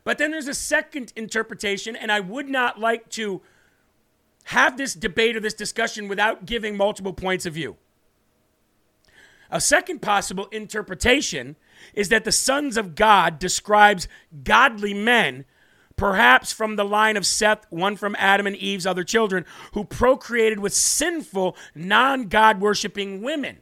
But 0.05 0.19
then 0.19 0.31
there's 0.31 0.49
a 0.49 0.55
second 0.55 1.13
interpretation, 1.17 1.95
and 1.97 2.11
I 2.11 2.21
would 2.21 2.49
not 2.49 2.81
like 2.81 3.09
to 3.11 3.43
have 4.45 4.77
this 4.77 4.95
debate 4.95 5.37
or 5.37 5.41
this 5.41 5.55
discussion 5.55 6.09
without 6.09 6.47
giving 6.47 6.77
multiple 6.77 7.13
points 7.13 7.45
of 7.45 7.55
view. 7.55 7.77
A 9.51 9.61
second 9.61 10.03
possible 10.03 10.47
interpretation 10.47 11.57
is 11.95 12.09
that 12.09 12.25
the 12.25 12.33
sons 12.33 12.77
of 12.77 12.95
God 12.95 13.39
describes 13.39 14.09
godly 14.45 14.95
men 14.95 15.45
perhaps 15.99 16.53
from 16.53 16.77
the 16.77 16.85
line 16.85 17.19
of 17.19 17.27
Seth, 17.27 17.67
one 17.69 17.97
from 17.97 18.17
Adam 18.19 18.47
and 18.47 18.57
Eve's 18.57 18.87
other 18.87 19.05
children, 19.05 19.45
who 19.75 19.85
procreated 19.85 20.61
with 20.61 20.73
sinful, 20.73 21.55
non 21.75 22.29
God 22.29 22.61
worshiping 22.61 23.21
women. 23.21 23.59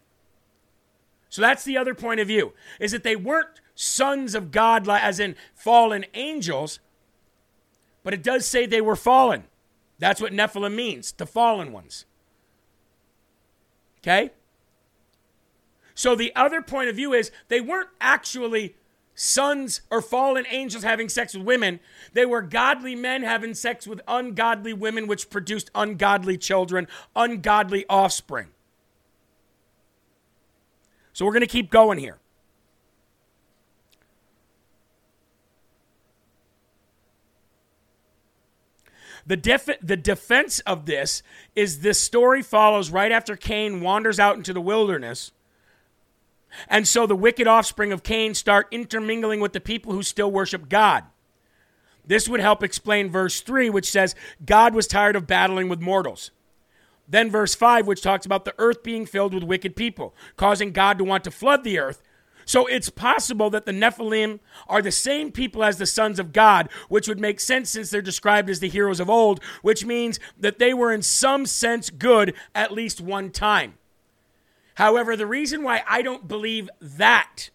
So 1.28 1.42
that's 1.42 1.64
the 1.64 1.76
other 1.76 1.94
point 1.94 2.20
of 2.20 2.28
view, 2.28 2.52
is 2.78 2.92
that 2.92 3.02
they 3.02 3.16
weren't 3.16 3.60
sons 3.74 4.34
of 4.34 4.52
God, 4.52 4.88
as 4.88 5.18
in 5.18 5.34
fallen 5.54 6.04
angels, 6.14 6.78
but 8.04 8.14
it 8.14 8.22
does 8.22 8.46
say 8.46 8.66
they 8.66 8.80
were 8.80 8.96
fallen. 8.96 9.44
That's 9.98 10.20
what 10.20 10.32
Nephilim 10.32 10.74
means, 10.74 11.12
the 11.12 11.26
fallen 11.26 11.72
ones. 11.72 12.04
Okay? 14.00 14.30
So 15.94 16.14
the 16.14 16.34
other 16.36 16.62
point 16.62 16.90
of 16.90 16.96
view 16.96 17.12
is 17.12 17.32
they 17.48 17.60
weren't 17.60 17.88
actually 18.00 18.76
sons 19.16 19.80
or 19.90 20.00
fallen 20.00 20.44
angels 20.48 20.84
having 20.84 21.08
sex 21.08 21.34
with 21.34 21.42
women. 21.42 21.80
They 22.12 22.26
were 22.26 22.42
godly 22.42 22.94
men 22.94 23.22
having 23.22 23.54
sex 23.54 23.86
with 23.86 24.00
ungodly 24.06 24.72
women, 24.72 25.08
which 25.08 25.30
produced 25.30 25.70
ungodly 25.74 26.38
children, 26.38 26.86
ungodly 27.16 27.84
offspring. 27.88 28.48
So 31.12 31.24
we're 31.24 31.32
going 31.32 31.40
to 31.40 31.46
keep 31.46 31.70
going 31.70 31.98
here. 31.98 32.18
The, 39.26 39.36
def- 39.36 39.80
the 39.82 39.96
defense 39.96 40.60
of 40.60 40.86
this 40.86 41.22
is 41.56 41.80
this 41.80 41.98
story 41.98 42.42
follows 42.42 42.90
right 42.90 43.10
after 43.10 43.34
Cain 43.34 43.80
wanders 43.80 44.20
out 44.20 44.36
into 44.36 44.52
the 44.52 44.60
wilderness. 44.60 45.32
And 46.68 46.86
so 46.88 47.06
the 47.06 47.16
wicked 47.16 47.46
offspring 47.46 47.92
of 47.92 48.02
Cain 48.02 48.34
start 48.34 48.68
intermingling 48.70 49.40
with 49.40 49.52
the 49.52 49.60
people 49.60 49.92
who 49.92 50.02
still 50.02 50.30
worship 50.30 50.68
God. 50.68 51.04
This 52.06 52.28
would 52.28 52.40
help 52.40 52.62
explain 52.62 53.10
verse 53.10 53.40
3, 53.40 53.68
which 53.68 53.90
says, 53.90 54.14
God 54.44 54.74
was 54.74 54.86
tired 54.86 55.16
of 55.16 55.26
battling 55.26 55.68
with 55.68 55.80
mortals. 55.80 56.30
Then 57.08 57.30
verse 57.30 57.54
5, 57.54 57.86
which 57.86 58.02
talks 58.02 58.26
about 58.26 58.44
the 58.44 58.54
earth 58.58 58.82
being 58.82 59.06
filled 59.06 59.34
with 59.34 59.44
wicked 59.44 59.76
people, 59.76 60.14
causing 60.36 60.72
God 60.72 60.98
to 60.98 61.04
want 61.04 61.24
to 61.24 61.30
flood 61.30 61.64
the 61.64 61.78
earth. 61.78 62.02
So 62.44 62.66
it's 62.66 62.90
possible 62.90 63.50
that 63.50 63.66
the 63.66 63.72
Nephilim 63.72 64.38
are 64.68 64.80
the 64.80 64.92
same 64.92 65.32
people 65.32 65.64
as 65.64 65.78
the 65.78 65.86
sons 65.86 66.20
of 66.20 66.32
God, 66.32 66.68
which 66.88 67.08
would 67.08 67.18
make 67.18 67.40
sense 67.40 67.70
since 67.70 67.90
they're 67.90 68.00
described 68.00 68.48
as 68.48 68.60
the 68.60 68.68
heroes 68.68 69.00
of 69.00 69.10
old, 69.10 69.42
which 69.62 69.84
means 69.84 70.20
that 70.38 70.60
they 70.60 70.72
were 70.72 70.92
in 70.92 71.02
some 71.02 71.44
sense 71.44 71.90
good 71.90 72.34
at 72.54 72.72
least 72.72 73.00
one 73.00 73.30
time. 73.30 73.74
However, 74.76 75.16
the 75.16 75.26
reason 75.26 75.62
why 75.62 75.82
I 75.88 76.02
don't 76.02 76.28
believe 76.28 76.68
that 76.80 77.48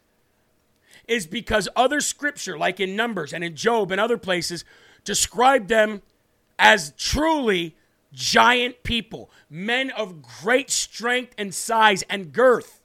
is 1.08 1.28
because 1.28 1.70
other 1.76 2.02
scripture, 2.02 2.58
like 2.58 2.80
in 2.80 2.96
Numbers 2.96 3.32
and 3.32 3.44
in 3.44 3.56
Job 3.56 3.92
and 3.92 4.02
other 4.02 4.18
places, 4.18 4.66
describe 5.04 5.68
them 5.68 6.02
as 6.58 6.94
truly 6.98 7.76
giant 8.12 8.82
people, 8.82 9.30
men 9.52 9.92
of 9.92 10.24
great 10.24 10.72
strength 10.72 11.36
and 11.38 11.54
size 11.54 12.02
and 12.10 12.34
girth, 12.34 12.82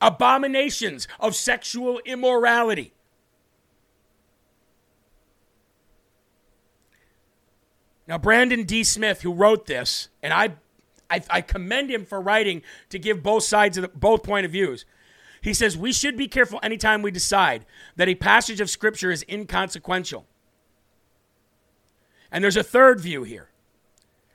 abominations 0.00 1.06
of 1.20 1.36
sexual 1.36 2.00
immorality. 2.04 2.92
Now, 8.08 8.18
Brandon 8.18 8.64
D. 8.64 8.82
Smith, 8.82 9.22
who 9.22 9.32
wrote 9.32 9.66
this, 9.66 10.08
and 10.24 10.32
I, 10.32 10.54
I, 11.12 11.22
I 11.28 11.40
commend 11.42 11.90
him 11.90 12.06
for 12.06 12.20
writing 12.20 12.62
to 12.88 12.98
give 12.98 13.22
both 13.22 13.44
sides 13.44 13.76
of 13.76 13.82
the, 13.82 13.88
both 13.88 14.22
point 14.22 14.46
of 14.46 14.52
views. 14.52 14.86
He 15.42 15.52
says 15.52 15.76
we 15.76 15.92
should 15.92 16.16
be 16.16 16.26
careful 16.26 16.58
anytime 16.62 17.02
we 17.02 17.10
decide 17.10 17.66
that 17.96 18.08
a 18.08 18.14
passage 18.14 18.60
of 18.60 18.70
Scripture 18.70 19.10
is 19.10 19.24
inconsequential. 19.28 20.24
And 22.30 22.42
there's 22.42 22.56
a 22.56 22.62
third 22.62 22.98
view 22.98 23.24
here. 23.24 23.50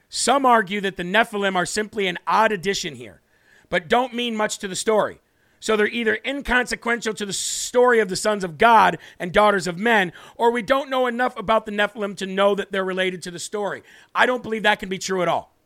Some 0.09 0.45
argue 0.45 0.79
that 0.81 0.97
the 0.97 1.03
Nephilim 1.03 1.55
are 1.55 1.65
simply 1.65 2.05
an 2.05 2.19
odd 2.27 2.51
addition 2.51 2.95
here, 2.95 3.21
but 3.69 3.87
don't 3.87 4.13
mean 4.13 4.35
much 4.35 4.59
to 4.59 4.67
the 4.67 4.75
story. 4.75 5.19
So 5.59 5.75
they're 5.75 5.87
either 5.87 6.19
inconsequential 6.23 7.15
to 7.15 7.25
the 7.25 7.33
story 7.33 7.99
of 7.99 8.09
the 8.09 8.15
sons 8.15 8.43
of 8.43 8.59
God 8.59 8.99
and 9.17 9.33
daughters 9.33 9.65
of 9.65 9.79
men, 9.79 10.13
or 10.35 10.51
we 10.51 10.61
don't 10.61 10.91
know 10.91 11.07
enough 11.07 11.35
about 11.37 11.65
the 11.65 11.71
Nephilim 11.71 12.15
to 12.17 12.27
know 12.27 12.53
that 12.53 12.71
they're 12.71 12.85
related 12.85 13.23
to 13.23 13.31
the 13.31 13.39
story. 13.39 13.81
I 14.13 14.27
don't 14.27 14.43
believe 14.43 14.63
that 14.63 14.79
can 14.79 14.89
be 14.89 14.99
true 14.99 15.23
at 15.23 15.27
all. 15.27 15.56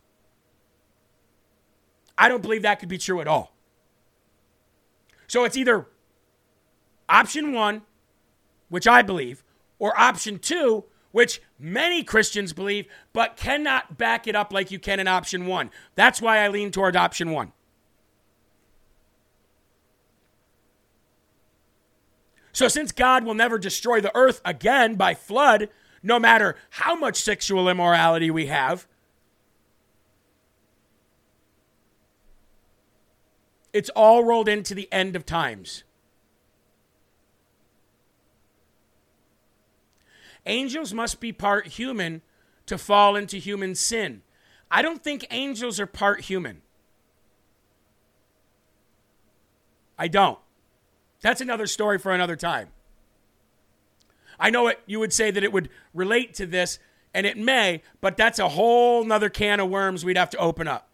I 2.22 2.30
don't 2.30 2.43
believe 2.43 2.61
that 2.61 2.80
could 2.80 2.88
be 2.88 2.99
true 2.99 3.19
at 3.19 3.28
all. 3.28 3.55
So 5.26 5.43
it's 5.43 5.57
either 5.57 5.88
option 7.09 7.51
one, 7.51 7.82
which 8.69 8.86
I 8.86 9.01
believe, 9.01 9.43
or 9.80 9.99
option 9.99 10.38
two, 10.38 10.86
which 11.11 11.41
many 11.57 12.03
Christians 12.03 12.53
believe, 12.53 12.86
but 13.11 13.38
cannot 13.38 13.97
back 13.97 14.28
it 14.28 14.36
up 14.36 14.53
like 14.53 14.69
you 14.69 14.78
can 14.78 14.99
in 14.99 15.07
option 15.07 15.47
one. 15.47 15.72
That's 15.95 16.22
why 16.22 16.38
I 16.38 16.47
lean 16.49 16.69
toward 16.69 16.95
option 16.95 17.32
one. 17.32 17.53
So, 22.53 22.67
since 22.67 22.91
God 22.91 23.24
will 23.24 23.34
never 23.34 23.57
destroy 23.57 23.99
the 23.99 24.15
earth 24.15 24.41
again 24.45 24.93
by 24.93 25.15
flood, 25.15 25.69
no 26.03 26.19
matter 26.19 26.55
how 26.69 26.93
much 26.93 27.15
sexual 27.15 27.67
immorality 27.67 28.30
we 28.30 28.45
have, 28.45 28.86
It's 33.74 33.89
all 33.89 34.24
rolled 34.24 34.49
into 34.49 34.76
the 34.76 34.91
end 34.91 35.15
of 35.15 35.26
times. 35.26 35.84
Angels 40.45 40.93
must 40.93 41.19
be 41.19 41.32
part 41.32 41.67
human 41.67 42.22
to 42.65 42.78
fall 42.78 43.15
into 43.15 43.38
human 43.38 43.76
sin. 43.76 44.24
I 44.69 44.82
don't 44.82 45.03
think 45.03 45.26
angels 45.30 45.80
are 45.80 45.86
part 45.86 46.22
human. 46.22 46.61
I 49.97 50.07
don't. 50.07 50.39
That's 51.22 51.41
another 51.41 51.67
story 51.67 51.99
for 51.99 52.11
another 52.11 52.36
time. 52.36 52.69
I 54.39 54.49
know 54.49 54.67
it 54.67 54.80
you 54.88 54.99
would 54.99 55.13
say 55.13 55.30
that 55.30 55.43
it 55.43 55.53
would 55.53 55.69
relate 55.93 56.34
to 56.36 56.47
this, 56.47 56.80
and 57.13 57.28
it 57.28 57.38
may, 57.38 57.84
but 57.99 58.17
that's 58.17 58.39
a 58.39 58.49
whole 58.49 59.03
nother 59.03 59.30
can 59.30 59.59
of 59.59 59.69
worms 59.69 60.03
we'd 60.03 60.17
have 60.17 60.32
to 60.32 60.38
open 60.38 60.67
up. 60.67 60.89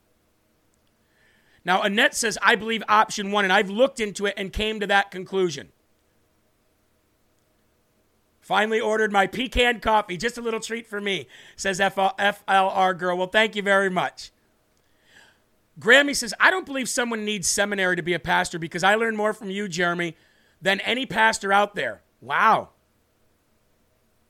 Now, 1.67 1.81
Annette 1.81 2.15
says, 2.15 2.37
I 2.41 2.55
believe 2.55 2.81
option 2.87 3.29
one, 3.29 3.43
and 3.43 3.51
I've 3.51 3.69
looked 3.69 3.99
into 3.99 4.25
it 4.25 4.35
and 4.37 4.53
came 4.53 4.79
to 4.79 4.87
that 4.87 5.11
conclusion. 5.11 5.73
Finally 8.39 8.79
ordered 8.79 9.11
my 9.11 9.27
pecan 9.27 9.81
coffee. 9.81 10.15
Just 10.15 10.37
a 10.37 10.41
little 10.41 10.61
treat 10.61 10.87
for 10.87 11.01
me, 11.01 11.27
says 11.57 11.81
FLR 11.81 12.97
girl. 12.97 13.17
Well, 13.17 13.27
thank 13.27 13.57
you 13.57 13.61
very 13.61 13.89
much. 13.89 14.31
Grammy 15.77 16.15
says, 16.15 16.33
I 16.39 16.51
don't 16.51 16.65
believe 16.65 16.87
someone 16.87 17.25
needs 17.25 17.49
seminary 17.49 17.97
to 17.97 18.01
be 18.01 18.13
a 18.13 18.19
pastor 18.19 18.57
because 18.57 18.85
I 18.85 18.95
learned 18.95 19.17
more 19.17 19.33
from 19.33 19.49
you, 19.49 19.67
Jeremy, 19.67 20.15
than 20.61 20.79
any 20.79 21.05
pastor 21.05 21.51
out 21.51 21.75
there. 21.75 22.01
Wow. 22.21 22.69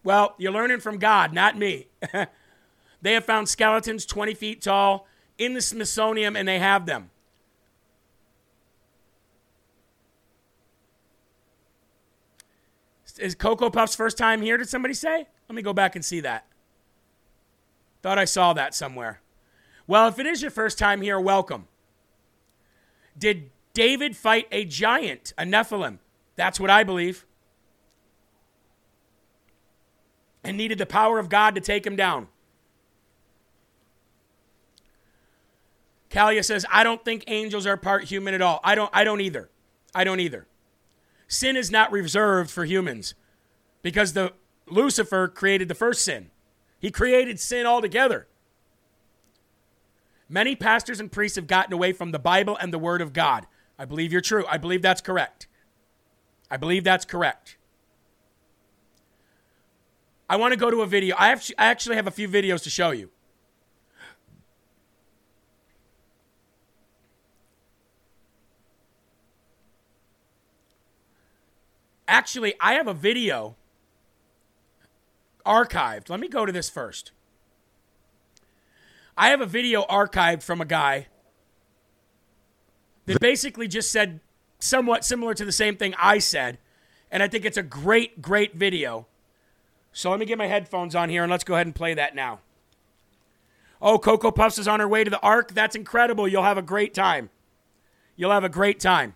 Well, 0.04 0.34
you're 0.40 0.52
learning 0.52 0.80
from 0.80 0.98
God, 0.98 1.34
not 1.34 1.56
me. 1.56 1.86
they 3.04 3.14
have 3.14 3.26
found 3.26 3.48
skeletons 3.48 4.08
20 4.08 4.34
feet 4.34 4.64
tall 4.64 5.06
in 5.38 5.54
the 5.54 5.62
Smithsonian, 5.62 6.36
and 6.36 6.48
they 6.48 6.58
have 6.58 6.88
them. 6.88 7.12
Is 13.18 13.36
Cocoa 13.36 13.70
Puff's 13.70 13.96
first 13.96 14.18
time 14.18 14.42
here? 14.42 14.58
Did 14.58 14.70
somebody 14.70 14.94
say? 14.94 15.28
Let 15.48 15.56
me 15.56 15.62
go 15.62 15.74
back 15.74 15.96
and 15.96 16.04
see 16.04 16.20
that. 16.22 16.46
Thought 18.02 18.18
I 18.18 18.26
saw 18.26 18.54
that 18.54 18.76
somewhere. 18.76 19.22
Well, 19.88 20.08
if 20.08 20.20
it 20.20 20.26
is 20.26 20.42
your 20.42 20.52
first 20.52 20.78
time 20.78 21.02
here, 21.02 21.20
welcome. 21.20 21.68
Did 23.18 23.50
David 23.74 24.16
fight 24.16 24.48
a 24.52 24.66
giant, 24.66 25.34
a 25.38 25.44
Nephilim? 25.44 26.00
That's 26.36 26.60
what 26.60 26.70
I 26.70 26.84
believe. 26.84 27.26
And 30.44 30.58
needed 30.58 30.78
the 30.78 30.86
power 30.86 31.20
of 31.20 31.30
God 31.30 31.56
to 31.56 31.62
take 31.62 31.86
him 31.86 31.96
down. 31.96 32.28
Kalia 36.10 36.44
says, 36.44 36.66
I 36.72 36.84
don't 36.84 37.04
think 37.04 37.24
angels 37.28 37.66
are 37.66 37.76
part 37.76 38.06
human 38.06 38.34
at 38.34 38.42
all. 38.42 38.60
I 38.64 38.76
don't 38.76 38.90
I 38.94 39.04
don't 39.04 39.22
either. 39.22 39.50
I 39.94 40.04
don't 40.04 40.20
either 40.20 40.48
sin 41.28 41.56
is 41.56 41.72
not 41.72 41.92
reserved 41.92 42.50
for 42.50 42.66
humans 42.66 43.14
because 43.82 44.14
the 44.14 44.34
Lucifer 44.68 45.28
created 45.28 45.68
the 45.68 45.76
first 45.76 46.04
sin. 46.04 46.32
He 46.80 46.92
created 46.92 47.40
sin 47.40 47.66
altogether. 47.66 48.28
Many 50.30 50.56
pastors 50.56 51.00
and 51.00 51.12
priests 51.12 51.38
have 51.38 51.48
gotten 51.48 51.74
away 51.74 51.94
from 51.94 52.12
the 52.12 52.20
Bible 52.20 52.58
and 52.58 52.74
the 52.74 52.80
Word 52.80 53.02
of 53.02 53.14
God. 53.14 53.48
I 53.80 53.86
believe 53.86 54.12
you're 54.12 54.22
true. 54.22 54.46
I 54.50 54.58
believe 54.58 54.82
that's 54.82 55.02
correct. 55.02 55.48
I 56.52 56.58
believe 56.58 56.84
that's 56.84 57.06
correct. 57.06 57.58
I 60.30 60.36
want 60.36 60.52
to 60.52 60.60
go 60.60 60.70
to 60.70 60.82
a 60.82 60.86
video. 60.86 61.16
I, 61.18 61.36
actually 61.58 61.96
have 61.96 62.08
a 62.08 62.12
few 62.12 62.28
videos 62.28 62.64
to 62.64 62.70
show 62.70 62.92
you. 62.92 63.10
Actually, 72.08 72.54
I 72.60 72.74
have 72.74 72.88
a 72.88 72.94
video 72.94 73.56
archived. 75.46 76.10
Let 76.10 76.20
me 76.20 76.28
go 76.28 76.46
to 76.46 76.52
this 76.52 76.70
first. 76.70 77.12
I 79.18 79.30
have 79.30 79.42
a 79.42 79.46
video 79.46 79.84
archived 79.84 80.44
from 80.44 80.62
a 80.62 80.66
guy 80.66 81.08
that 83.06 83.20
basically 83.20 83.68
just 83.68 83.92
said 83.92 84.20
somewhat 84.60 85.04
similar 85.04 85.34
to 85.34 85.46
the 85.46 85.52
same 85.52 85.76
thing 85.76 85.96
I 85.98 86.20
said. 86.20 86.60
And 87.10 87.24
I 87.24 87.28
think 87.28 87.46
it's 87.46 87.58
a 87.58 87.64
great, 87.64 88.22
great 88.22 88.56
video. 88.56 89.08
So 89.94 90.12
let 90.12 90.20
me 90.20 90.26
get 90.26 90.38
my 90.38 90.48
headphones 90.48 90.94
on 90.94 91.10
here 91.10 91.24
and 91.24 91.32
let's 91.32 91.44
go 91.44 91.56
ahead 91.56 91.66
and 91.66 91.76
play 91.76 91.94
that 91.94 92.14
now. 92.14 92.40
Oh, 93.82 93.98
Cocoa 93.98 94.32
Puffs 94.32 94.58
is 94.58 94.68
on 94.68 94.80
her 94.80 94.88
way 94.88 95.04
to 95.04 95.10
the 95.10 95.20
Ark. 95.22 95.54
That's 95.54 95.76
incredible. 95.76 96.28
You'll 96.28 96.44
have 96.44 96.58
a 96.58 96.64
great 96.64 96.94
time. 96.94 97.30
You'll 98.16 98.32
have 98.32 98.44
a 98.44 98.50
great 98.50 98.80
time. 98.80 99.16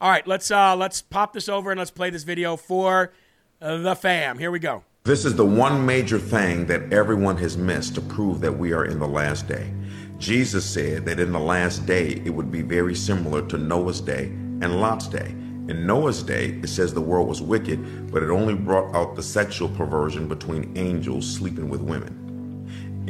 All 0.00 0.08
right, 0.08 0.26
let's 0.26 0.50
uh, 0.50 0.74
let's 0.76 1.02
pop 1.02 1.34
this 1.34 1.48
over 1.48 1.70
and 1.70 1.78
let's 1.78 1.90
play 1.90 2.08
this 2.08 2.22
video 2.22 2.56
for 2.56 3.12
the 3.60 3.94
fam. 3.94 4.38
Here 4.38 4.50
we 4.50 4.58
go. 4.58 4.84
This 5.04 5.26
is 5.26 5.34
the 5.34 5.44
one 5.44 5.84
major 5.84 6.18
thing 6.18 6.66
that 6.66 6.92
everyone 6.92 7.36
has 7.38 7.58
missed 7.58 7.94
to 7.96 8.00
prove 8.00 8.40
that 8.40 8.58
we 8.58 8.72
are 8.72 8.86
in 8.86 8.98
the 8.98 9.08
last 9.08 9.46
day. 9.46 9.72
Jesus 10.18 10.64
said 10.64 11.04
that 11.04 11.20
in 11.20 11.32
the 11.32 11.40
last 11.40 11.84
day 11.84 12.22
it 12.24 12.30
would 12.30 12.50
be 12.50 12.62
very 12.62 12.94
similar 12.94 13.46
to 13.48 13.58
Noah's 13.58 14.00
day 14.00 14.26
and 14.26 14.80
Lot's 14.80 15.08
day. 15.08 15.34
In 15.68 15.86
Noah's 15.86 16.22
day, 16.22 16.58
it 16.62 16.68
says 16.68 16.92
the 16.92 17.00
world 17.00 17.28
was 17.28 17.40
wicked, 17.40 18.10
but 18.10 18.22
it 18.22 18.30
only 18.30 18.54
brought 18.54 18.94
out 18.94 19.14
the 19.14 19.22
sexual 19.22 19.68
perversion 19.68 20.26
between 20.28 20.76
angels 20.76 21.30
sleeping 21.30 21.68
with 21.68 21.80
women. 21.80 22.29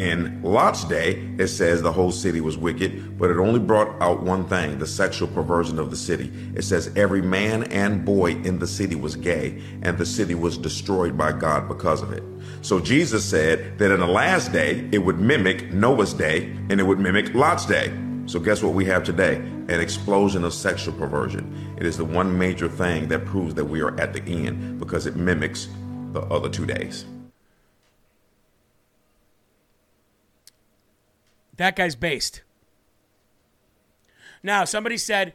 In 0.01 0.41
Lot's 0.43 0.85
day, 0.85 1.23
it 1.37 1.49
says 1.49 1.83
the 1.83 1.93
whole 1.93 2.11
city 2.11 2.41
was 2.41 2.57
wicked, 2.57 3.19
but 3.19 3.29
it 3.29 3.37
only 3.37 3.61
brought 3.61 4.01
out 4.01 4.23
one 4.23 4.49
thing 4.49 4.79
the 4.79 4.87
sexual 4.87 5.29
perversion 5.29 5.79
of 5.79 5.91
the 5.91 5.97
city. 5.97 6.33
It 6.55 6.63
says 6.63 6.91
every 6.97 7.21
man 7.21 7.65
and 7.65 8.03
boy 8.03 8.31
in 8.31 8.61
the 8.61 8.67
city 8.67 8.95
was 8.95 9.15
gay, 9.15 9.61
and 9.83 9.99
the 9.99 10.07
city 10.07 10.35
was 10.35 10.57
destroyed 10.57 11.19
by 11.19 11.33
God 11.33 11.69
because 11.69 12.01
of 12.01 12.15
it. 12.15 12.23
So 12.63 12.81
Jesus 12.81 13.23
said 13.23 13.79
that 13.79 13.91
in 13.93 14.01
the 14.01 14.07
last 14.07 14.53
day, 14.53 14.89
it 14.91 15.01
would 15.01 15.21
mimic 15.21 15.71
Noah's 15.71 16.15
day 16.15 16.45
and 16.71 16.81
it 16.81 16.85
would 16.85 16.99
mimic 16.99 17.35
Lot's 17.35 17.67
day. 17.67 17.93
So, 18.25 18.41
guess 18.41 18.63
what 18.63 18.73
we 18.73 18.87
have 18.87 19.05
today? 19.05 19.37
An 19.37 19.81
explosion 19.81 20.45
of 20.45 20.55
sexual 20.55 20.95
perversion. 20.95 21.75
It 21.79 21.85
is 21.85 21.99
the 21.99 22.07
one 22.07 22.39
major 22.39 22.69
thing 22.69 23.09
that 23.09 23.27
proves 23.27 23.53
that 23.55 23.67
we 23.67 23.83
are 23.83 24.01
at 24.01 24.15
the 24.15 24.23
end 24.23 24.79
because 24.79 25.05
it 25.05 25.17
mimics 25.17 25.69
the 26.13 26.21
other 26.23 26.49
two 26.49 26.65
days. 26.65 27.05
That 31.61 31.77
guy's 31.77 31.95
based. 31.95 32.41
Now, 34.43 34.65
somebody 34.65 34.97
said, 34.97 35.35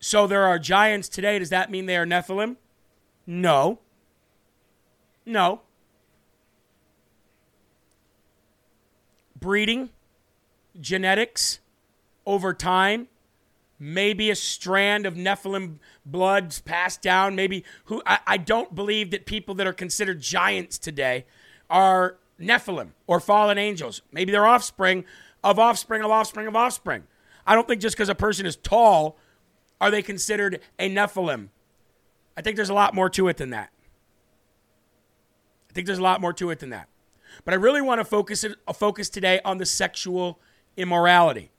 so 0.00 0.26
there 0.26 0.44
are 0.44 0.58
giants 0.58 1.10
today. 1.10 1.38
Does 1.38 1.50
that 1.50 1.70
mean 1.70 1.84
they 1.84 1.98
are 1.98 2.06
Nephilim? 2.06 2.56
No. 3.26 3.78
No. 5.26 5.60
Breeding, 9.38 9.90
genetics, 10.80 11.58
over 12.24 12.54
time, 12.54 13.08
maybe 13.78 14.30
a 14.30 14.34
strand 14.34 15.04
of 15.04 15.16
Nephilim 15.16 15.80
bloods 16.06 16.62
passed 16.62 17.02
down. 17.02 17.36
Maybe 17.36 17.62
who 17.84 18.02
I, 18.06 18.20
I 18.26 18.36
don't 18.38 18.74
believe 18.74 19.10
that 19.10 19.26
people 19.26 19.54
that 19.56 19.66
are 19.66 19.74
considered 19.74 20.22
giants 20.22 20.78
today 20.78 21.26
are 21.68 22.16
Nephilim 22.40 22.92
or 23.06 23.20
fallen 23.20 23.58
angels. 23.58 24.00
Maybe 24.10 24.32
they're 24.32 24.46
offspring 24.46 25.04
of 25.44 25.58
offspring 25.58 26.02
of 26.02 26.10
offspring 26.10 26.46
of 26.46 26.56
offspring. 26.56 27.04
I 27.46 27.54
don't 27.54 27.66
think 27.66 27.80
just 27.80 27.96
because 27.96 28.08
a 28.08 28.14
person 28.14 28.46
is 28.46 28.56
tall 28.56 29.18
are 29.80 29.90
they 29.90 30.02
considered 30.02 30.60
a 30.78 30.88
Nephilim. 30.88 31.48
I 32.36 32.42
think 32.42 32.56
there's 32.56 32.70
a 32.70 32.74
lot 32.74 32.94
more 32.94 33.10
to 33.10 33.28
it 33.28 33.36
than 33.36 33.50
that. 33.50 33.70
I 35.70 35.72
think 35.72 35.86
there's 35.86 35.98
a 35.98 36.02
lot 36.02 36.20
more 36.20 36.32
to 36.34 36.50
it 36.50 36.60
than 36.60 36.70
that. 36.70 36.88
But 37.44 37.54
I 37.54 37.56
really 37.56 37.80
want 37.80 38.00
to 38.00 38.04
focus 38.04 38.44
it, 38.44 38.56
uh, 38.68 38.72
focus 38.72 39.08
today 39.08 39.40
on 39.44 39.58
the 39.58 39.66
sexual 39.66 40.38
immorality. 40.76 41.50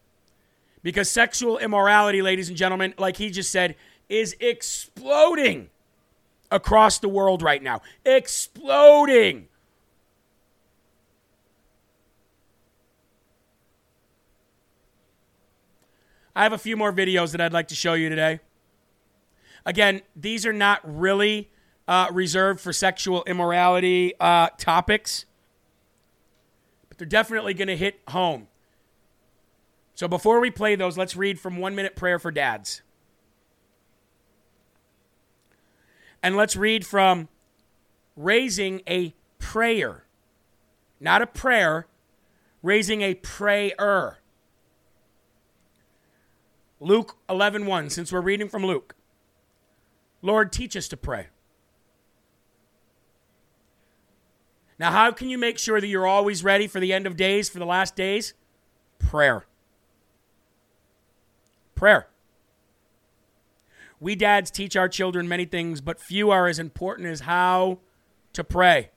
Because 0.83 1.09
sexual 1.09 1.57
immorality, 1.57 2.21
ladies 2.21 2.47
and 2.49 2.57
gentlemen, 2.57 2.93
like 2.97 3.17
he 3.17 3.29
just 3.29 3.51
said, 3.51 3.75
is 4.09 4.35
exploding 4.39 5.69
across 6.51 6.99
the 6.99 7.09
world 7.09 7.41
right 7.41 7.63
now. 7.63 7.81
Exploding. 8.05 9.47
I 16.35 16.43
have 16.43 16.53
a 16.53 16.57
few 16.57 16.75
more 16.75 16.91
videos 16.91 17.31
that 17.31 17.41
I'd 17.41 17.53
like 17.53 17.67
to 17.69 17.75
show 17.75 17.93
you 17.93 18.09
today. 18.09 18.39
Again, 19.65 20.01
these 20.15 20.45
are 20.45 20.53
not 20.53 20.81
really 20.83 21.51
uh, 21.87 22.07
reserved 22.11 22.59
for 22.59 22.73
sexual 22.73 23.23
immorality 23.25 24.13
uh, 24.19 24.49
topics, 24.57 25.25
but 26.89 26.97
they're 26.97 27.07
definitely 27.07 27.53
going 27.53 27.67
to 27.67 27.77
hit 27.77 27.99
home. 28.09 28.47
So 29.95 30.07
before 30.07 30.39
we 30.39 30.49
play 30.49 30.75
those, 30.75 30.97
let's 30.97 31.15
read 31.15 31.39
from 31.39 31.57
One 31.57 31.75
Minute 31.75 31.95
Prayer 31.95 32.17
for 32.17 32.31
Dads. 32.31 32.81
And 36.23 36.35
let's 36.35 36.55
read 36.55 36.85
from 36.85 37.27
Raising 38.15 38.81
a 38.87 39.13
Prayer. 39.39 40.05
Not 40.99 41.21
a 41.21 41.27
prayer, 41.27 41.85
raising 42.61 43.01
a 43.01 43.13
prayer. 43.15 44.19
Luke 46.83 47.17
11:1 47.29 47.65
1, 47.65 47.89
since 47.89 48.11
we're 48.11 48.19
reading 48.19 48.49
from 48.49 48.65
Luke. 48.65 48.93
Lord, 50.21 50.51
teach 50.51 50.75
us 50.75 50.89
to 50.89 50.97
pray. 50.97 51.27
Now, 54.77 54.91
how 54.91 55.11
can 55.11 55.29
you 55.29 55.37
make 55.37 55.57
sure 55.57 55.79
that 55.79 55.87
you're 55.87 56.05
always 56.05 56.43
ready 56.43 56.67
for 56.67 56.81
the 56.81 56.91
end 56.91 57.07
of 57.07 57.15
days, 57.15 57.49
for 57.49 57.59
the 57.59 57.65
last 57.65 57.95
days? 57.95 58.33
Prayer. 58.99 59.45
Prayer. 61.73 62.09
We 64.01 64.15
dads 64.15 64.51
teach 64.51 64.75
our 64.75 64.89
children 64.89 65.25
many 65.25 65.45
things, 65.45 65.79
but 65.79 66.01
few 66.01 66.31
are 66.31 66.47
as 66.47 66.59
important 66.59 67.07
as 67.07 67.21
how 67.21 67.79
to 68.33 68.43
pray. 68.43 68.91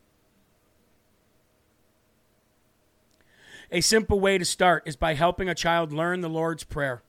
A 3.70 3.80
simple 3.80 4.18
way 4.18 4.38
to 4.38 4.44
start 4.44 4.82
is 4.86 4.96
by 4.96 5.14
helping 5.14 5.48
a 5.48 5.54
child 5.54 5.92
learn 5.92 6.20
the 6.20 6.28
Lord's 6.28 6.64
Prayer. 6.64 7.04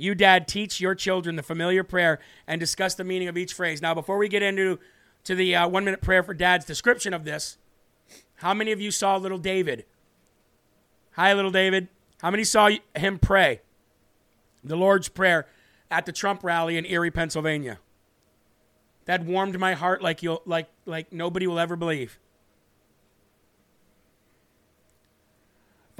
You, 0.00 0.14
dad, 0.14 0.48
teach 0.48 0.80
your 0.80 0.94
children 0.94 1.36
the 1.36 1.42
familiar 1.42 1.84
prayer 1.84 2.20
and 2.46 2.58
discuss 2.58 2.94
the 2.94 3.04
meaning 3.04 3.28
of 3.28 3.36
each 3.36 3.52
phrase. 3.52 3.82
Now, 3.82 3.94
before 3.94 4.18
we 4.18 4.28
get 4.28 4.42
into 4.42 4.78
to 5.24 5.34
the 5.34 5.54
uh, 5.54 5.68
one 5.68 5.84
minute 5.84 6.00
prayer 6.00 6.22
for 6.22 6.34
dad's 6.34 6.64
description 6.64 7.12
of 7.12 7.24
this, 7.24 7.58
how 8.36 8.54
many 8.54 8.72
of 8.72 8.80
you 8.80 8.90
saw 8.90 9.16
little 9.16 9.38
David? 9.38 9.84
Hi, 11.12 11.32
little 11.34 11.50
David. 11.50 11.88
How 12.22 12.30
many 12.30 12.44
saw 12.44 12.70
him 12.94 13.18
pray? 13.18 13.60
the 14.62 14.76
Lord's 14.76 15.08
Prayer 15.08 15.46
at 15.90 16.06
the 16.06 16.12
Trump 16.12 16.44
rally 16.44 16.76
in 16.76 16.84
Erie, 16.86 17.10
Pennsylvania. 17.10 17.78
That 19.06 19.24
warmed 19.24 19.58
my 19.58 19.74
heart 19.74 20.02
like 20.02 20.22
you'll, 20.22 20.42
like 20.44 20.68
like 20.86 21.12
nobody 21.12 21.46
will 21.46 21.58
ever 21.58 21.76
believe. 21.76 22.18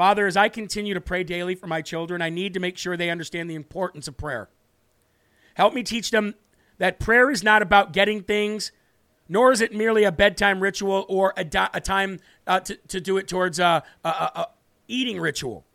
Father, 0.00 0.26
as 0.26 0.34
I 0.34 0.48
continue 0.48 0.94
to 0.94 1.00
pray 1.02 1.24
daily 1.24 1.54
for 1.54 1.66
my 1.66 1.82
children, 1.82 2.22
I 2.22 2.30
need 2.30 2.54
to 2.54 2.58
make 2.58 2.78
sure 2.78 2.96
they 2.96 3.10
understand 3.10 3.50
the 3.50 3.54
importance 3.54 4.08
of 4.08 4.16
prayer. 4.16 4.48
Help 5.52 5.74
me 5.74 5.82
teach 5.82 6.10
them 6.10 6.36
that 6.78 6.98
prayer 6.98 7.30
is 7.30 7.42
not 7.42 7.60
about 7.60 7.92
getting 7.92 8.22
things, 8.22 8.72
nor 9.28 9.52
is 9.52 9.60
it 9.60 9.74
merely 9.74 10.04
a 10.04 10.10
bedtime 10.10 10.60
ritual 10.60 11.04
or 11.10 11.34
a, 11.36 11.44
a 11.74 11.82
time 11.82 12.18
uh, 12.46 12.60
to, 12.60 12.76
to 12.88 12.98
do 12.98 13.18
it 13.18 13.28
towards 13.28 13.58
a, 13.58 13.82
a, 14.02 14.08
a 14.08 14.46
eating 14.88 15.20
ritual. 15.20 15.66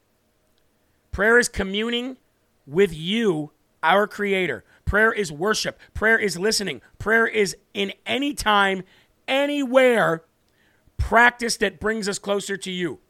Prayer 1.11 1.37
is 1.37 1.47
communing 1.47 2.17
with 2.65 2.91
you, 2.91 3.51
our 3.83 4.07
Creator. 4.07 4.63
Prayer 4.85 5.13
is 5.13 5.31
worship. 5.31 5.79
Prayer 5.93 6.17
is 6.17 6.35
listening. 6.35 6.81
Prayer 6.97 7.27
is 7.27 7.55
in 7.75 7.93
any 8.07 8.33
time, 8.33 8.81
anywhere, 9.27 10.23
practice 10.97 11.57
that 11.57 11.79
brings 11.79 12.09
us 12.09 12.17
closer 12.17 12.57
to 12.57 12.71
you. 12.71 13.01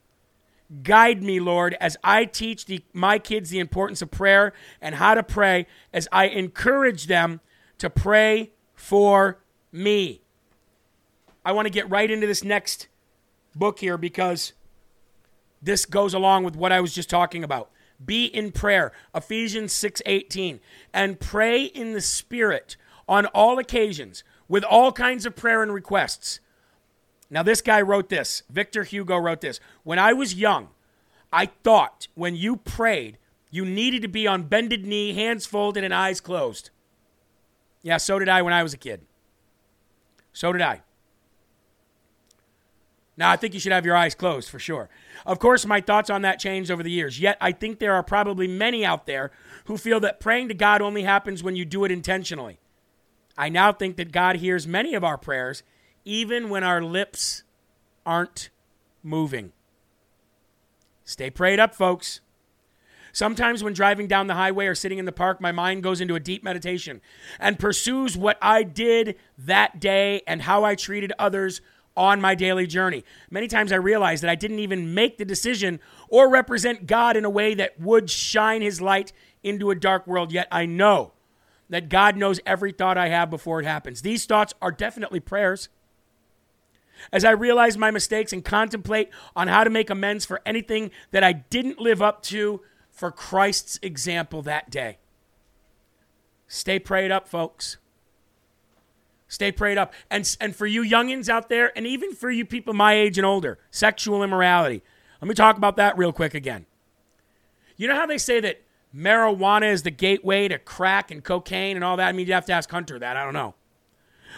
Guide 0.83 1.21
me, 1.21 1.39
Lord, 1.39 1.75
as 1.79 1.95
I 2.03 2.25
teach 2.25 2.65
the, 2.65 2.83
my 2.91 3.19
kids 3.19 3.49
the 3.49 3.59
importance 3.59 4.01
of 4.01 4.09
prayer 4.09 4.53
and 4.81 4.95
how 4.95 5.13
to 5.13 5.23
pray, 5.23 5.67
as 5.93 6.07
I 6.11 6.27
encourage 6.27 7.05
them 7.07 7.39
to 7.77 7.89
pray 7.89 8.51
for 8.73 9.39
me. 9.71 10.21
I 11.43 11.51
want 11.51 11.67
to 11.67 11.71
get 11.71 11.89
right 11.89 12.09
into 12.09 12.25
this 12.25 12.43
next 12.43 12.87
book 13.55 13.79
here 13.79 13.97
because 13.97 14.53
this 15.61 15.85
goes 15.85 16.13
along 16.13 16.43
with 16.43 16.55
what 16.55 16.71
I 16.71 16.81
was 16.81 16.93
just 16.93 17.09
talking 17.09 17.43
about. 17.43 17.69
Be 18.03 18.25
in 18.25 18.51
prayer. 18.51 18.91
Ephesians 19.13 19.73
6:18. 19.73 20.59
And 20.93 21.19
pray 21.19 21.65
in 21.65 21.93
the 21.93 22.01
spirit 22.01 22.75
on 23.07 23.25
all 23.27 23.59
occasions 23.59 24.23
with 24.47 24.63
all 24.63 24.91
kinds 24.91 25.25
of 25.25 25.35
prayer 25.35 25.61
and 25.63 25.73
requests. 25.73 26.39
Now 27.29 27.43
this 27.43 27.61
guy 27.61 27.81
wrote 27.81 28.09
this. 28.09 28.43
Victor 28.49 28.83
Hugo 28.83 29.17
wrote 29.17 29.41
this. 29.41 29.59
When 29.83 29.99
I 29.99 30.13
was 30.13 30.35
young, 30.35 30.69
I 31.31 31.47
thought 31.47 32.07
when 32.15 32.35
you 32.35 32.57
prayed, 32.57 33.17
you 33.49 33.65
needed 33.65 34.01
to 34.01 34.07
be 34.07 34.27
on 34.27 34.43
bended 34.43 34.85
knee, 34.85 35.13
hands 35.13 35.45
folded 35.45 35.83
and 35.83 35.93
eyes 35.93 36.21
closed. 36.21 36.69
Yeah, 37.81 37.97
so 37.97 38.19
did 38.19 38.29
I 38.29 38.41
when 38.41 38.53
I 38.53 38.63
was 38.63 38.73
a 38.73 38.77
kid. 38.77 39.01
So 40.33 40.51
did 40.51 40.61
I. 40.61 40.81
Now, 43.17 43.31
I 43.31 43.37
think 43.37 43.53
you 43.53 43.59
should 43.59 43.71
have 43.71 43.85
your 43.85 43.95
eyes 43.95 44.13
closed 44.13 44.49
for 44.49 44.59
sure. 44.59 44.89
Of 45.25 45.39
course, 45.39 45.65
my 45.65 45.79
thoughts 45.79 46.09
on 46.09 46.21
that 46.23 46.39
changed 46.39 46.69
over 46.69 46.83
the 46.83 46.91
years. 46.91 47.19
Yet, 47.19 47.37
I 47.39 47.53
think 47.53 47.79
there 47.79 47.93
are 47.93 48.03
probably 48.03 48.47
many 48.47 48.85
out 48.85 49.05
there 49.05 49.31
who 49.65 49.77
feel 49.77 49.99
that 50.01 50.19
praying 50.19 50.49
to 50.49 50.53
God 50.53 50.81
only 50.81 51.03
happens 51.03 51.41
when 51.41 51.55
you 51.55 51.63
do 51.63 51.85
it 51.85 51.91
intentionally. 51.91 52.59
I 53.37 53.49
now 53.49 53.71
think 53.71 53.95
that 53.97 54.11
God 54.11 54.37
hears 54.37 54.67
many 54.67 54.95
of 54.95 55.03
our 55.03 55.17
prayers, 55.17 55.63
even 56.05 56.49
when 56.49 56.63
our 56.63 56.81
lips 56.81 57.43
aren't 58.05 58.49
moving. 59.03 59.51
Stay 61.03 61.29
prayed 61.29 61.59
up, 61.59 61.75
folks. 61.75 62.21
Sometimes, 63.11 63.63
when 63.63 63.73
driving 63.73 64.07
down 64.07 64.27
the 64.27 64.33
highway 64.33 64.67
or 64.67 64.75
sitting 64.75 64.97
in 64.97 65.05
the 65.05 65.11
park, 65.11 65.39
my 65.39 65.51
mind 65.51 65.83
goes 65.83 66.01
into 66.01 66.15
a 66.15 66.19
deep 66.19 66.43
meditation 66.43 67.01
and 67.39 67.57
pursues 67.57 68.17
what 68.17 68.37
I 68.41 68.63
did 68.63 69.15
that 69.37 69.79
day 69.79 70.21
and 70.27 70.41
how 70.41 70.65
I 70.65 70.75
treated 70.75 71.13
others 71.17 71.61
on 71.95 72.19
my 72.19 72.35
daily 72.35 72.67
journey. 72.67 73.05
Many 73.31 73.47
times 73.47 73.71
I 73.71 73.77
realize 73.77 74.19
that 74.19 74.29
I 74.29 74.35
didn't 74.35 74.59
even 74.59 74.93
make 74.93 75.17
the 75.17 75.23
decision 75.23 75.79
or 76.09 76.29
represent 76.29 76.87
God 76.87 77.15
in 77.15 77.23
a 77.23 77.29
way 77.29 77.53
that 77.53 77.79
would 77.79 78.09
shine 78.09 78.61
his 78.61 78.81
light 78.81 79.13
into 79.43 79.71
a 79.71 79.75
dark 79.75 80.05
world, 80.05 80.33
yet 80.33 80.49
I 80.51 80.65
know 80.65 81.13
that 81.69 81.87
God 81.87 82.17
knows 82.17 82.39
every 82.45 82.71
thought 82.71 82.97
I 82.97 83.07
have 83.07 83.29
before 83.29 83.59
it 83.61 83.65
happens. 83.65 84.01
These 84.01 84.25
thoughts 84.25 84.53
are 84.61 84.71
definitely 84.71 85.19
prayers. 85.19 85.69
As 87.11 87.25
I 87.25 87.31
realize 87.31 87.77
my 87.77 87.91
mistakes 87.91 88.33
and 88.33 88.43
contemplate 88.43 89.09
on 89.35 89.47
how 89.47 89.63
to 89.63 89.69
make 89.69 89.89
amends 89.89 90.25
for 90.25 90.41
anything 90.45 90.91
that 91.11 91.23
I 91.23 91.33
didn't 91.33 91.79
live 91.79 92.01
up 92.01 92.21
to 92.23 92.61
for 92.91 93.11
Christ's 93.11 93.79
example 93.81 94.41
that 94.43 94.69
day. 94.69 94.97
Stay 96.47 96.79
prayed 96.79 97.11
up, 97.11 97.27
folks. 97.27 97.77
Stay 99.27 99.51
prayed 99.51 99.77
up. 99.77 99.93
And, 100.09 100.35
and 100.39 100.55
for 100.55 100.65
you 100.65 100.83
youngins 100.83 101.27
out 101.27 101.49
there, 101.49 101.75
and 101.75 101.85
even 101.85 102.13
for 102.13 102.29
you 102.29 102.45
people 102.45 102.73
my 102.73 102.93
age 102.93 103.17
and 103.17 103.25
older, 103.25 103.57
sexual 103.71 104.23
immorality. 104.23 104.83
Let 105.21 105.27
me 105.27 105.35
talk 105.35 105.57
about 105.57 105.77
that 105.77 105.97
real 105.97 106.13
quick 106.13 106.33
again. 106.33 106.65
You 107.77 107.87
know 107.87 107.95
how 107.95 108.05
they 108.05 108.17
say 108.17 108.39
that 108.39 108.61
marijuana 108.95 109.71
is 109.71 109.83
the 109.83 109.91
gateway 109.91 110.47
to 110.47 110.59
crack 110.59 111.11
and 111.11 111.23
cocaine 111.23 111.75
and 111.75 111.83
all 111.83 111.97
that? 111.97 112.07
I 112.07 112.11
mean, 112.11 112.27
you 112.27 112.33
have 112.33 112.45
to 112.45 112.53
ask 112.53 112.69
Hunter 112.69 112.99
that. 112.99 113.17
I 113.17 113.23
don't 113.23 113.33
know. 113.33 113.55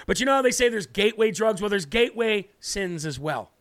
But 0.06 0.20
you 0.20 0.26
know 0.26 0.34
how 0.34 0.42
they 0.42 0.52
say 0.52 0.70
there's 0.70 0.88
gateway 0.88 1.32
drugs? 1.32 1.62
Well, 1.62 1.70
there's 1.70 1.86
gateway 1.86 2.50
sins 2.60 3.06
as 3.06 3.20
well. 3.20 3.52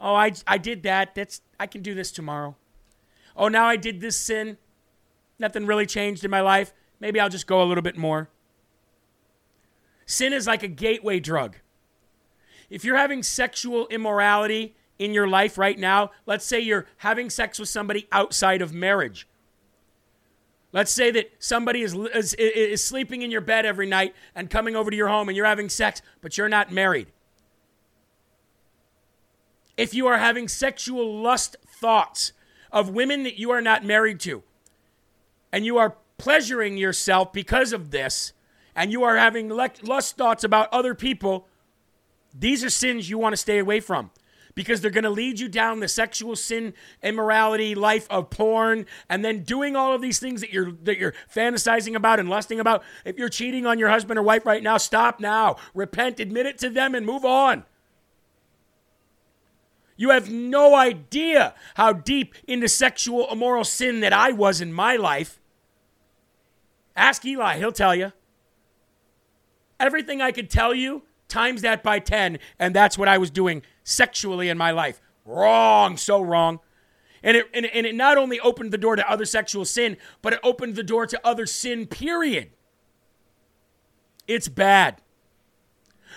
Oh, 0.00 0.14
I, 0.14 0.32
I 0.46 0.58
did 0.58 0.84
that. 0.84 1.14
That's 1.14 1.40
I 1.58 1.66
can 1.66 1.82
do 1.82 1.94
this 1.94 2.12
tomorrow. 2.12 2.56
Oh, 3.36 3.48
now 3.48 3.66
I 3.66 3.76
did 3.76 4.00
this 4.00 4.18
sin. 4.18 4.58
Nothing 5.38 5.66
really 5.66 5.86
changed 5.86 6.24
in 6.24 6.30
my 6.30 6.40
life. 6.40 6.72
Maybe 7.00 7.20
I'll 7.20 7.28
just 7.28 7.46
go 7.46 7.62
a 7.62 7.64
little 7.64 7.82
bit 7.82 7.96
more. 7.96 8.28
Sin 10.06 10.32
is 10.32 10.46
like 10.46 10.62
a 10.62 10.68
gateway 10.68 11.20
drug. 11.20 11.56
If 12.70 12.84
you're 12.84 12.96
having 12.96 13.22
sexual 13.22 13.86
immorality 13.88 14.74
in 14.98 15.12
your 15.12 15.28
life 15.28 15.58
right 15.58 15.78
now, 15.78 16.10
let's 16.26 16.44
say 16.44 16.60
you're 16.60 16.86
having 16.98 17.30
sex 17.30 17.58
with 17.58 17.68
somebody 17.68 18.08
outside 18.10 18.62
of 18.62 18.72
marriage. 18.72 19.28
Let's 20.72 20.90
say 20.90 21.10
that 21.12 21.30
somebody 21.38 21.82
is, 21.82 21.94
is, 21.94 22.34
is, 22.34 22.84
sleeping 22.84 23.22
in 23.22 23.30
your 23.30 23.40
bed 23.40 23.64
every 23.64 23.86
night 23.86 24.14
and 24.34 24.50
coming 24.50 24.76
over 24.76 24.90
to 24.90 24.96
your 24.96 25.08
home 25.08 25.28
and 25.28 25.36
you're 25.36 25.46
having 25.46 25.70
sex, 25.70 26.02
but 26.20 26.36
you're 26.36 26.48
not 26.48 26.70
married. 26.70 27.08
If 29.78 29.94
you 29.94 30.06
are 30.08 30.18
having 30.18 30.46
sexual 30.46 31.22
lust 31.22 31.56
thoughts 31.66 32.32
of 32.70 32.90
women 32.90 33.22
that 33.22 33.38
you 33.38 33.50
are 33.50 33.62
not 33.62 33.84
married 33.84 34.20
to, 34.20 34.42
and 35.52 35.64
you 35.64 35.78
are 35.78 35.96
pleasuring 36.18 36.76
yourself 36.76 37.32
because 37.32 37.72
of 37.72 37.90
this, 37.90 38.34
and 38.74 38.92
you 38.92 39.04
are 39.04 39.16
having 39.16 39.48
lust 39.48 40.16
thoughts 40.16 40.44
about 40.44 40.72
other 40.72 40.94
people, 40.94 41.48
these 42.34 42.62
are 42.62 42.70
sins 42.70 43.08
you 43.08 43.16
want 43.16 43.32
to 43.32 43.38
stay 43.38 43.58
away 43.58 43.80
from 43.80 44.10
because 44.58 44.80
they're 44.80 44.90
going 44.90 45.04
to 45.04 45.10
lead 45.10 45.38
you 45.38 45.48
down 45.48 45.78
the 45.78 45.86
sexual 45.86 46.34
sin 46.34 46.74
immorality 47.00 47.76
life 47.76 48.08
of 48.10 48.28
porn 48.28 48.84
and 49.08 49.24
then 49.24 49.44
doing 49.44 49.76
all 49.76 49.94
of 49.94 50.02
these 50.02 50.18
things 50.18 50.40
that 50.40 50.52
you're 50.52 50.72
that 50.82 50.98
you're 50.98 51.14
fantasizing 51.32 51.94
about 51.94 52.18
and 52.18 52.28
lusting 52.28 52.58
about 52.58 52.82
if 53.04 53.16
you're 53.16 53.28
cheating 53.28 53.66
on 53.66 53.78
your 53.78 53.88
husband 53.88 54.18
or 54.18 54.22
wife 54.24 54.44
right 54.44 54.64
now 54.64 54.76
stop 54.76 55.20
now 55.20 55.54
repent 55.74 56.18
admit 56.18 56.44
it 56.44 56.58
to 56.58 56.68
them 56.68 56.92
and 56.96 57.06
move 57.06 57.24
on 57.24 57.62
you 59.96 60.10
have 60.10 60.28
no 60.28 60.74
idea 60.74 61.54
how 61.76 61.92
deep 61.92 62.34
into 62.48 62.66
sexual 62.66 63.30
immoral 63.30 63.62
sin 63.62 64.00
that 64.00 64.12
I 64.12 64.32
was 64.32 64.60
in 64.60 64.72
my 64.72 64.96
life. 64.96 65.40
Ask 66.96 67.24
Eli, 67.24 67.58
he'll 67.58 67.72
tell 67.72 67.94
you. 67.94 68.12
Everything 69.78 70.20
I 70.20 70.30
could 70.30 70.50
tell 70.50 70.72
you, 70.74 71.02
times 71.28 71.62
that 71.62 71.82
by 71.82 71.98
10, 71.98 72.38
and 72.58 72.74
that's 72.74 72.98
what 72.98 73.08
I 73.08 73.18
was 73.18 73.30
doing 73.30 73.62
sexually 73.84 74.48
in 74.48 74.58
my 74.58 74.70
life. 74.70 75.00
Wrong, 75.24 75.96
so 75.96 76.20
wrong. 76.20 76.60
And 77.22 77.36
it, 77.36 77.46
and, 77.52 77.66
and 77.66 77.86
it 77.86 77.94
not 77.94 78.16
only 78.16 78.40
opened 78.40 78.72
the 78.72 78.78
door 78.78 78.96
to 78.96 79.10
other 79.10 79.24
sexual 79.24 79.64
sin, 79.64 79.96
but 80.22 80.32
it 80.32 80.40
opened 80.42 80.76
the 80.76 80.82
door 80.82 81.06
to 81.06 81.20
other 81.26 81.46
sin, 81.46 81.86
period. 81.86 82.50
It's 84.26 84.48
bad. 84.48 85.00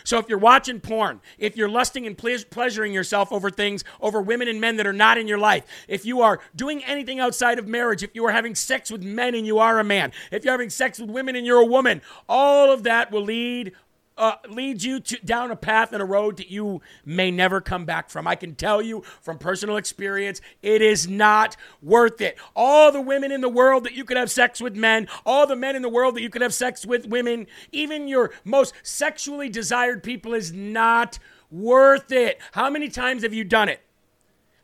So 0.03 0.17
if 0.17 0.29
you're 0.29 0.37
watching 0.37 0.79
porn, 0.79 1.21
if 1.37 1.55
you're 1.55 1.69
lusting 1.69 2.07
and 2.07 2.17
ple- 2.17 2.37
pleasuring 2.49 2.93
yourself 2.93 3.31
over 3.31 3.49
things, 3.49 3.83
over 3.99 4.21
women 4.21 4.47
and 4.47 4.59
men 4.59 4.77
that 4.77 4.87
are 4.87 4.93
not 4.93 5.17
in 5.17 5.27
your 5.27 5.37
life, 5.37 5.65
if 5.87 6.05
you 6.05 6.21
are 6.21 6.39
doing 6.55 6.83
anything 6.85 7.19
outside 7.19 7.59
of 7.59 7.67
marriage, 7.67 8.03
if 8.03 8.11
you 8.13 8.25
are 8.25 8.31
having 8.31 8.55
sex 8.55 8.91
with 8.91 9.03
men 9.03 9.35
and 9.35 9.45
you 9.45 9.59
are 9.59 9.79
a 9.79 9.83
man, 9.83 10.11
if 10.31 10.43
you're 10.43 10.53
having 10.53 10.69
sex 10.69 10.99
with 10.99 11.09
women 11.09 11.35
and 11.35 11.45
you're 11.45 11.61
a 11.61 11.65
woman, 11.65 12.01
all 12.27 12.71
of 12.71 12.83
that 12.83 13.11
will 13.11 13.23
lead 13.23 13.73
uh, 14.21 14.35
leads 14.47 14.85
you 14.85 14.99
to, 14.99 15.17
down 15.25 15.49
a 15.49 15.55
path 15.55 15.91
and 15.93 16.01
a 16.01 16.05
road 16.05 16.37
that 16.37 16.51
you 16.51 16.79
may 17.03 17.31
never 17.31 17.59
come 17.59 17.85
back 17.85 18.09
from. 18.11 18.27
I 18.27 18.35
can 18.35 18.53
tell 18.53 18.81
you 18.81 19.01
from 19.19 19.39
personal 19.39 19.77
experience, 19.77 20.41
it 20.61 20.83
is 20.83 21.07
not 21.07 21.57
worth 21.81 22.21
it. 22.21 22.37
All 22.55 22.91
the 22.91 23.01
women 23.01 23.31
in 23.31 23.41
the 23.41 23.49
world 23.49 23.83
that 23.85 23.93
you 23.93 24.05
could 24.05 24.17
have 24.17 24.29
sex 24.29 24.61
with 24.61 24.75
men, 24.75 25.07
all 25.25 25.47
the 25.47 25.55
men 25.55 25.75
in 25.75 25.81
the 25.81 25.89
world 25.89 26.15
that 26.15 26.21
you 26.21 26.29
could 26.29 26.43
have 26.43 26.53
sex 26.53 26.85
with 26.85 27.07
women, 27.07 27.47
even 27.71 28.07
your 28.07 28.31
most 28.45 28.75
sexually 28.83 29.49
desired 29.49 30.03
people 30.03 30.35
is 30.35 30.53
not 30.53 31.17
worth 31.49 32.11
it. 32.11 32.39
How 32.51 32.69
many 32.69 32.89
times 32.89 33.23
have 33.23 33.33
you 33.33 33.43
done 33.43 33.69
it? 33.69 33.81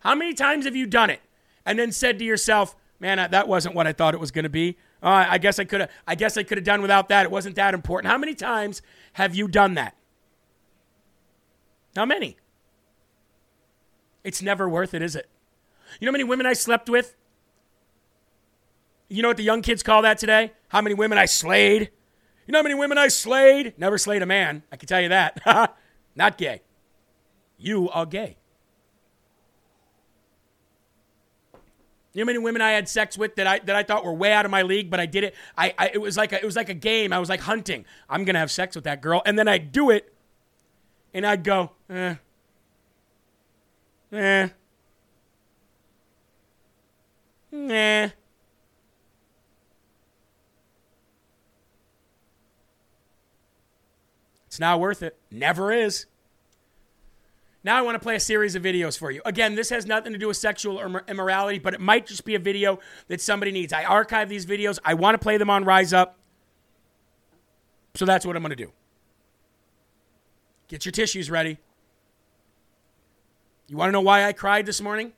How 0.01 0.13
many 0.13 0.35
times 0.35 0.65
have 0.65 0.75
you 0.75 0.85
done 0.85 1.09
it? 1.09 1.21
And 1.65 1.79
then 1.79 1.91
said 1.91 2.19
to 2.19 2.25
yourself, 2.25 2.75
man, 2.99 3.31
that 3.31 3.47
wasn't 3.47 3.73
what 3.73 3.87
I 3.87 3.93
thought 3.93 4.13
it 4.13 4.19
was 4.19 4.29
going 4.29 4.43
to 4.43 4.49
be. 4.49 4.77
Uh, 5.01 5.25
I 5.29 5.37
guess 5.37 5.59
I 5.59 5.63
could 5.63 5.81
have. 5.81 5.91
I 6.07 6.15
guess 6.15 6.37
I 6.37 6.43
could 6.43 6.57
have 6.57 6.65
done 6.65 6.81
without 6.81 7.09
that. 7.09 7.23
It 7.23 7.31
wasn't 7.31 7.55
that 7.55 7.73
important. 7.73 8.11
How 8.11 8.17
many 8.17 8.33
times 8.33 8.81
have 9.13 9.35
you 9.35 9.47
done 9.47 9.75
that? 9.75 9.95
How 11.95 12.05
many? 12.05 12.37
It's 14.23 14.41
never 14.41 14.67
worth 14.67 14.93
it, 14.93 15.01
is 15.01 15.15
it? 15.15 15.29
You 15.99 16.05
know 16.05 16.09
how 16.09 16.13
many 16.13 16.23
women 16.23 16.45
I 16.45 16.53
slept 16.53 16.89
with? 16.89 17.15
You 19.09 19.21
know 19.21 19.29
what 19.29 19.37
the 19.37 19.43
young 19.43 19.61
kids 19.61 19.83
call 19.83 20.01
that 20.01 20.17
today? 20.17 20.53
How 20.69 20.81
many 20.81 20.95
women 20.95 21.17
I 21.17 21.25
slayed? 21.25 21.91
You 22.45 22.51
know 22.51 22.59
how 22.59 22.63
many 22.63 22.75
women 22.75 22.97
I 22.97 23.07
slayed? 23.07 23.73
Never 23.77 23.97
slayed 23.97 24.21
a 24.21 24.25
man. 24.25 24.63
I 24.71 24.77
can 24.77 24.87
tell 24.87 25.01
you 25.01 25.09
that. 25.09 25.75
Not 26.15 26.37
gay. 26.37 26.61
You 27.57 27.89
are 27.89 28.05
gay. 28.05 28.36
You 32.17 32.25
know 32.25 32.31
how 32.31 32.33
many 32.33 32.39
women 32.39 32.63
I 32.63 32.71
had 32.71 32.89
sex 32.89 33.15
with 33.15 33.35
that 33.35 33.45
I 33.45 33.59
that 33.59 33.75
I 33.75 33.83
thought 33.83 34.03
were 34.03 34.11
way 34.11 34.33
out 34.33 34.43
of 34.43 34.49
my 34.49 34.63
league, 34.63 34.89
but 34.89 34.99
I 34.99 35.05
did 35.05 35.23
it. 35.23 35.35
I, 35.55 35.75
I 35.77 35.91
it 35.93 36.01
was 36.01 36.17
like 36.17 36.33
a, 36.33 36.41
it 36.41 36.45
was 36.45 36.55
like 36.55 36.67
a 36.67 36.73
game. 36.73 37.13
I 37.13 37.19
was 37.19 37.29
like 37.29 37.41
hunting. 37.41 37.85
I'm 38.09 38.23
gonna 38.23 38.39
have 38.39 38.49
sex 38.49 38.75
with 38.75 38.85
that 38.85 39.03
girl, 39.03 39.21
and 39.23 39.37
then 39.37 39.47
I'd 39.47 39.71
do 39.71 39.91
it, 39.91 40.11
and 41.13 41.27
I'd 41.27 41.43
go, 41.43 41.73
eh, 41.91 42.15
eh, 44.11 44.47
nah. 47.51 48.09
It's 54.47 54.59
not 54.59 54.79
worth 54.79 55.03
it. 55.03 55.19
Never 55.29 55.71
is. 55.71 56.07
Now 57.67 57.77
I 57.77 57.81
want 57.81 57.95
to 57.95 57.99
play 57.99 58.15
a 58.15 58.19
series 58.21 58.55
of 58.55 58.63
videos 58.63 58.97
for 58.97 59.11
you. 59.11 59.21
Again, 59.25 59.53
this 59.55 59.69
has 59.71 59.85
nothing 59.85 60.13
to 60.13 60.17
do 60.17 60.29
with 60.29 60.37
sexual 60.37 60.79
immorality, 61.09 61.59
but 61.59 61.73
it 61.73 61.81
might 61.81 62.05
just 62.05 62.23
be 62.23 62.33
a 62.33 62.39
video 62.39 62.79
that 63.09 63.19
somebody 63.19 63.51
needs. 63.51 63.73
I 63.73 63.83
archive 63.83 64.29
these 64.29 64.45
videos. 64.45 64.79
I 64.85 64.93
want 64.93 65.15
to 65.15 65.19
play 65.19 65.35
them 65.35 65.49
on 65.49 65.65
Rise 65.65 65.91
Up. 65.91 66.17
So 67.95 68.05
that's 68.05 68.25
what 68.25 68.37
I'm 68.37 68.41
going 68.41 68.51
to 68.51 68.55
do. 68.55 68.71
Get 70.69 70.85
your 70.85 70.93
tissues 70.93 71.29
ready. 71.29 71.57
You 73.67 73.75
want 73.75 73.89
to 73.89 73.91
know 73.91 73.99
why 73.99 74.23
I 74.23 74.31
cried 74.31 74.65
this 74.65 74.79
morning? 74.79 75.11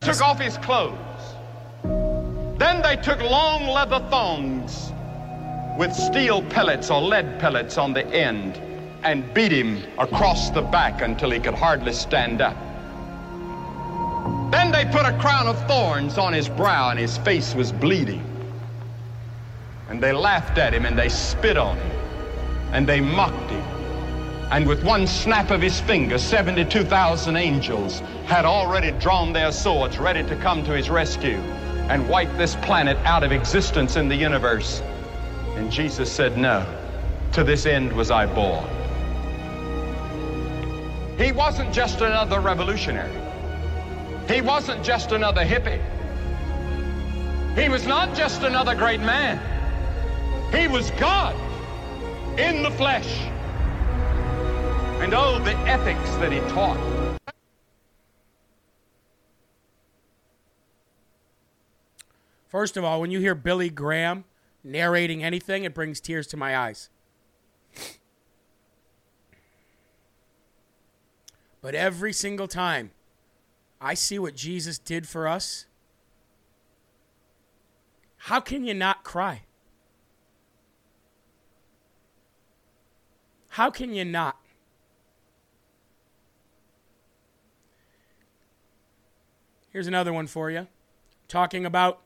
took 0.00 0.20
off 0.20 0.38
his 0.38 0.56
clothes. 0.58 0.94
Then 2.60 2.80
they 2.80 2.94
took 2.94 3.20
long 3.20 3.66
leather 3.66 3.98
thongs 4.08 4.92
with 5.80 5.94
steel 5.94 6.42
pellets 6.42 6.90
or 6.90 7.00
lead 7.00 7.40
pellets 7.40 7.78
on 7.78 7.94
the 7.94 8.06
end 8.08 8.58
and 9.02 9.32
beat 9.32 9.50
him 9.50 9.82
across 9.96 10.50
the 10.50 10.60
back 10.60 11.00
until 11.00 11.30
he 11.30 11.40
could 11.40 11.54
hardly 11.54 11.90
stand 11.90 12.42
up. 12.42 12.54
Then 14.52 14.72
they 14.72 14.84
put 14.84 15.06
a 15.06 15.16
crown 15.18 15.46
of 15.46 15.56
thorns 15.66 16.18
on 16.18 16.34
his 16.34 16.50
brow 16.50 16.90
and 16.90 16.98
his 16.98 17.16
face 17.16 17.54
was 17.54 17.72
bleeding. 17.72 18.22
And 19.88 20.02
they 20.02 20.12
laughed 20.12 20.58
at 20.58 20.74
him 20.74 20.84
and 20.84 20.98
they 20.98 21.08
spit 21.08 21.56
on 21.56 21.78
him 21.78 21.96
and 22.74 22.86
they 22.86 23.00
mocked 23.00 23.50
him. 23.50 23.64
And 24.50 24.68
with 24.68 24.84
one 24.84 25.06
snap 25.06 25.50
of 25.50 25.62
his 25.62 25.80
finger, 25.80 26.18
72,000 26.18 27.36
angels 27.36 28.00
had 28.26 28.44
already 28.44 28.90
drawn 29.00 29.32
their 29.32 29.50
swords 29.50 29.96
ready 29.96 30.24
to 30.24 30.36
come 30.42 30.62
to 30.64 30.76
his 30.76 30.90
rescue 30.90 31.38
and 31.88 32.06
wipe 32.06 32.36
this 32.36 32.54
planet 32.56 32.98
out 33.06 33.22
of 33.22 33.32
existence 33.32 33.96
in 33.96 34.10
the 34.10 34.16
universe. 34.16 34.82
And 35.56 35.70
Jesus 35.70 36.10
said, 36.10 36.38
No, 36.38 36.66
to 37.32 37.44
this 37.44 37.66
end 37.66 37.92
was 37.92 38.10
I 38.10 38.26
born. 38.26 38.68
He 41.18 41.32
wasn't 41.32 41.72
just 41.72 42.00
another 42.00 42.40
revolutionary. 42.40 43.14
He 44.26 44.40
wasn't 44.40 44.82
just 44.82 45.12
another 45.12 45.44
hippie. 45.44 45.82
He 47.56 47.68
was 47.68 47.86
not 47.86 48.16
just 48.16 48.42
another 48.42 48.74
great 48.74 49.00
man. 49.00 49.38
He 50.54 50.66
was 50.66 50.90
God 50.92 51.34
in 52.38 52.62
the 52.62 52.70
flesh. 52.70 53.08
And 55.02 55.12
oh, 55.14 55.38
the 55.40 55.56
ethics 55.68 56.10
that 56.16 56.32
he 56.32 56.40
taught. 56.52 56.78
First 62.48 62.76
of 62.76 62.84
all, 62.84 63.00
when 63.00 63.10
you 63.10 63.20
hear 63.20 63.34
Billy 63.34 63.68
Graham 63.68 64.24
narrating 64.62 65.22
anything, 65.22 65.64
it 65.64 65.74
brings 65.74 66.00
tears 66.00 66.26
to 66.28 66.36
my 66.36 66.56
eyes. 66.56 66.88
But 71.62 71.74
every 71.74 72.12
single 72.12 72.48
time 72.48 72.90
I 73.80 73.94
see 73.94 74.18
what 74.18 74.34
Jesus 74.34 74.78
did 74.78 75.06
for 75.06 75.28
us, 75.28 75.66
how 78.16 78.40
can 78.40 78.64
you 78.64 78.74
not 78.74 79.04
cry? 79.04 79.42
How 83.50 83.70
can 83.70 83.92
you 83.92 84.04
not? 84.04 84.36
Here's 89.70 89.86
another 89.86 90.12
one 90.12 90.26
for 90.26 90.50
you 90.50 90.66
talking 91.28 91.64
about 91.64 92.00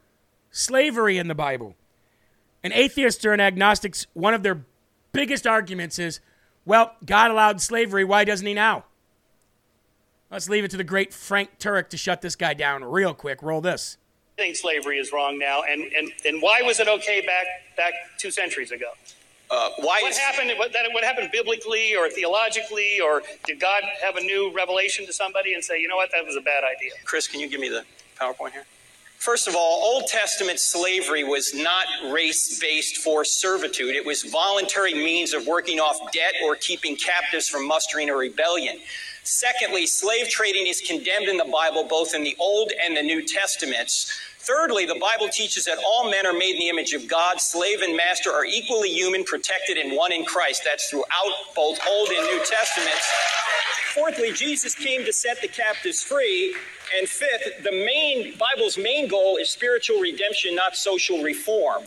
slavery 0.50 1.16
in 1.16 1.28
the 1.28 1.34
Bible. 1.34 1.74
And 2.64 2.72
atheists 2.72 3.24
and 3.24 3.40
agnostics, 3.40 4.06
one 4.14 4.34
of 4.34 4.42
their 4.42 4.64
biggest 5.12 5.46
arguments 5.46 5.98
is 5.98 6.20
well, 6.64 6.96
God 7.04 7.30
allowed 7.30 7.60
slavery, 7.60 8.04
why 8.04 8.24
doesn't 8.24 8.46
he 8.46 8.54
now? 8.54 8.84
Let's 10.30 10.48
leave 10.48 10.64
it 10.64 10.70
to 10.70 10.78
the 10.78 10.84
great 10.84 11.12
Frank 11.12 11.58
Turek 11.58 11.90
to 11.90 11.96
shut 11.96 12.22
this 12.22 12.34
guy 12.36 12.54
down 12.54 12.82
real 12.82 13.12
quick. 13.12 13.42
Roll 13.42 13.60
this. 13.60 13.98
I 14.38 14.42
think 14.42 14.56
slavery 14.56 14.98
is 14.98 15.12
wrong 15.12 15.38
now, 15.38 15.62
and, 15.62 15.82
and, 15.82 16.10
and 16.24 16.42
why 16.42 16.62
was 16.62 16.80
it 16.80 16.88
okay 16.88 17.20
back 17.24 17.46
back 17.76 17.92
two 18.18 18.30
centuries 18.30 18.72
ago? 18.72 18.90
Uh, 19.50 19.68
why 19.78 20.00
What 20.02 20.10
is, 20.10 20.18
happened? 20.18 20.50
What, 20.58 20.72
that, 20.72 20.86
what 20.92 21.04
happened 21.04 21.30
biblically 21.30 21.94
or 21.94 22.08
theologically, 22.08 22.98
or 23.00 23.22
did 23.46 23.60
God 23.60 23.84
have 24.02 24.16
a 24.16 24.22
new 24.22 24.50
revelation 24.52 25.06
to 25.06 25.12
somebody 25.12 25.54
and 25.54 25.62
say, 25.62 25.78
you 25.78 25.86
know 25.86 25.96
what, 25.96 26.10
that 26.12 26.24
was 26.24 26.34
a 26.34 26.40
bad 26.40 26.64
idea? 26.64 26.92
Chris, 27.04 27.28
can 27.28 27.38
you 27.38 27.48
give 27.48 27.60
me 27.60 27.68
the 27.68 27.84
PowerPoint 28.18 28.52
here? 28.52 28.64
First 29.24 29.48
of 29.48 29.56
all, 29.56 29.80
Old 29.82 30.06
Testament 30.06 30.60
slavery 30.60 31.24
was 31.24 31.54
not 31.54 31.86
race 32.10 32.60
based 32.60 32.98
forced 32.98 33.40
servitude. 33.40 33.96
It 33.96 34.04
was 34.04 34.22
voluntary 34.22 34.92
means 34.92 35.32
of 35.32 35.46
working 35.46 35.80
off 35.80 35.96
debt 36.12 36.34
or 36.44 36.56
keeping 36.56 36.94
captives 36.94 37.48
from 37.48 37.66
mustering 37.66 38.10
a 38.10 38.14
rebellion. 38.14 38.80
Secondly, 39.22 39.86
slave 39.86 40.28
trading 40.28 40.66
is 40.66 40.82
condemned 40.82 41.28
in 41.28 41.38
the 41.38 41.46
Bible, 41.46 41.84
both 41.84 42.12
in 42.14 42.22
the 42.22 42.36
Old 42.38 42.70
and 42.84 42.94
the 42.94 43.02
New 43.02 43.24
Testaments. 43.24 44.12
Thirdly, 44.44 44.84
the 44.84 44.98
Bible 45.00 45.30
teaches 45.32 45.64
that 45.64 45.78
all 45.78 46.10
men 46.10 46.26
are 46.26 46.34
made 46.34 46.52
in 46.52 46.58
the 46.58 46.68
image 46.68 46.92
of 46.92 47.08
God. 47.08 47.40
Slave 47.40 47.80
and 47.80 47.96
master 47.96 48.30
are 48.30 48.44
equally 48.44 48.90
human, 48.90 49.24
protected, 49.24 49.78
and 49.78 49.96
one 49.96 50.12
in 50.12 50.26
Christ. 50.26 50.60
That's 50.66 50.90
throughout 50.90 51.32
both 51.56 51.78
Old 51.88 52.08
and 52.10 52.26
New 52.26 52.44
Testaments. 52.44 53.10
Fourthly, 53.94 54.32
Jesus 54.32 54.74
came 54.74 55.02
to 55.06 55.14
set 55.14 55.40
the 55.40 55.48
captives 55.48 56.02
free. 56.02 56.54
And 56.98 57.08
fifth, 57.08 57.64
the 57.64 57.72
main 57.72 58.36
Bible's 58.36 58.76
main 58.76 59.08
goal 59.08 59.38
is 59.38 59.48
spiritual 59.48 59.98
redemption, 60.00 60.54
not 60.54 60.76
social 60.76 61.22
reform. 61.22 61.84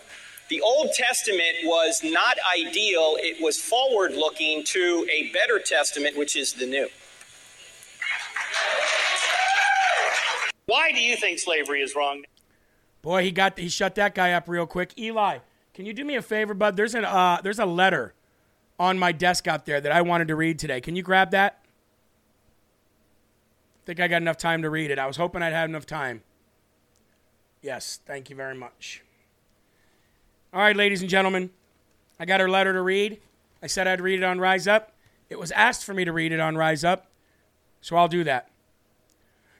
The 0.49 0.61
Old 0.61 0.93
Testament 0.93 1.57
was 1.63 2.01
not 2.03 2.37
ideal, 2.57 3.17
it 3.19 3.39
was 3.39 3.61
forward 3.61 4.13
looking 4.13 4.63
to 4.63 5.07
a 5.13 5.29
better 5.31 5.59
testament, 5.59 6.17
which 6.17 6.35
is 6.35 6.53
the 6.53 6.65
new. 6.65 6.87
Why 10.65 10.91
do 10.91 10.99
you 11.01 11.15
think 11.15 11.37
slavery 11.37 11.81
is 11.81 11.93
wrong? 11.95 12.23
Boy, 13.07 13.23
he 13.23 13.31
got 13.31 13.57
he 13.57 13.69
shut 13.69 13.95
that 13.95 14.13
guy 14.13 14.33
up 14.33 14.49
real 14.49 14.65
quick. 14.65 14.91
Eli, 14.99 15.37
can 15.73 15.85
you 15.85 15.93
do 15.93 16.03
me 16.03 16.17
a 16.17 16.21
favor, 16.21 16.53
bud? 16.53 16.75
There's 16.75 16.93
an 16.93 17.05
uh, 17.05 17.39
there's 17.41 17.57
a 17.57 17.65
letter 17.65 18.13
on 18.77 18.99
my 18.99 19.13
desk 19.13 19.47
out 19.47 19.65
there 19.65 19.79
that 19.79 19.93
I 19.93 20.01
wanted 20.01 20.27
to 20.27 20.35
read 20.35 20.59
today. 20.59 20.81
Can 20.81 20.97
you 20.97 21.03
grab 21.03 21.31
that? 21.31 21.61
I 23.77 23.79
think 23.85 24.01
I 24.01 24.09
got 24.09 24.21
enough 24.21 24.35
time 24.35 24.61
to 24.61 24.69
read 24.69 24.91
it. 24.91 24.99
I 24.99 25.05
was 25.05 25.15
hoping 25.15 25.41
I'd 25.41 25.53
have 25.53 25.69
enough 25.69 25.85
time. 25.85 26.21
Yes, 27.61 28.01
thank 28.05 28.29
you 28.29 28.35
very 28.35 28.55
much. 28.55 29.03
All 30.53 30.59
right, 30.59 30.75
ladies 30.75 30.99
and 30.99 31.09
gentlemen, 31.09 31.51
I 32.19 32.25
got 32.25 32.41
her 32.41 32.49
letter 32.49 32.73
to 32.73 32.81
read. 32.81 33.21
I 33.63 33.67
said 33.67 33.87
I'd 33.87 34.01
read 34.01 34.19
it 34.19 34.25
on 34.25 34.41
Rise 34.41 34.67
Up. 34.67 34.91
It 35.29 35.39
was 35.39 35.53
asked 35.53 35.85
for 35.85 35.93
me 35.93 36.03
to 36.03 36.11
read 36.11 36.33
it 36.33 36.41
on 36.41 36.57
Rise 36.57 36.83
Up, 36.83 37.07
so 37.79 37.95
I'll 37.95 38.09
do 38.09 38.25
that. 38.25 38.49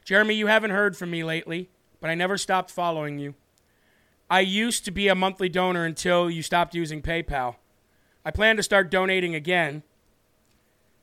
Jeremy, 0.04 0.36
you 0.36 0.48
haven't 0.48 0.72
heard 0.72 0.98
from 0.98 1.12
me 1.12 1.24
lately, 1.24 1.70
but 2.00 2.10
I 2.10 2.16
never 2.16 2.38
stopped 2.38 2.72
following 2.72 3.20
you. 3.20 3.36
I 4.30 4.42
used 4.42 4.86
to 4.86 4.92
be 4.92 5.08
a 5.08 5.16
monthly 5.16 5.50
donor 5.50 5.86
until 5.86 6.30
you 6.30 6.42
stopped 6.42 6.76
using 6.76 7.02
PayPal. 7.02 7.56
I 8.26 8.32
plan 8.32 8.58
to 8.58 8.64
start 8.64 8.92
donating 8.92 9.36
again 9.36 9.84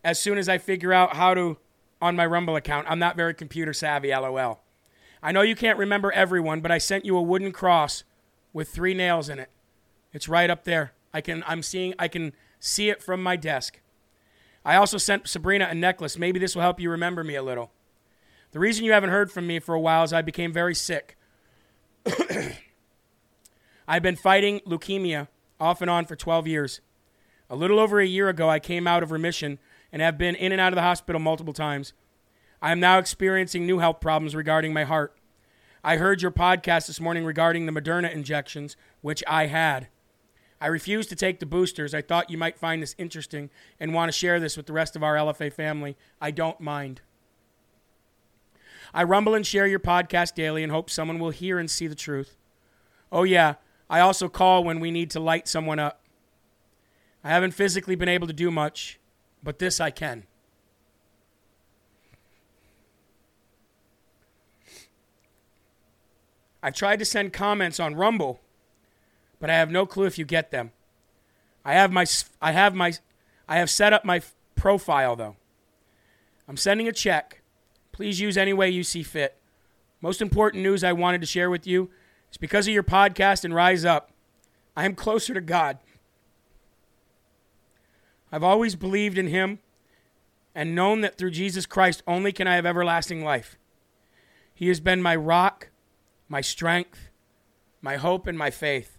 as 0.05 0.19
soon 0.19 0.37
as 0.37 0.49
I 0.49 0.59
figure 0.59 0.93
out 0.93 1.17
how 1.17 1.33
to 1.35 1.57
on 2.03 2.17
my 2.17 2.27
Rumble 2.27 2.57
account. 2.57 2.87
I'm 2.89 2.99
not 2.99 3.17
very 3.17 3.33
computer 3.33 3.73
savvy, 3.73 4.11
lol. 4.11 4.61
I 5.23 5.33
know 5.33 5.41
you 5.41 5.57
can't 5.57 5.79
remember 5.79 6.13
everyone, 6.13 6.61
but 6.61 6.71
I 6.71 6.77
sent 6.77 7.07
you 7.07 7.17
a 7.17 7.23
wooden 7.23 7.51
cross 7.51 8.05
with 8.53 8.69
three 8.69 8.93
nails 8.93 9.31
in 9.31 9.39
it. 9.39 9.51
It's 10.13 10.29
right 10.29 10.51
up 10.51 10.65
there. 10.65 10.93
I 11.15 11.23
can 11.23 11.43
I'm 11.47 11.63
seeing 11.63 11.95
I 11.99 12.09
can 12.09 12.35
see 12.61 12.91
it 12.91 13.03
from 13.03 13.23
my 13.23 13.37
desk. 13.37 13.81
I 14.65 14.77
also 14.77 14.99
sent 14.99 15.29
Sabrina 15.29 15.69
a 15.71 15.75
necklace. 15.75 16.19
Maybe 16.19 16.39
this 16.39 16.55
will 16.55 16.63
help 16.63 16.79
you 16.79 16.91
remember 16.91 17.25
me 17.25 17.35
a 17.37 17.43
little. 17.43 17.73
The 18.55 18.61
reason 18.61 18.85
you 18.85 18.93
haven't 18.93 19.11
heard 19.11 19.33
from 19.33 19.49
me 19.49 19.59
for 19.59 19.75
a 19.75 19.81
while 19.81 20.05
is 20.05 20.13
I 20.13 20.23
became 20.23 20.53
very 20.53 20.77
sick. 20.77 21.17
I've 23.89 24.03
been 24.03 24.15
fighting 24.15 24.61
leukemia 24.61 25.27
off 25.59 25.83
and 25.83 25.91
on 25.91 26.05
for 26.05 26.15
12 26.15 26.47
years. 26.47 26.81
A 27.51 27.57
little 27.57 27.81
over 27.81 27.99
a 27.99 28.07
year 28.07 28.29
ago, 28.29 28.49
I 28.49 28.61
came 28.61 28.87
out 28.87 29.03
of 29.03 29.11
remission 29.11 29.59
and 29.91 30.01
have 30.01 30.17
been 30.17 30.37
in 30.37 30.53
and 30.53 30.61
out 30.61 30.73
of 30.73 30.77
the 30.77 30.83
hospital 30.83 31.21
multiple 31.21 31.53
times. 31.53 31.95
I 32.63 32.71
am 32.71 32.79
now 32.79 32.99
experiencing 32.99 33.67
new 33.67 33.81
health 33.81 33.99
problems 33.99 34.37
regarding 34.37 34.73
my 34.73 34.85
heart. 34.85 35.17
I 35.83 35.97
heard 35.97 36.23
your 36.23 36.31
podcast 36.31 36.87
this 36.87 37.01
morning 37.01 37.25
regarding 37.25 37.67
the 37.67 37.73
Moderna 37.73 38.13
injections, 38.13 38.77
which 39.01 39.25
I 39.27 39.47
had. 39.47 39.89
I 40.61 40.69
refused 40.69 41.09
to 41.09 41.17
take 41.17 41.41
the 41.41 41.47
boosters. 41.47 41.93
I 41.93 42.03
thought 42.03 42.31
you 42.31 42.39
might 42.39 42.57
find 42.57 42.81
this 42.81 42.95
interesting 42.99 43.51
and 43.81 43.93
want 43.93 44.13
to 44.13 44.17
share 44.17 44.39
this 44.39 44.57
with 44.57 44.67
the 44.67 44.73
rest 44.73 44.95
of 44.95 45.03
our 45.03 45.17
LFA 45.17 45.53
family. 45.53 45.97
I 46.21 46.31
don't 46.31 46.61
mind. 46.61 47.01
I 48.95 49.03
rumble 49.03 49.35
and 49.35 49.45
share 49.45 49.67
your 49.67 49.81
podcast 49.81 50.35
daily 50.35 50.63
and 50.63 50.71
hope 50.71 50.89
someone 50.89 51.19
will 51.19 51.31
hear 51.31 51.59
and 51.59 51.69
see 51.69 51.89
the 51.89 51.97
truth. 51.97 52.37
Oh, 53.11 53.25
yeah, 53.25 53.55
I 53.91 53.99
also 53.99 54.29
call 54.29 54.63
when 54.63 54.79
we 54.79 54.93
need 54.93 55.11
to 55.11 55.21
light 55.21 55.49
someone 55.49 55.81
up. 55.81 56.01
I 57.25 57.31
haven't 57.31 57.53
physically 57.53 57.97
been 57.97 58.09
able 58.09 58.29
to 58.29 58.33
do 58.33 58.53
much, 58.53 59.01
but 59.43 59.59
this 59.59 59.81
I 59.81 59.91
can. 59.91 60.25
I've 66.63 66.75
tried 66.75 66.99
to 67.01 67.05
send 67.05 67.33
comments 67.33 67.81
on 67.81 67.95
Rumble, 67.95 68.41
but 69.39 69.51
I 69.51 69.55
have 69.55 69.71
no 69.71 69.87
clue 69.87 70.07
if 70.07 70.19
you 70.19 70.25
get 70.25 70.51
them. 70.51 70.73
I 71.65 71.75
have 71.75 71.93
my 71.93 72.07
I 72.41 72.53
have 72.53 72.75
my 72.75 72.95
I 73.47 73.57
have 73.59 73.69
set 73.69 73.93
up 73.93 74.05
my 74.05 74.23
profile 74.55 75.15
though. 75.15 75.37
I'm 76.49 76.57
sending 76.57 76.89
a 76.89 76.93
check. 76.93 77.43
Please 77.95 78.19
use 78.19 78.37
any 78.37 78.53
way 78.53 78.69
you 78.69 78.83
see 78.83 79.05
fit. 79.05 79.37
Most 80.01 80.21
important 80.21 80.65
news 80.65 80.83
I 80.83 80.93
wanted 80.93 81.21
to 81.21 81.29
share 81.29 81.49
with 81.49 81.65
you 81.65 81.91
is 82.29 82.37
because 82.37 82.67
of 82.67 82.75
your 82.75 82.83
podcast 82.83 83.45
and 83.45 83.55
Rise 83.55 83.85
Up, 83.85 84.11
I 84.77 84.85
am 84.85 84.97
closer 84.97 85.33
to 85.33 85.41
God. 85.41 85.79
I've 88.33 88.43
always 88.43 88.75
believed 88.75 89.17
in 89.17 89.29
Him 89.29 89.61
and 90.57 90.75
known 90.75 91.03
that 91.03 91.17
through 91.17 91.31
Jesus 91.31 91.67
Christ 91.67 92.03
only 92.05 92.33
can 92.33 92.49
I 92.49 92.57
have 92.57 92.67
everlasting 92.67 93.23
life. 93.23 93.59
He 94.53 94.67
has 94.67 94.81
been 94.81 95.01
my 95.01 95.15
rock, 95.15 95.71
my 96.29 96.41
strength, 96.41 97.11
my 97.81 97.95
hope, 97.95 98.27
and 98.27 98.37
my 98.37 98.51
faith. 98.51 98.99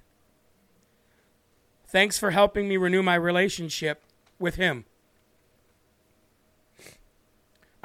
Thanks 1.85 2.17
for 2.17 2.31
helping 2.31 2.69
me 2.69 2.77
renew 2.77 3.03
my 3.03 3.15
relationship 3.15 4.03
with 4.39 4.55
Him. 4.55 4.85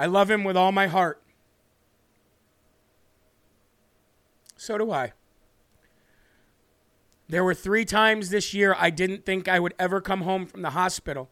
I 0.01 0.07
love 0.07 0.31
Him 0.31 0.45
with 0.45 0.57
all 0.57 0.73
my 0.73 0.87
heart. 0.87 1.23
So 4.57 4.79
do 4.79 4.91
I. 4.91 5.13
There 7.29 7.45
were 7.45 7.53
three 7.53 7.85
times 7.85 8.31
this 8.31 8.55
year 8.55 8.75
I 8.79 8.89
didn't 8.89 9.27
think 9.27 9.47
I 9.47 9.61
would 9.61 9.75
ever 9.79 10.01
come 10.01 10.23
home 10.23 10.47
from 10.47 10.63
the 10.63 10.71
hospital. 10.71 11.29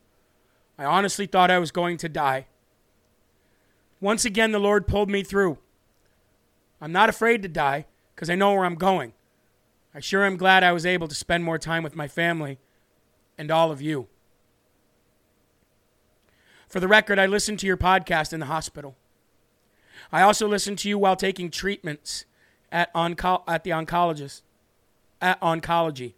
I 0.78 0.84
honestly 0.84 1.24
thought 1.24 1.50
I 1.50 1.58
was 1.58 1.70
going 1.70 1.96
to 1.96 2.10
die. 2.10 2.46
Once 4.02 4.26
again, 4.26 4.52
the 4.52 4.58
Lord 4.58 4.86
pulled 4.86 5.08
me 5.08 5.22
through. 5.22 5.56
I'm 6.78 6.92
not 6.92 7.08
afraid 7.08 7.40
to 7.44 7.48
die 7.48 7.86
because 8.14 8.28
I 8.28 8.34
know 8.34 8.52
where 8.52 8.66
I'm 8.66 8.74
going. 8.74 9.14
I 9.94 10.00
sure 10.00 10.26
am 10.26 10.36
glad 10.36 10.62
I 10.62 10.72
was 10.72 10.84
able 10.84 11.08
to 11.08 11.14
spend 11.14 11.42
more 11.42 11.58
time 11.58 11.82
with 11.82 11.96
my 11.96 12.06
family 12.06 12.58
and 13.38 13.50
all 13.50 13.72
of 13.72 13.80
you. 13.80 14.08
For 16.68 16.80
the 16.80 16.88
record, 16.88 17.18
I 17.18 17.26
listened 17.26 17.58
to 17.60 17.66
your 17.66 17.76
podcast 17.76 18.32
in 18.32 18.40
the 18.40 18.46
hospital. 18.46 18.96
I 20.12 20.22
also 20.22 20.46
listened 20.46 20.78
to 20.80 20.88
you 20.88 20.98
while 20.98 21.16
taking 21.16 21.50
treatments 21.50 22.24
at, 22.70 22.92
onco- 22.94 23.42
at 23.48 23.64
the 23.64 23.70
oncologist 23.70 24.42
at 25.20 25.40
oncology. 25.40 26.14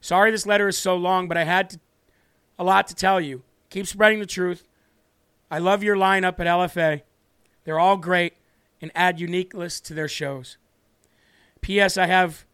Sorry 0.00 0.30
this 0.30 0.46
letter 0.46 0.68
is 0.68 0.78
so 0.78 0.96
long, 0.96 1.28
but 1.28 1.36
I 1.36 1.44
had 1.44 1.70
to, 1.70 1.80
a 2.58 2.64
lot 2.64 2.86
to 2.88 2.94
tell 2.94 3.20
you. 3.20 3.42
Keep 3.70 3.86
spreading 3.86 4.20
the 4.20 4.26
truth. 4.26 4.64
I 5.50 5.58
love 5.58 5.82
your 5.82 5.96
lineup 5.96 6.38
at 6.40 6.46
LFA. 6.46 7.02
They're 7.64 7.78
all 7.78 7.96
great 7.96 8.34
and 8.80 8.90
add 8.94 9.20
uniqueness 9.20 9.80
to 9.80 9.94
their 9.94 10.08
shows. 10.08 10.56
P.S. 11.60 11.96
I 11.96 12.06
have 12.06 12.44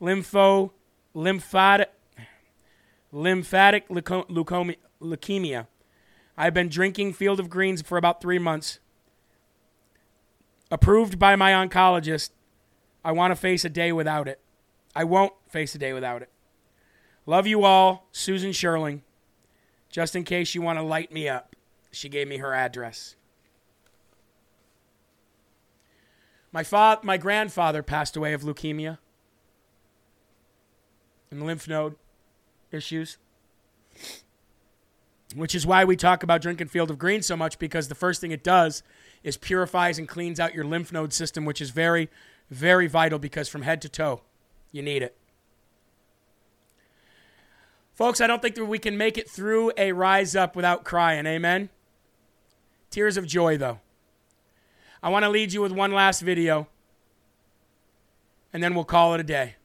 lympho, 0.00 0.72
lymphatic, 1.14 1.90
lymphatic 3.12 3.88
leuco- 3.88 4.28
leucome- 4.28 4.76
leukemia. 5.00 5.66
I've 6.40 6.54
been 6.54 6.68
drinking 6.68 7.14
Field 7.14 7.40
of 7.40 7.50
Greens 7.50 7.82
for 7.82 7.98
about 7.98 8.20
three 8.20 8.38
months. 8.38 8.78
Approved 10.70 11.18
by 11.18 11.34
my 11.34 11.50
oncologist. 11.50 12.30
I 13.04 13.10
want 13.10 13.32
to 13.32 13.36
face 13.36 13.64
a 13.64 13.68
day 13.68 13.90
without 13.90 14.28
it. 14.28 14.40
I 14.94 15.02
won't 15.02 15.32
face 15.48 15.74
a 15.74 15.78
day 15.78 15.92
without 15.92 16.22
it. 16.22 16.30
Love 17.26 17.48
you 17.48 17.64
all, 17.64 18.06
Susan 18.12 18.52
Sherling. 18.52 19.00
Just 19.90 20.14
in 20.14 20.22
case 20.22 20.54
you 20.54 20.62
want 20.62 20.78
to 20.78 20.84
light 20.84 21.12
me 21.12 21.28
up, 21.28 21.56
she 21.90 22.08
gave 22.08 22.28
me 22.28 22.36
her 22.36 22.54
address. 22.54 23.16
My 26.52 26.62
fa- 26.62 27.00
my 27.02 27.16
grandfather 27.16 27.82
passed 27.82 28.16
away 28.16 28.32
of 28.32 28.42
leukemia 28.42 28.98
and 31.32 31.44
lymph 31.44 31.66
node 31.66 31.96
issues, 32.70 33.18
which 35.34 35.54
is 35.54 35.66
why 35.66 35.84
we 35.84 35.96
talk 35.96 36.22
about 36.22 36.40
drinking 36.40 36.68
Field 36.68 36.90
of 36.90 36.98
Green 36.98 37.22
so 37.22 37.36
much 37.36 37.58
because 37.58 37.88
the 37.88 37.94
first 37.94 38.20
thing 38.20 38.30
it 38.30 38.42
does 38.42 38.82
is 39.22 39.36
purifies 39.36 39.98
and 39.98 40.08
cleans 40.08 40.40
out 40.40 40.54
your 40.54 40.64
lymph 40.64 40.92
node 40.92 41.12
system, 41.12 41.44
which 41.44 41.60
is 41.60 41.70
very, 41.70 42.08
very 42.50 42.86
vital 42.86 43.18
because 43.18 43.48
from 43.48 43.62
head 43.62 43.82
to 43.82 43.88
toe, 43.88 44.22
you 44.72 44.82
need 44.82 45.02
it. 45.02 45.16
Folks, 47.94 48.20
I 48.20 48.28
don't 48.28 48.40
think 48.40 48.54
that 48.54 48.64
we 48.64 48.78
can 48.78 48.96
make 48.96 49.18
it 49.18 49.28
through 49.28 49.72
a 49.76 49.92
rise 49.92 50.36
up 50.36 50.54
without 50.54 50.84
crying. 50.84 51.26
Amen. 51.26 51.68
Tears 52.90 53.16
of 53.16 53.26
joy, 53.26 53.58
though. 53.58 53.80
I 55.02 55.08
want 55.08 55.24
to 55.24 55.28
lead 55.28 55.52
you 55.52 55.60
with 55.60 55.72
one 55.72 55.92
last 55.92 56.20
video, 56.20 56.68
and 58.52 58.62
then 58.62 58.74
we'll 58.74 58.84
call 58.84 59.14
it 59.14 59.20
a 59.20 59.24
day. 59.24 59.56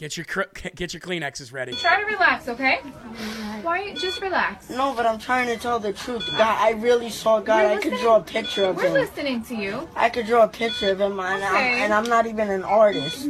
Get 0.00 0.16
your 0.16 0.24
get 0.74 0.94
your 0.94 1.00
Kleenexes 1.02 1.52
ready. 1.52 1.72
Try 1.74 2.00
to 2.00 2.06
relax, 2.06 2.48
okay? 2.48 2.76
Why? 3.60 3.92
Just 3.92 4.22
relax. 4.22 4.70
No, 4.70 4.94
but 4.94 5.04
I'm 5.04 5.18
trying 5.18 5.46
to 5.48 5.58
tell 5.58 5.78
the 5.78 5.92
truth. 5.92 6.26
God, 6.38 6.56
I 6.58 6.70
really 6.70 7.10
saw 7.10 7.38
God. 7.38 7.66
I 7.66 7.76
could 7.76 7.98
draw 7.98 8.16
a 8.16 8.22
picture 8.22 8.64
of 8.64 8.80
him. 8.80 8.92
We're 8.94 9.00
listening 9.00 9.44
to 9.44 9.54
you. 9.54 9.86
I 9.94 10.08
could 10.08 10.24
draw 10.24 10.44
a 10.44 10.48
picture 10.48 10.92
of 10.92 11.02
him, 11.02 11.20
and, 11.20 11.44
I'm, 11.44 11.54
and 11.54 11.92
I'm 11.92 12.04
not 12.04 12.26
even 12.26 12.48
an 12.48 12.62
artist. 12.62 13.28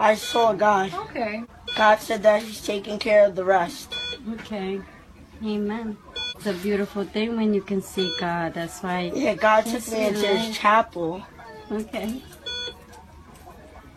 I 0.00 0.16
saw 0.16 0.52
God. 0.54 0.92
Okay. 0.92 1.44
God 1.76 2.00
said 2.00 2.24
that 2.24 2.42
He's 2.42 2.66
taking 2.66 2.98
care 2.98 3.26
of 3.26 3.36
the 3.36 3.44
rest. 3.44 3.94
Okay. 4.32 4.80
Amen. 5.44 5.96
It's 6.34 6.46
a 6.46 6.52
beautiful 6.54 7.04
thing 7.04 7.36
when 7.36 7.54
you 7.54 7.62
can 7.62 7.80
see 7.80 8.12
God. 8.18 8.54
That's 8.54 8.82
why. 8.82 9.12
Yeah, 9.14 9.34
God 9.34 9.66
took 9.66 9.86
me 9.86 10.08
into 10.08 10.26
His 10.26 10.58
chapel, 10.58 11.22
Okay. 11.70 12.22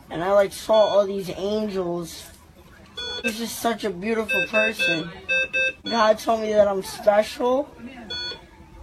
And 0.09 0.23
I 0.23 0.31
like 0.33 0.53
saw 0.53 0.73
all 0.73 1.05
these 1.05 1.29
angels. 1.35 2.29
He's 3.23 3.37
just 3.37 3.59
such 3.59 3.83
a 3.83 3.89
beautiful 3.89 4.45
person. 4.47 5.09
God 5.83 6.19
told 6.19 6.41
me 6.41 6.53
that 6.53 6.67
I'm 6.67 6.83
special, 6.83 7.69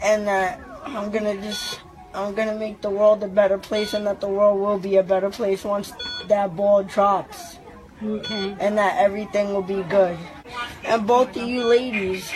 and 0.03 0.27
that 0.27 0.61
I'm 0.85 1.11
gonna 1.11 1.35
just. 1.41 1.81
I'm 2.15 2.35
gonna 2.35 2.55
make 2.55 2.81
the 2.81 2.89
world 2.89 3.23
a 3.23 3.29
better 3.29 3.59
place, 3.59 3.93
and 3.93 4.07
that 4.07 4.21
the 4.21 4.29
world 4.29 4.59
will 4.59 4.79
be 4.79 4.97
a 4.97 5.03
better 5.03 5.29
place 5.29 5.65
once 5.65 5.93
that 6.29 6.57
ball 6.57 6.83
drops. 6.83 7.59
Okay. 8.03 8.55
and 8.61 8.77
that 8.77 8.99
everything 8.99 9.55
will 9.55 9.63
be 9.63 9.83
good. 9.85 10.19
And 10.85 11.07
both 11.07 11.35
of 11.37 11.49
you 11.49 11.65
ladies, 11.65 12.31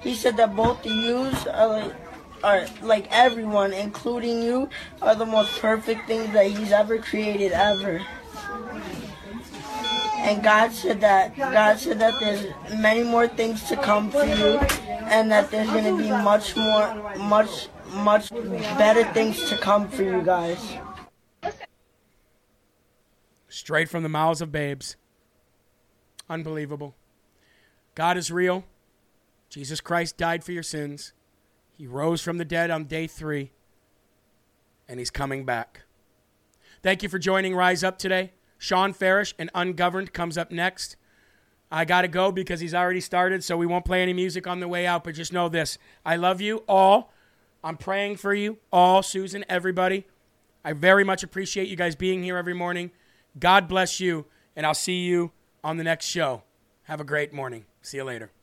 he 0.00 0.14
said 0.14 0.36
that 0.36 0.54
both 0.54 0.86
of 0.86 0.92
yous 0.92 1.46
are 1.46 1.68
like, 1.68 1.94
are 2.44 2.66
like 2.82 3.06
everyone, 3.10 3.72
including 3.72 4.42
you, 4.42 4.68
are 5.00 5.14
the 5.14 5.26
most 5.26 5.60
perfect 5.60 6.06
things 6.06 6.32
that 6.32 6.46
he's 6.46 6.72
ever 6.72 6.98
created 6.98 7.52
ever. 7.52 8.00
And 10.24 10.42
God 10.42 10.72
said 10.72 11.00
that 11.00 11.36
God 11.36 11.78
said 11.78 11.98
that 11.98 12.14
there's 12.20 12.46
many 12.78 13.02
more 13.02 13.26
things 13.26 13.64
to 13.64 13.76
come 13.76 14.10
for 14.10 14.24
you, 14.24 14.58
and 15.10 15.30
that 15.30 15.50
there's 15.50 15.68
gonna 15.68 15.96
be 15.96 16.10
much 16.10 16.56
more, 16.56 16.94
much, 17.18 17.68
much 17.90 18.30
better 18.30 19.04
things 19.12 19.48
to 19.50 19.58
come 19.58 19.88
for 19.88 20.02
you 20.02 20.22
guys. 20.22 20.58
Straight 23.48 23.88
from 23.88 24.02
the 24.02 24.08
mouths 24.08 24.40
of 24.40 24.52
babes. 24.52 24.96
Unbelievable. 26.30 26.94
God 27.94 28.16
is 28.16 28.30
real. 28.30 28.64
Jesus 29.50 29.80
Christ 29.80 30.16
died 30.16 30.44
for 30.44 30.52
your 30.52 30.62
sins. 30.62 31.12
He 31.76 31.86
rose 31.86 32.22
from 32.22 32.38
the 32.38 32.44
dead 32.44 32.70
on 32.70 32.84
day 32.84 33.06
three, 33.06 33.50
and 34.88 34.98
he's 34.98 35.10
coming 35.10 35.44
back. 35.44 35.82
Thank 36.82 37.02
you 37.02 37.08
for 37.08 37.18
joining 37.18 37.54
Rise 37.54 37.84
Up 37.84 37.98
today. 37.98 38.32
Shawn 38.62 38.94
Farash 38.94 39.34
and 39.40 39.50
Ungoverned 39.56 40.12
comes 40.12 40.38
up 40.38 40.52
next. 40.52 40.94
I 41.72 41.84
got 41.84 42.02
to 42.02 42.08
go 42.08 42.30
because 42.30 42.60
he's 42.60 42.74
already 42.74 43.00
started, 43.00 43.42
so 43.42 43.56
we 43.56 43.66
won't 43.66 43.84
play 43.84 44.02
any 44.02 44.12
music 44.12 44.46
on 44.46 44.60
the 44.60 44.68
way 44.68 44.86
out, 44.86 45.02
but 45.02 45.16
just 45.16 45.32
know 45.32 45.48
this 45.48 45.78
I 46.06 46.14
love 46.14 46.40
you 46.40 46.62
all. 46.68 47.12
I'm 47.64 47.76
praying 47.76 48.18
for 48.18 48.32
you 48.32 48.58
all, 48.72 49.02
Susan, 49.02 49.44
everybody. 49.48 50.06
I 50.64 50.74
very 50.74 51.02
much 51.02 51.24
appreciate 51.24 51.66
you 51.66 51.74
guys 51.74 51.96
being 51.96 52.22
here 52.22 52.36
every 52.36 52.54
morning. 52.54 52.92
God 53.36 53.66
bless 53.66 53.98
you, 53.98 54.26
and 54.54 54.64
I'll 54.64 54.74
see 54.74 55.00
you 55.00 55.32
on 55.64 55.76
the 55.76 55.84
next 55.84 56.06
show. 56.06 56.44
Have 56.84 57.00
a 57.00 57.04
great 57.04 57.32
morning. 57.32 57.64
See 57.80 57.96
you 57.96 58.04
later. 58.04 58.32